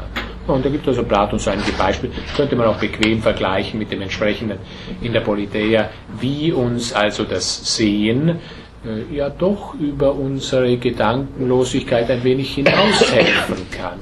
Und 0.47 0.63
da 0.65 0.69
gibt 0.69 0.83
es 0.87 0.97
also 0.97 1.03
Platon 1.03 1.39
so 1.39 1.51
einige 1.51 1.73
Beispiele, 1.73 2.13
könnte 2.35 2.55
man 2.55 2.67
auch 2.67 2.77
bequem 2.79 3.21
vergleichen 3.21 3.77
mit 3.79 3.91
dem 3.91 4.01
entsprechenden 4.01 4.59
in 5.01 5.13
der 5.13 5.19
Politeia, 5.21 5.89
wie 6.19 6.51
uns 6.53 6.93
also 6.93 7.25
das 7.25 7.75
Sehen 7.75 8.39
äh, 8.85 9.15
ja 9.15 9.29
doch 9.29 9.73
über 9.75 10.13
unsere 10.13 10.77
Gedankenlosigkeit 10.77 12.09
ein 12.09 12.23
wenig 12.23 12.55
hinaushelfen 12.55 13.69
kann. 13.71 13.99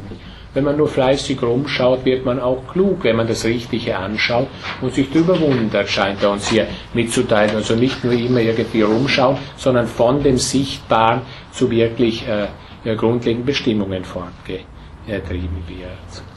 Wenn 0.54 0.64
man 0.64 0.78
nur 0.78 0.88
fleißig 0.88 1.42
rumschaut, 1.42 2.06
wird 2.06 2.24
man 2.24 2.40
auch 2.40 2.66
klug, 2.72 3.04
wenn 3.04 3.18
man 3.18 3.28
das 3.28 3.44
Richtige 3.44 3.98
anschaut 3.98 4.48
und 4.82 4.94
sich 4.94 5.12
darüber 5.12 5.38
wundert, 5.42 5.90
scheint 5.90 6.24
er 6.24 6.32
uns 6.32 6.48
hier 6.48 6.68
mitzuteilen. 6.94 7.58
Also 7.58 7.76
nicht 7.76 8.06
nur 8.06 8.14
immer 8.14 8.40
irgendwie 8.40 8.84
rumschauen, 8.84 9.38
sondern 9.58 9.86
von 9.86 10.24
dem 10.24 10.38
Sichtbaren 10.38 11.24
zu 11.52 11.70
wirklich 11.70 12.26
äh, 12.26 12.96
grundlegenden 12.96 13.46
Bestimmungen 13.46 14.06
fortgetrieben 14.06 15.64
wird. 15.68 16.35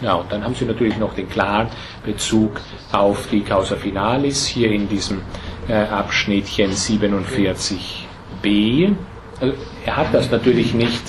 Ja, 0.00 0.14
und 0.14 0.30
dann 0.30 0.44
haben 0.44 0.54
Sie 0.54 0.64
natürlich 0.64 0.96
noch 0.96 1.14
den 1.14 1.28
klaren 1.28 1.68
Bezug 2.04 2.60
auf 2.92 3.26
die 3.30 3.42
Causa 3.42 3.74
Finalis 3.74 4.46
hier 4.46 4.70
in 4.70 4.88
diesem 4.88 5.22
äh, 5.68 5.74
Abschnittchen 5.74 6.70
47b. 6.70 8.94
Also, 9.40 9.54
er 9.84 9.96
hat 9.96 10.14
das 10.14 10.30
natürlich 10.30 10.72
nicht 10.74 11.02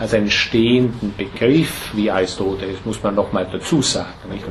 als 0.00 0.12
einen 0.14 0.30
stehenden 0.30 1.14
Begriff 1.16 1.90
wie 1.94 2.10
Aristoteles, 2.10 2.78
muss 2.84 3.00
man 3.02 3.14
nochmal 3.14 3.46
dazu 3.50 3.80
sagen. 3.80 4.08
Nicht? 4.32 4.44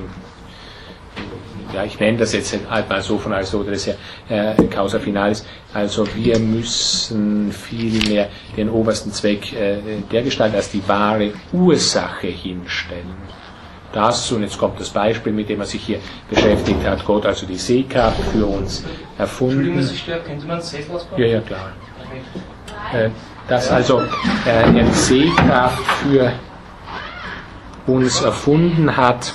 Ja, 1.74 1.84
ich 1.84 2.00
nenne 2.00 2.18
das 2.18 2.34
jetzt 2.34 2.58
halt 2.70 2.90
mal 2.90 3.02
so 3.02 3.18
von 3.18 3.34
Aristoteles 3.34 3.88
her, 3.88 3.96
äh, 4.30 4.56
Causa 4.68 5.00
Finalis. 5.00 5.46
Also 5.74 6.08
wir 6.16 6.40
müssen 6.40 7.52
vielmehr 7.52 8.30
den 8.56 8.70
obersten 8.70 9.12
Zweck 9.12 9.52
äh, 9.54 9.78
der 10.12 10.24
Gestalt 10.24 10.56
als 10.56 10.72
die 10.72 10.82
wahre 10.88 11.34
Ursache 11.52 12.28
hinstellen 12.28 13.41
das, 13.94 14.32
und 14.32 14.44
jetzt 14.44 14.58
kommt 14.58 14.80
das 14.80 14.90
Beispiel, 14.90 15.34
mit 15.34 15.50
dem 15.50 15.60
er 15.60 15.66
sich 15.66 15.84
hier 15.84 16.00
beschäftigt 16.30 16.86
hat, 16.86 17.06
Gott 17.06 17.26
also 17.26 17.46
die 17.46 17.58
Sehkraft 17.58 18.22
für 18.32 18.46
uns 18.46 18.84
erfunden. 19.18 19.80
Ja, 21.18 21.26
ja, 21.26 21.42
klar. 21.42 21.74
Äh, 22.94 23.10
dass 23.48 23.70
also 23.70 24.02
äh, 24.46 24.50
er 24.50 24.72
die 24.72 24.92
Sehkraft 24.92 25.84
für 26.04 26.32
uns 27.88 28.22
erfunden 28.22 28.96
hat 28.96 29.34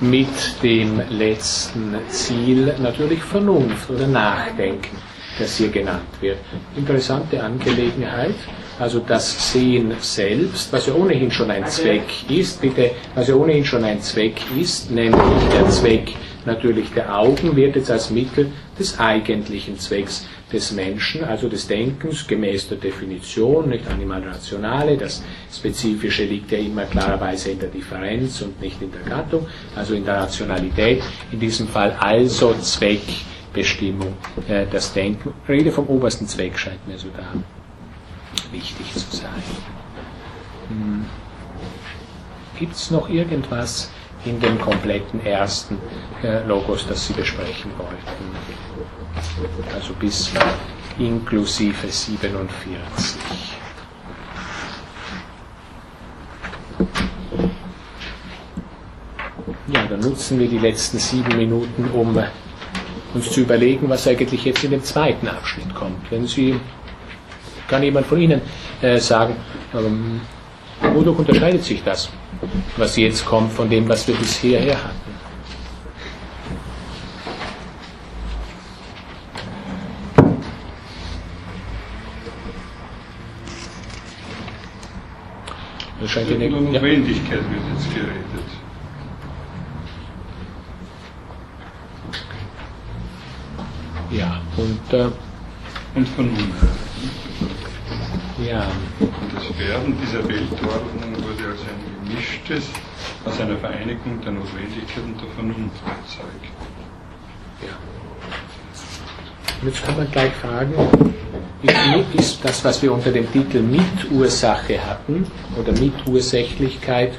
mit 0.00 0.62
dem 0.62 1.00
letzten 1.08 1.96
Ziel 2.08 2.74
natürlich 2.78 3.22
Vernunft 3.22 3.88
oder 3.90 4.06
Nachdenken, 4.06 4.96
das 5.38 5.56
hier 5.56 5.68
genannt 5.68 6.02
wird. 6.20 6.38
Interessante 6.76 7.42
Angelegenheit. 7.42 8.34
Also 8.78 9.00
das 9.00 9.52
Sehen 9.52 9.94
selbst, 10.00 10.70
was 10.72 10.86
ja 10.86 10.94
ohnehin 10.94 11.30
schon 11.30 11.50
ein 11.50 11.66
Zweck 11.66 12.28
ist, 12.28 12.60
bitte, 12.60 12.90
was 13.14 13.28
ja 13.28 13.34
ohnehin 13.34 13.64
schon 13.64 13.84
ein 13.84 14.02
Zweck 14.02 14.40
ist, 14.58 14.90
nämlich 14.90 15.48
der 15.52 15.68
Zweck 15.70 16.12
natürlich 16.46 16.92
der 16.92 17.18
Augen 17.18 17.56
wird 17.56 17.76
jetzt 17.76 17.90
als 17.90 18.10
Mittel 18.10 18.52
des 18.78 18.98
eigentlichen 18.98 19.78
Zwecks 19.78 20.26
des 20.52 20.72
Menschen, 20.72 21.24
also 21.24 21.48
des 21.48 21.66
Denkens, 21.66 22.26
gemäß 22.26 22.68
der 22.68 22.78
Definition, 22.78 23.68
nicht 23.68 23.86
animal 23.88 24.22
rationale, 24.22 24.96
das 24.96 25.22
Spezifische 25.52 26.24
liegt 26.24 26.52
ja 26.52 26.58
immer 26.58 26.84
klarerweise 26.84 27.50
in 27.50 27.58
der 27.58 27.70
Differenz 27.70 28.42
und 28.42 28.60
nicht 28.60 28.80
in 28.80 28.92
der 28.92 29.00
Gattung, 29.00 29.46
also 29.74 29.94
in 29.94 30.04
der 30.04 30.18
Rationalität, 30.18 31.02
in 31.32 31.40
diesem 31.40 31.66
Fall 31.66 31.96
also 31.98 32.54
Zweckbestimmung, 32.54 34.14
äh, 34.48 34.66
das 34.70 34.92
Denken. 34.92 35.32
Rede 35.48 35.72
vom 35.72 35.86
obersten 35.88 36.28
Zweck 36.28 36.58
scheint 36.58 36.86
mir 36.86 36.98
sogar 36.98 37.32
wichtig 38.52 38.92
zu 38.94 39.16
sein. 39.16 39.42
Hm. 40.68 41.04
Gibt 42.58 42.74
es 42.74 42.90
noch 42.90 43.08
irgendwas 43.08 43.90
in 44.24 44.40
dem 44.40 44.58
kompletten 44.60 45.24
ersten 45.24 45.78
äh, 46.22 46.44
Logos, 46.46 46.86
das 46.88 47.06
Sie 47.06 47.12
besprechen 47.12 47.70
wollten? 47.78 47.96
Also 49.74 49.92
bis 49.94 50.30
inklusive 50.98 51.88
47. 51.88 53.16
Ja, 59.68 59.84
dann 59.86 60.00
nutzen 60.00 60.38
wir 60.38 60.48
die 60.48 60.58
letzten 60.58 60.98
sieben 60.98 61.36
Minuten, 61.36 61.90
um 61.92 62.16
uns 63.14 63.30
zu 63.32 63.40
überlegen, 63.40 63.88
was 63.88 64.06
eigentlich 64.06 64.44
jetzt 64.44 64.62
in 64.62 64.70
dem 64.70 64.84
zweiten 64.84 65.26
Abschnitt 65.26 65.74
kommt. 65.74 66.10
Wenn 66.10 66.26
Sie, 66.26 66.60
kann 67.68 67.82
jemand 67.82 68.06
von 68.06 68.20
Ihnen 68.20 68.40
äh, 68.80 68.98
sagen, 68.98 69.36
ähm, 69.74 70.20
wodurch 70.94 71.18
unterscheidet 71.18 71.64
sich 71.64 71.82
das, 71.82 72.10
was 72.76 72.96
jetzt 72.96 73.24
kommt, 73.24 73.52
von 73.52 73.68
dem, 73.68 73.88
was 73.88 74.06
wir 74.06 74.14
bisher 74.14 74.60
her 74.60 74.76
hatten? 74.76 75.06
Das 86.00 86.10
scheint 86.10 86.30
eine 86.30 86.50
Notwendigkeit 86.50 87.38
wird 87.38 87.62
jetzt 87.74 87.94
geredet. 87.94 88.16
Ja, 94.10 94.40
und, 94.56 94.92
äh, 94.92 95.08
und 95.96 96.08
Vernunft. 96.08 96.85
Ja. 98.44 98.70
Und 99.00 99.12
das 99.34 99.58
Werden 99.58 99.96
dieser 100.02 100.28
Weltordnung 100.28 101.14
wurde 101.24 101.50
als 101.50 101.60
ein 101.60 102.06
gemischtes, 102.06 102.64
aus 103.24 103.40
einer 103.40 103.56
Vereinigung 103.56 104.20
der 104.22 104.32
Notwendigkeit 104.32 105.04
und 105.04 105.18
der 105.20 105.30
Vernunft 105.30 105.82
erzeugt. 105.86 106.44
Ja. 107.62 107.76
Und 109.62 109.68
jetzt 109.68 109.84
kann 109.86 109.96
man 109.96 110.10
gleich 110.10 110.32
fragen, 110.34 110.74
ist 112.12 112.44
das, 112.44 112.62
was 112.62 112.82
wir 112.82 112.92
unter 112.92 113.10
dem 113.10 113.30
Titel 113.32 113.60
Mitursache 113.60 114.84
hatten, 114.84 115.26
oder 115.58 115.72
Mitursächlichkeit, 115.72 117.14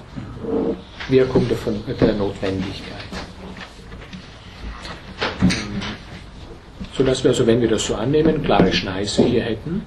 Wirkung 1.10 1.48
der, 1.48 1.96
der 1.96 2.14
Notwendigkeit? 2.14 2.98
Sodass 6.96 7.24
wir 7.24 7.32
also, 7.32 7.48
wenn 7.48 7.60
wir 7.60 7.70
das 7.70 7.86
so 7.86 7.96
annehmen, 7.96 8.44
klare 8.44 8.72
Schneise 8.72 9.24
hier 9.24 9.44
hätten 9.44 9.82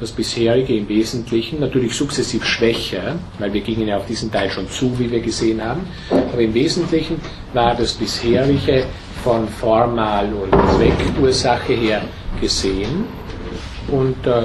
das 0.00 0.12
bisherige 0.12 0.76
im 0.76 0.88
Wesentlichen, 0.88 1.60
natürlich 1.60 1.94
sukzessiv 1.94 2.44
schwächer, 2.44 3.16
weil 3.38 3.52
wir 3.52 3.60
gingen 3.60 3.88
ja 3.88 3.96
auf 3.96 4.06
diesen 4.06 4.30
Teil 4.30 4.50
schon 4.50 4.68
zu, 4.70 4.96
wie 4.98 5.10
wir 5.10 5.20
gesehen 5.20 5.62
haben, 5.62 5.86
aber 6.10 6.40
im 6.40 6.54
Wesentlichen 6.54 7.20
war 7.52 7.74
das 7.74 7.94
bisherige 7.94 8.84
von 9.24 9.48
Formal- 9.48 10.32
und 10.32 10.52
Zweckursache 10.76 11.72
her 11.72 12.02
gesehen 12.40 13.04
und 13.88 14.26
äh, 14.26 14.42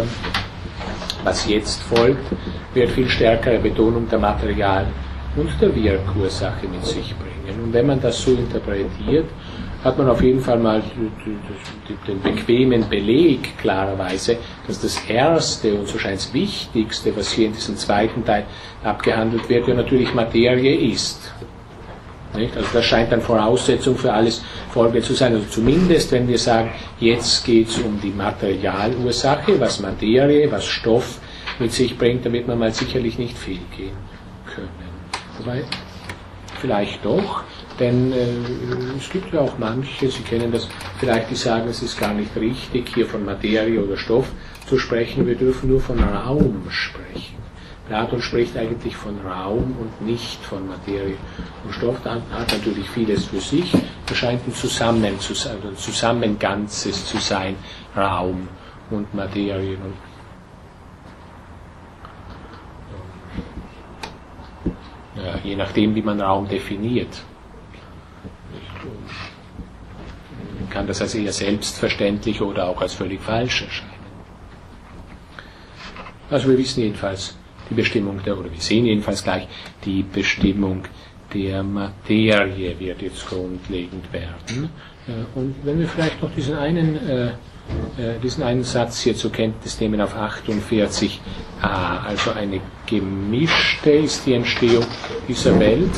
was 1.24 1.48
jetzt 1.48 1.82
folgt, 1.84 2.26
wird 2.74 2.92
viel 2.92 3.08
stärkere 3.08 3.60
Betonung 3.60 4.10
der 4.10 4.20
Material- 4.20 4.88
und 5.36 5.50
der 5.62 5.74
Wirkursache 5.76 6.68
mit 6.68 6.86
sich 6.86 7.16
bringen. 7.16 7.64
Und 7.64 7.74
wenn 7.74 7.88
man 7.88 8.02
das 8.02 8.22
so 8.22 8.32
interpretiert, 8.32 9.26
hat 9.84 9.98
man 9.98 10.10
auf 10.10 10.22
jeden 10.22 10.40
Fall 10.40 10.58
mal 10.58 10.82
den 12.08 12.22
bequemen 12.22 12.88
Beleg 12.90 13.58
klarerweise, 13.58 14.38
dass 14.66 14.80
das 14.82 14.98
Erste 15.08 15.74
und 15.74 15.88
so 15.88 15.98
scheint 15.98 16.20
es 16.20 16.34
Wichtigste, 16.34 17.16
was 17.16 17.32
hier 17.32 17.48
in 17.48 17.54
diesem 17.54 17.76
zweiten 17.76 18.24
Teil 18.24 18.46
abgehandelt 18.84 19.50
wird, 19.50 19.68
ja 19.68 19.74
natürlich 19.74 20.14
Materie 20.14 20.92
ist. 20.92 21.32
Nicht? 22.36 22.56
Also 22.58 22.70
das 22.74 22.86
scheint 22.86 23.12
dann 23.12 23.22
Voraussetzung 23.22 23.96
für 23.96 24.12
alles 24.12 24.44
Folge 24.72 25.02
zu 25.02 25.14
sein. 25.14 25.34
Also 25.34 25.46
zumindest, 25.50 26.12
wenn 26.12 26.28
wir 26.28 26.40
sagen, 26.40 26.72
jetzt 27.00 27.46
geht 27.46 27.68
es 27.68 27.78
um 27.78 28.00
die 28.02 28.10
Materialursache, 28.10 29.60
was 29.60 29.80
Materie, 29.80 30.52
was 30.52 30.66
Stoff 30.66 31.20
mit 31.60 31.72
sich 31.72 31.98
bringt, 31.98 32.26
damit 32.26 32.48
man 32.48 32.58
mal 32.58 32.74
sicherlich 32.74 33.20
nicht 33.20 33.38
fehlgehen 33.38 33.96
können. 34.56 34.70
Wobei, 35.38 35.64
vielleicht 36.60 37.06
doch, 37.06 37.44
denn 37.80 38.12
äh, 38.12 38.28
es 38.98 39.10
gibt 39.10 39.34
ja 39.34 39.42
auch 39.42 39.58
manche, 39.58 40.10
Sie 40.10 40.24
kennen 40.24 40.52
das, 40.52 40.68
vielleicht 41.00 41.30
die 41.30 41.36
sagen, 41.36 41.68
es 41.70 41.82
ist 41.82 42.00
gar 42.00 42.14
nicht 42.14 42.36
richtig, 42.36 42.90
hier 42.94 43.06
von 43.06 43.26
Materie 43.26 43.82
oder 43.82 43.98
Stoff 43.98 44.32
zu 44.68 44.78
sprechen, 44.78 45.26
wir 45.26 45.36
dürfen 45.36 45.70
nur 45.70 45.82
von 45.82 46.00
Raum 46.00 46.64
sprechen. 46.70 47.44
Platon 47.88 48.22
spricht 48.22 48.56
eigentlich 48.56 48.96
von 48.96 49.20
Raum 49.20 49.76
und 49.80 50.02
nicht 50.08 50.44
von 50.46 50.68
Materie 50.68 51.18
und 51.66 51.74
Stoff. 51.74 51.98
Da 52.04 52.16
hat 52.32 52.52
natürlich 52.52 52.90
vieles 52.90 53.26
für 53.26 53.42
sich. 53.42 53.74
Das 54.06 54.18
scheint 54.18 54.48
ein 54.48 54.54
Zusammen, 54.54 55.04
ein 55.04 55.20
Zusammenganzes 55.20 57.06
zu 57.06 57.18
sein, 57.18 57.56
Raum 57.96 58.48
und 58.90 59.14
Materie. 59.14 59.78
Ja, 65.16 65.40
je 65.44 65.56
nachdem, 65.56 65.94
wie 65.94 66.02
man 66.02 66.22
Raum 66.22 66.48
definiert. 66.48 67.22
Kann 70.70 70.88
das 70.88 71.02
als 71.02 71.16
eher 71.16 71.34
selbstverständlich 71.34 72.42
oder 72.42 72.68
auch 72.68 72.82
als 72.82 72.94
völlig 72.94 73.22
falsch 73.22 73.64
erscheinen. 73.64 73.92
Also 76.30 76.50
wir 76.50 76.58
wissen 76.58 76.82
jedenfalls 76.82 77.36
die 77.70 77.76
Bestimmung 77.76 78.22
der, 78.24 78.38
oder 78.38 78.52
wir 78.52 78.60
sehen 78.60 78.86
jedenfalls 78.86 79.24
gleich, 79.24 79.48
die 79.86 80.04
Bestimmung 80.04 80.84
der 81.34 81.64
Materie 81.64 82.80
wird 82.80 83.02
jetzt 83.02 83.28
grundlegend 83.28 84.12
werden. 84.12 84.70
Äh, 85.08 85.38
und 85.40 85.56
wenn 85.64 85.80
wir 85.80 85.88
vielleicht 85.88 86.22
noch 86.22 86.32
diesen 86.34 86.56
einen, 86.56 86.96
äh, 87.08 87.26
äh, 87.28 88.20
diesen 88.22 88.44
einen 88.44 88.64
Satz 88.64 89.02
hier 89.02 89.16
zur 89.16 89.32
Kenntnis 89.32 89.80
nehmen 89.80 90.00
auf 90.02 90.16
48a, 90.16 91.20
also 91.62 92.32
eine 92.32 92.60
gemischte 92.86 93.92
ist 93.92 94.26
die 94.26 94.34
Entstehung 94.34 94.86
dieser 95.28 95.58
Welt. 95.60 95.92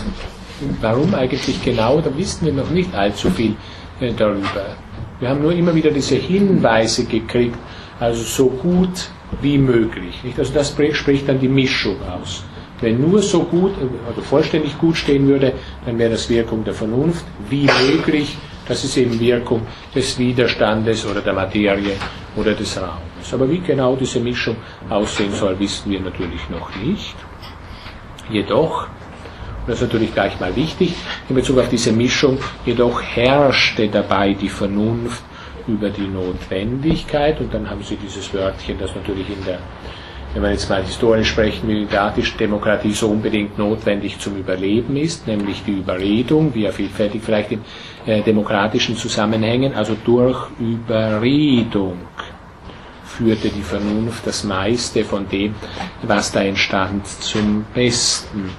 Warum 0.79 1.13
eigentlich 1.13 1.61
genau, 1.63 1.99
da 1.99 2.15
wissen 2.17 2.45
wir 2.45 2.53
noch 2.53 2.69
nicht 2.69 2.93
allzu 2.95 3.29
viel 3.29 3.55
darüber. 3.99 4.75
Wir 5.19 5.29
haben 5.29 5.41
nur 5.41 5.53
immer 5.53 5.73
wieder 5.73 5.91
diese 5.91 6.15
Hinweise 6.15 7.05
gekriegt, 7.05 7.57
also 7.99 8.21
so 8.23 8.49
gut 8.49 9.09
wie 9.41 9.57
möglich. 9.57 10.23
Nicht? 10.23 10.37
Also 10.37 10.53
das 10.53 10.75
spricht 10.93 11.29
dann 11.29 11.39
die 11.39 11.47
Mischung 11.47 11.95
aus. 12.03 12.43
Wenn 12.81 12.99
nur 12.99 13.21
so 13.21 13.43
gut 13.43 13.71
oder 13.79 14.21
vollständig 14.21 14.77
gut 14.77 14.97
stehen 14.97 15.27
würde, 15.27 15.53
dann 15.85 15.97
wäre 15.97 16.11
das 16.11 16.29
Wirkung 16.29 16.63
der 16.63 16.73
Vernunft. 16.73 17.25
Wie 17.49 17.69
möglich, 17.87 18.37
das 18.67 18.83
ist 18.83 18.97
eben 18.97 19.17
Wirkung 19.19 19.61
des 19.95 20.19
Widerstandes 20.19 21.05
oder 21.05 21.21
der 21.21 21.33
Materie 21.33 21.93
oder 22.35 22.53
des 22.53 22.77
Raumes. 22.77 23.33
Aber 23.33 23.49
wie 23.49 23.59
genau 23.59 23.95
diese 23.95 24.19
Mischung 24.19 24.57
aussehen 24.89 25.31
soll, 25.31 25.57
wissen 25.57 25.89
wir 25.89 26.01
natürlich 26.01 26.49
noch 26.49 26.75
nicht. 26.75 27.15
Jedoch 28.29 28.87
das 29.67 29.77
ist 29.77 29.81
natürlich 29.81 30.13
gleich 30.13 30.39
mal 30.39 30.55
wichtig 30.55 30.93
in 31.29 31.35
Bezug 31.35 31.57
auf 31.59 31.69
diese 31.69 31.91
Mischung. 31.91 32.37
Jedoch 32.65 33.01
herrschte 33.01 33.87
dabei 33.87 34.33
die 34.33 34.49
Vernunft 34.49 35.23
über 35.67 35.89
die 35.89 36.07
Notwendigkeit 36.07 37.39
und 37.39 37.53
dann 37.53 37.69
haben 37.69 37.83
Sie 37.83 37.95
dieses 37.95 38.33
Wörtchen, 38.33 38.77
das 38.77 38.93
natürlich 38.95 39.27
in 39.29 39.43
der, 39.45 39.59
wenn 40.33 40.41
man 40.43 40.51
jetzt 40.51 40.69
mal 40.69 40.83
historisch 40.83 41.29
sprechen 41.29 41.67
will, 41.67 41.87
Demokratie 42.39 42.91
so 42.91 43.09
unbedingt 43.09 43.57
notwendig 43.57 44.19
zum 44.19 44.37
Überleben 44.37 44.95
ist, 44.97 45.25
nämlich 45.25 45.63
die 45.63 45.79
Überredung, 45.79 46.53
wie 46.53 46.63
ja 46.63 46.71
vielfältig 46.71 47.23
vielleicht 47.23 47.51
in 47.51 47.61
äh, 48.05 48.21
demokratischen 48.21 48.95
Zusammenhängen, 48.95 49.73
also 49.73 49.95
durch 50.05 50.47
Überredung 50.59 51.97
führte 53.03 53.49
die 53.49 53.61
Vernunft 53.61 54.27
das 54.27 54.43
meiste 54.43 55.03
von 55.05 55.27
dem, 55.29 55.55
was 56.03 56.31
da 56.31 56.41
entstand, 56.41 57.07
zum 57.07 57.65
Besten. 57.73 58.49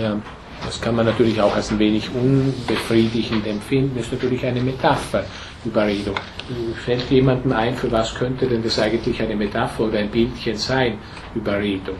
Ja, 0.00 0.16
das 0.64 0.80
kann 0.80 0.94
man 0.96 1.06
natürlich 1.06 1.40
auch 1.40 1.54
als 1.54 1.70
ein 1.70 1.78
wenig 1.78 2.10
unbefriedigend 2.14 3.46
empfinden. 3.46 3.92
Das 3.96 4.06
ist 4.06 4.12
natürlich 4.12 4.44
eine 4.44 4.60
Metapher, 4.60 5.24
Überredung. 5.64 6.14
Fällt 6.84 7.10
jemandem 7.10 7.52
ein, 7.52 7.74
für 7.76 7.90
was 7.92 8.14
könnte 8.14 8.46
denn 8.46 8.62
das 8.62 8.78
eigentlich 8.78 9.20
eine 9.22 9.36
Metapher 9.36 9.84
oder 9.84 9.98
ein 9.98 10.10
Bildchen 10.10 10.56
sein, 10.56 10.98
Überredung? 11.34 11.96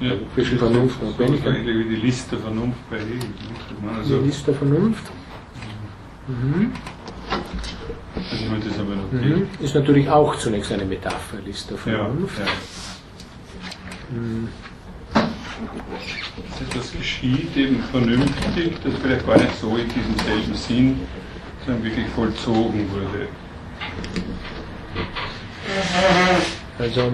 Ja. 0.00 0.12
Zwischen 0.34 0.58
Vernunft 0.58 1.00
und 1.00 1.10
Notwendigkeit. 1.10 1.56
ähnlich 1.58 1.86
wie 1.86 1.94
die 1.96 2.00
Liste 2.02 2.36
Vernunft 2.36 2.78
bei 2.90 2.96
Hegel. 2.98 3.18
meine, 3.80 3.92
Die 3.98 3.98
Also, 4.00 4.18
Liste 4.20 4.46
der 4.46 4.54
Vernunft. 4.56 5.04
Mhm. 6.26 6.72
also 8.14 8.34
ich 8.44 8.48
meine, 8.50 8.64
das 8.64 8.72
ist 8.74 8.80
aber 8.80 8.94
noch 8.96 9.12
Mhm. 9.12 9.48
Ist 9.60 9.74
natürlich 9.74 10.08
auch 10.08 10.36
zunächst 10.36 10.72
eine 10.72 10.84
Metapher, 10.84 11.38
Liste 11.44 11.74
der 11.86 11.92
Ja, 11.92 11.98
Vernunft. 12.04 12.38
ja. 12.38 12.44
Mhm. 14.16 14.48
Dass 16.50 16.60
etwas 16.60 16.92
geschieht, 16.92 17.56
eben 17.56 17.82
vernünftig, 17.90 18.74
das 18.82 18.94
vielleicht 19.02 19.26
gar 19.26 19.36
nicht 19.36 19.54
so 19.60 19.76
in 19.76 19.88
diesem 19.88 20.18
selben 20.24 20.54
Sinn, 20.54 21.00
sondern 21.64 21.84
wirklich 21.84 22.06
vollzogen 22.08 22.90
wurde. 22.90 23.28
Also, 26.78 27.12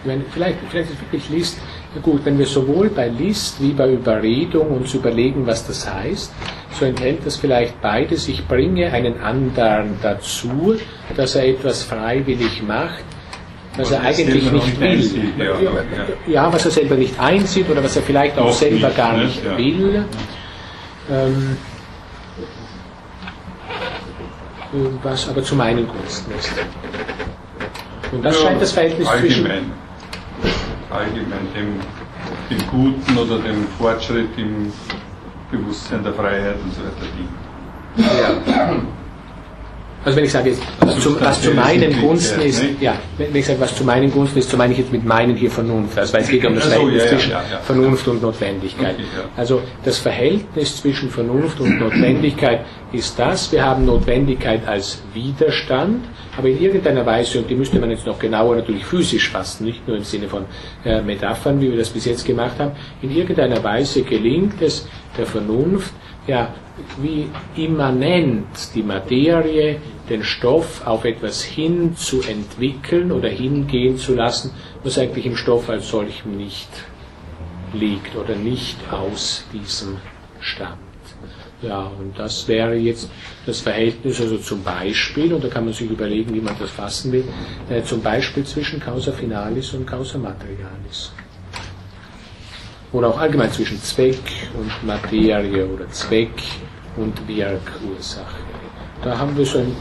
ich 0.00 0.06
meine, 0.06 0.24
vielleicht, 0.32 0.58
vielleicht 0.68 0.90
ist 0.90 1.00
wirklich 1.00 1.28
List, 1.28 1.58
gut, 2.02 2.24
wenn 2.24 2.38
wir 2.38 2.46
sowohl 2.46 2.88
bei 2.88 3.08
List 3.08 3.62
wie 3.62 3.72
bei 3.72 3.92
Überredung 3.92 4.70
uns 4.70 4.94
überlegen, 4.94 5.46
was 5.46 5.66
das 5.66 5.92
heißt, 5.92 6.32
so 6.72 6.84
enthält 6.84 7.24
das 7.24 7.36
vielleicht 7.36 7.80
beides. 7.80 8.28
Ich 8.28 8.46
bringe 8.48 8.90
einen 8.92 9.20
anderen 9.20 9.96
dazu, 10.02 10.76
dass 11.16 11.34
er 11.34 11.46
etwas 11.46 11.82
freiwillig 11.82 12.62
macht, 12.62 13.04
was 13.76 13.86
Was 13.86 13.90
er 13.92 13.98
er 14.00 14.04
eigentlich 14.08 14.52
nicht 14.52 14.80
will. 14.80 15.32
ja, 16.26 16.52
was 16.52 16.64
er 16.64 16.70
selber 16.70 16.94
nicht 16.96 17.18
einsieht 17.18 17.68
oder 17.70 17.82
was 17.82 17.96
er 17.96 18.02
vielleicht 18.02 18.38
auch 18.38 18.52
selber 18.52 18.90
gar 18.90 19.16
ne? 19.16 19.24
nicht 19.24 19.42
will. 19.56 20.04
Ähm, 21.10 21.56
was 25.02 25.28
aber 25.28 25.42
zu 25.42 25.54
meinen 25.54 25.86
Gunsten 25.86 26.32
ist. 26.38 26.52
Und 28.12 28.24
das 28.24 28.40
Ja, 28.40 28.48
scheint 28.48 28.62
das 28.62 28.72
Verhältnis 28.72 29.08
zwischen. 29.08 29.46
allgemein, 29.46 29.70
allgemein 30.90 31.48
dem, 31.54 31.80
dem 32.50 32.66
Guten 32.68 33.18
oder 33.18 33.38
dem 33.38 33.66
Fortschritt 33.78 34.28
im 34.36 34.72
Bewusstsein 35.50 36.02
der 36.04 36.12
Freiheit 36.14 36.56
und 36.62 36.72
so 36.74 36.80
weiter 36.82 37.06
dienen. 37.16 38.48
Ja. 38.48 38.76
Also 40.04 40.16
wenn 40.16 40.24
ich 40.24 40.32
sage, 40.32 40.50
jetzt, 40.50 40.62
was, 40.80 41.00
zu, 41.00 41.20
was 41.20 41.40
zu 41.40 41.52
meinen 41.52 42.00
Gunsten 42.00 42.40
ist, 42.40 42.64
ja, 42.80 42.96
wenn 43.18 43.34
ich 43.34 43.46
sage, 43.46 43.60
was 43.60 43.76
zu 43.76 43.84
meinen 43.84 44.10
Gunsten 44.10 44.38
ist, 44.38 44.50
so 44.50 44.56
meine 44.56 44.72
ich 44.72 44.80
jetzt 44.80 44.92
mit 44.92 45.04
meinen 45.04 45.36
hier 45.36 45.50
Vernunft. 45.50 45.96
Also 45.96 46.12
weil 46.14 46.22
es 46.22 46.28
geht 46.28 46.44
um 46.44 46.54
das 46.56 46.66
Verhältnis 46.66 47.08
zwischen. 47.08 47.32
Vernunft 47.62 48.08
und 48.08 48.22
Notwendigkeit. 48.22 48.96
Also 49.36 49.62
das 49.84 49.98
Verhältnis 49.98 50.76
zwischen 50.78 51.08
Vernunft 51.10 51.60
und 51.60 51.78
Notwendigkeit 51.78 52.64
ist 52.92 53.18
das, 53.18 53.52
wir 53.52 53.64
haben 53.64 53.84
Notwendigkeit 53.86 54.66
als 54.66 55.02
Widerstand, 55.14 56.04
aber 56.36 56.48
in 56.48 56.60
irgendeiner 56.60 57.06
Weise, 57.06 57.38
und 57.38 57.48
die 57.48 57.54
müsste 57.54 57.78
man 57.78 57.90
jetzt 57.90 58.06
noch 58.06 58.18
genauer 58.18 58.56
natürlich 58.56 58.84
physisch 58.84 59.30
fassen, 59.30 59.66
nicht 59.66 59.86
nur 59.86 59.96
im 59.96 60.04
Sinne 60.04 60.28
von 60.28 60.44
äh, 60.84 61.00
Metaphern, 61.00 61.60
wie 61.60 61.70
wir 61.70 61.78
das 61.78 61.90
bis 61.90 62.06
jetzt 62.06 62.24
gemacht 62.24 62.58
haben, 62.58 62.72
in 63.02 63.10
irgendeiner 63.10 63.62
Weise 63.62 64.02
gelingt 64.02 64.60
es 64.60 64.88
der 65.16 65.26
Vernunft, 65.26 65.92
ja, 66.26 66.54
wie 67.00 67.28
immanent 67.56 68.74
die 68.74 68.82
Materie, 68.82 69.80
den 70.08 70.22
Stoff 70.22 70.86
auf 70.86 71.04
etwas 71.04 71.42
hin 71.42 71.96
zu 71.96 72.22
entwickeln 72.22 73.12
oder 73.12 73.28
hingehen 73.28 73.98
zu 73.98 74.14
lassen, 74.14 74.52
was 74.82 74.98
eigentlich 74.98 75.26
im 75.26 75.36
Stoff 75.36 75.68
als 75.68 75.88
solchem 75.88 76.36
nicht 76.36 76.68
liegt 77.72 78.16
oder 78.16 78.34
nicht 78.36 78.76
aus 78.92 79.44
diesem 79.52 79.98
stammt. 80.40 80.78
Ja, 81.62 81.90
und 81.98 82.18
das 82.18 82.48
wäre 82.48 82.74
jetzt 82.74 83.08
das 83.46 83.60
Verhältnis, 83.60 84.20
also 84.20 84.36
zum 84.36 84.64
Beispiel, 84.64 85.32
und 85.32 85.44
da 85.44 85.48
kann 85.48 85.64
man 85.64 85.72
sich 85.72 85.88
überlegen, 85.88 86.34
wie 86.34 86.40
man 86.40 86.56
das 86.58 86.70
fassen 86.70 87.12
will, 87.12 87.24
äh, 87.70 87.82
zum 87.82 88.02
Beispiel 88.02 88.44
zwischen 88.44 88.80
Causa 88.80 89.12
Finalis 89.12 89.72
und 89.72 89.86
Causa 89.86 90.18
Materialis. 90.18 91.12
Oder 92.92 93.08
auch 93.08 93.18
allgemein 93.18 93.50
zwischen 93.50 93.82
Zweck 93.82 94.20
und 94.54 94.86
Materie 94.86 95.66
oder 95.66 95.88
Zweck 95.90 96.42
und 96.96 97.26
Wirkursache. 97.26 98.36
Da 99.02 99.18
haben 99.18 99.36
wir 99.36 99.46
so 99.46 99.58
ein 99.58 99.74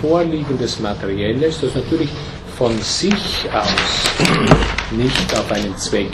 vorliegendes 0.00 0.80
Materielles, 0.80 1.60
das 1.60 1.74
natürlich 1.74 2.10
von 2.56 2.76
sich 2.78 3.48
aus 3.52 4.10
nicht 4.90 5.38
auf 5.38 5.50
einen 5.50 5.76
Zweck 5.76 6.10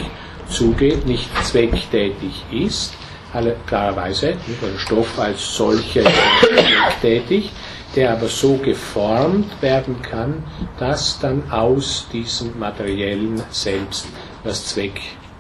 zugeht, 0.49 1.07
nicht 1.07 1.28
zwecktätig 1.45 2.45
ist, 2.51 2.95
alle 3.33 3.57
klarerweise, 3.66 4.31
ein 4.31 4.78
Stoff 4.78 5.18
als 5.18 5.57
solcher 5.57 6.03
zwecktätig, 6.41 7.51
der 7.97 8.12
aber 8.12 8.28
so 8.28 8.57
geformt 8.57 9.51
werden 9.61 10.01
kann, 10.03 10.45
dass 10.78 11.18
dann 11.20 11.51
aus 11.51 12.07
diesem 12.12 12.59
Materiellen 12.59 13.43
selbst 13.51 14.07
was 14.45 14.66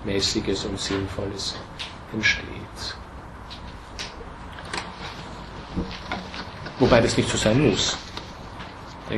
Zweckmäßiges 0.00 0.64
und 0.64 0.78
Sinnvolles 0.80 1.56
entsteht. 2.12 2.44
Wobei 6.78 7.00
das 7.00 7.16
nicht 7.16 7.28
so 7.28 7.36
sein 7.36 7.60
muss. 7.60 7.96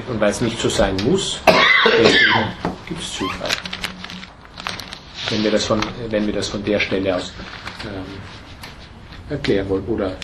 Und 0.09 0.21
weil 0.21 0.31
es 0.31 0.41
nicht 0.41 0.59
so 0.59 0.69
sein 0.69 0.97
muss, 1.05 1.41
gibt 2.89 3.01
es 3.01 3.13
Zufall. 3.13 3.51
Wenn 5.29 5.45
wir, 5.45 5.51
das 5.51 5.65
von, 5.67 5.81
wenn 6.09 6.27
wir 6.27 6.33
das 6.33 6.49
von 6.49 6.65
der 6.65 6.81
Stelle 6.81 7.17
aus 7.17 7.33
ähm, 7.85 8.05
erklären 9.31 9.69
wollen. 9.69 9.87
Oder 9.87 10.17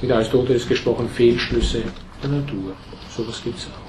mit 0.00 0.12
Aristoteles 0.12 0.68
gesprochen, 0.68 1.08
Fehlschlüsse 1.08 1.82
der 2.22 2.30
Natur. 2.30 2.74
Sowas 3.16 3.40
gibt 3.42 3.58
es 3.58 3.66
auch. 3.66 3.88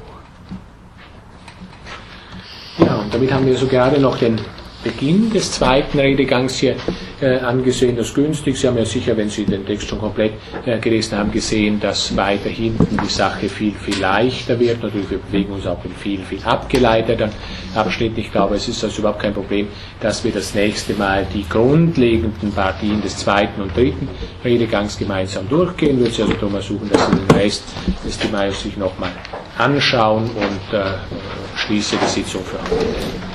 Ja, 2.86 2.96
und 2.96 3.14
damit 3.14 3.32
haben 3.32 3.46
wir 3.46 3.58
so 3.58 3.68
gerade 3.68 4.00
noch 4.00 4.18
den 4.18 4.40
Beginn 4.84 5.30
des 5.32 5.52
zweiten 5.52 6.00
Redegangs 6.00 6.58
hier 6.58 6.76
äh, 7.22 7.38
angesehen, 7.40 7.98
das 7.98 8.14
günstig. 8.14 8.58
Sie 8.58 8.68
haben 8.68 8.78
ja 8.78 8.86
sicher, 8.86 9.16
wenn 9.18 9.30
Sie 9.30 9.44
den 9.44 9.66
Text 9.66 9.90
schon 9.90 10.00
komplett 10.00 10.34
äh, 10.66 10.80
gelesen 10.80 11.18
haben, 11.18 11.32
gesehen, 11.32 11.80
dass 11.80 12.16
weiter 12.16 12.50
hinten 12.50 12.98
die 13.04 13.10
Sache 13.10 13.50
viel, 13.50 13.74
viel 13.74 14.00
leichter 14.00 14.58
wird. 14.60 14.82
Natürlich, 14.82 15.10
wir 15.10 15.18
bewegen 15.18 15.54
uns 15.54 15.68
auch 15.68 15.84
in 15.84 15.92
viel, 15.92 16.20
viel 16.24 16.42
abgeleiteten 16.44 17.30
Abschnitt. 17.76 18.18
Ich 18.18 18.32
glaube, 18.32 18.56
es 18.56 18.70
ist 18.70 18.84
also 18.84 19.00
überhaupt 19.00 19.22
kein 19.22 19.34
Problem, 19.34 19.68
dass 20.00 20.24
wir 20.24 20.32
das 20.32 20.56
nächste 20.56 20.94
Mal 20.94 21.28
die 21.34 21.48
grundlegenden 21.48 22.52
Partien 22.54 23.02
des 23.02 23.18
zweiten 23.18 23.62
und 23.62 23.76
dritten 23.76 24.08
Redegangs 24.46 24.98
gemeinsam 24.98 25.48
durchgehen. 25.50 26.00
Würde 26.00 26.12
Sie 26.12 26.22
also 26.22 26.34
darum 26.36 26.56
ersuchen, 26.56 26.90
dass 26.90 27.06
Sie 27.06 27.16
den 27.18 27.32
Rest 27.38 27.64
des 28.06 28.18
Timaeus 28.18 28.64
sich 28.64 28.78
nochmal 28.78 29.12
anschauen 29.58 30.24
und 30.24 30.78
äh, 30.78 30.84
schließe 31.58 31.98
die 32.02 32.10
Sitzung 32.10 32.44
für 32.46 32.60
heute. 32.62 33.29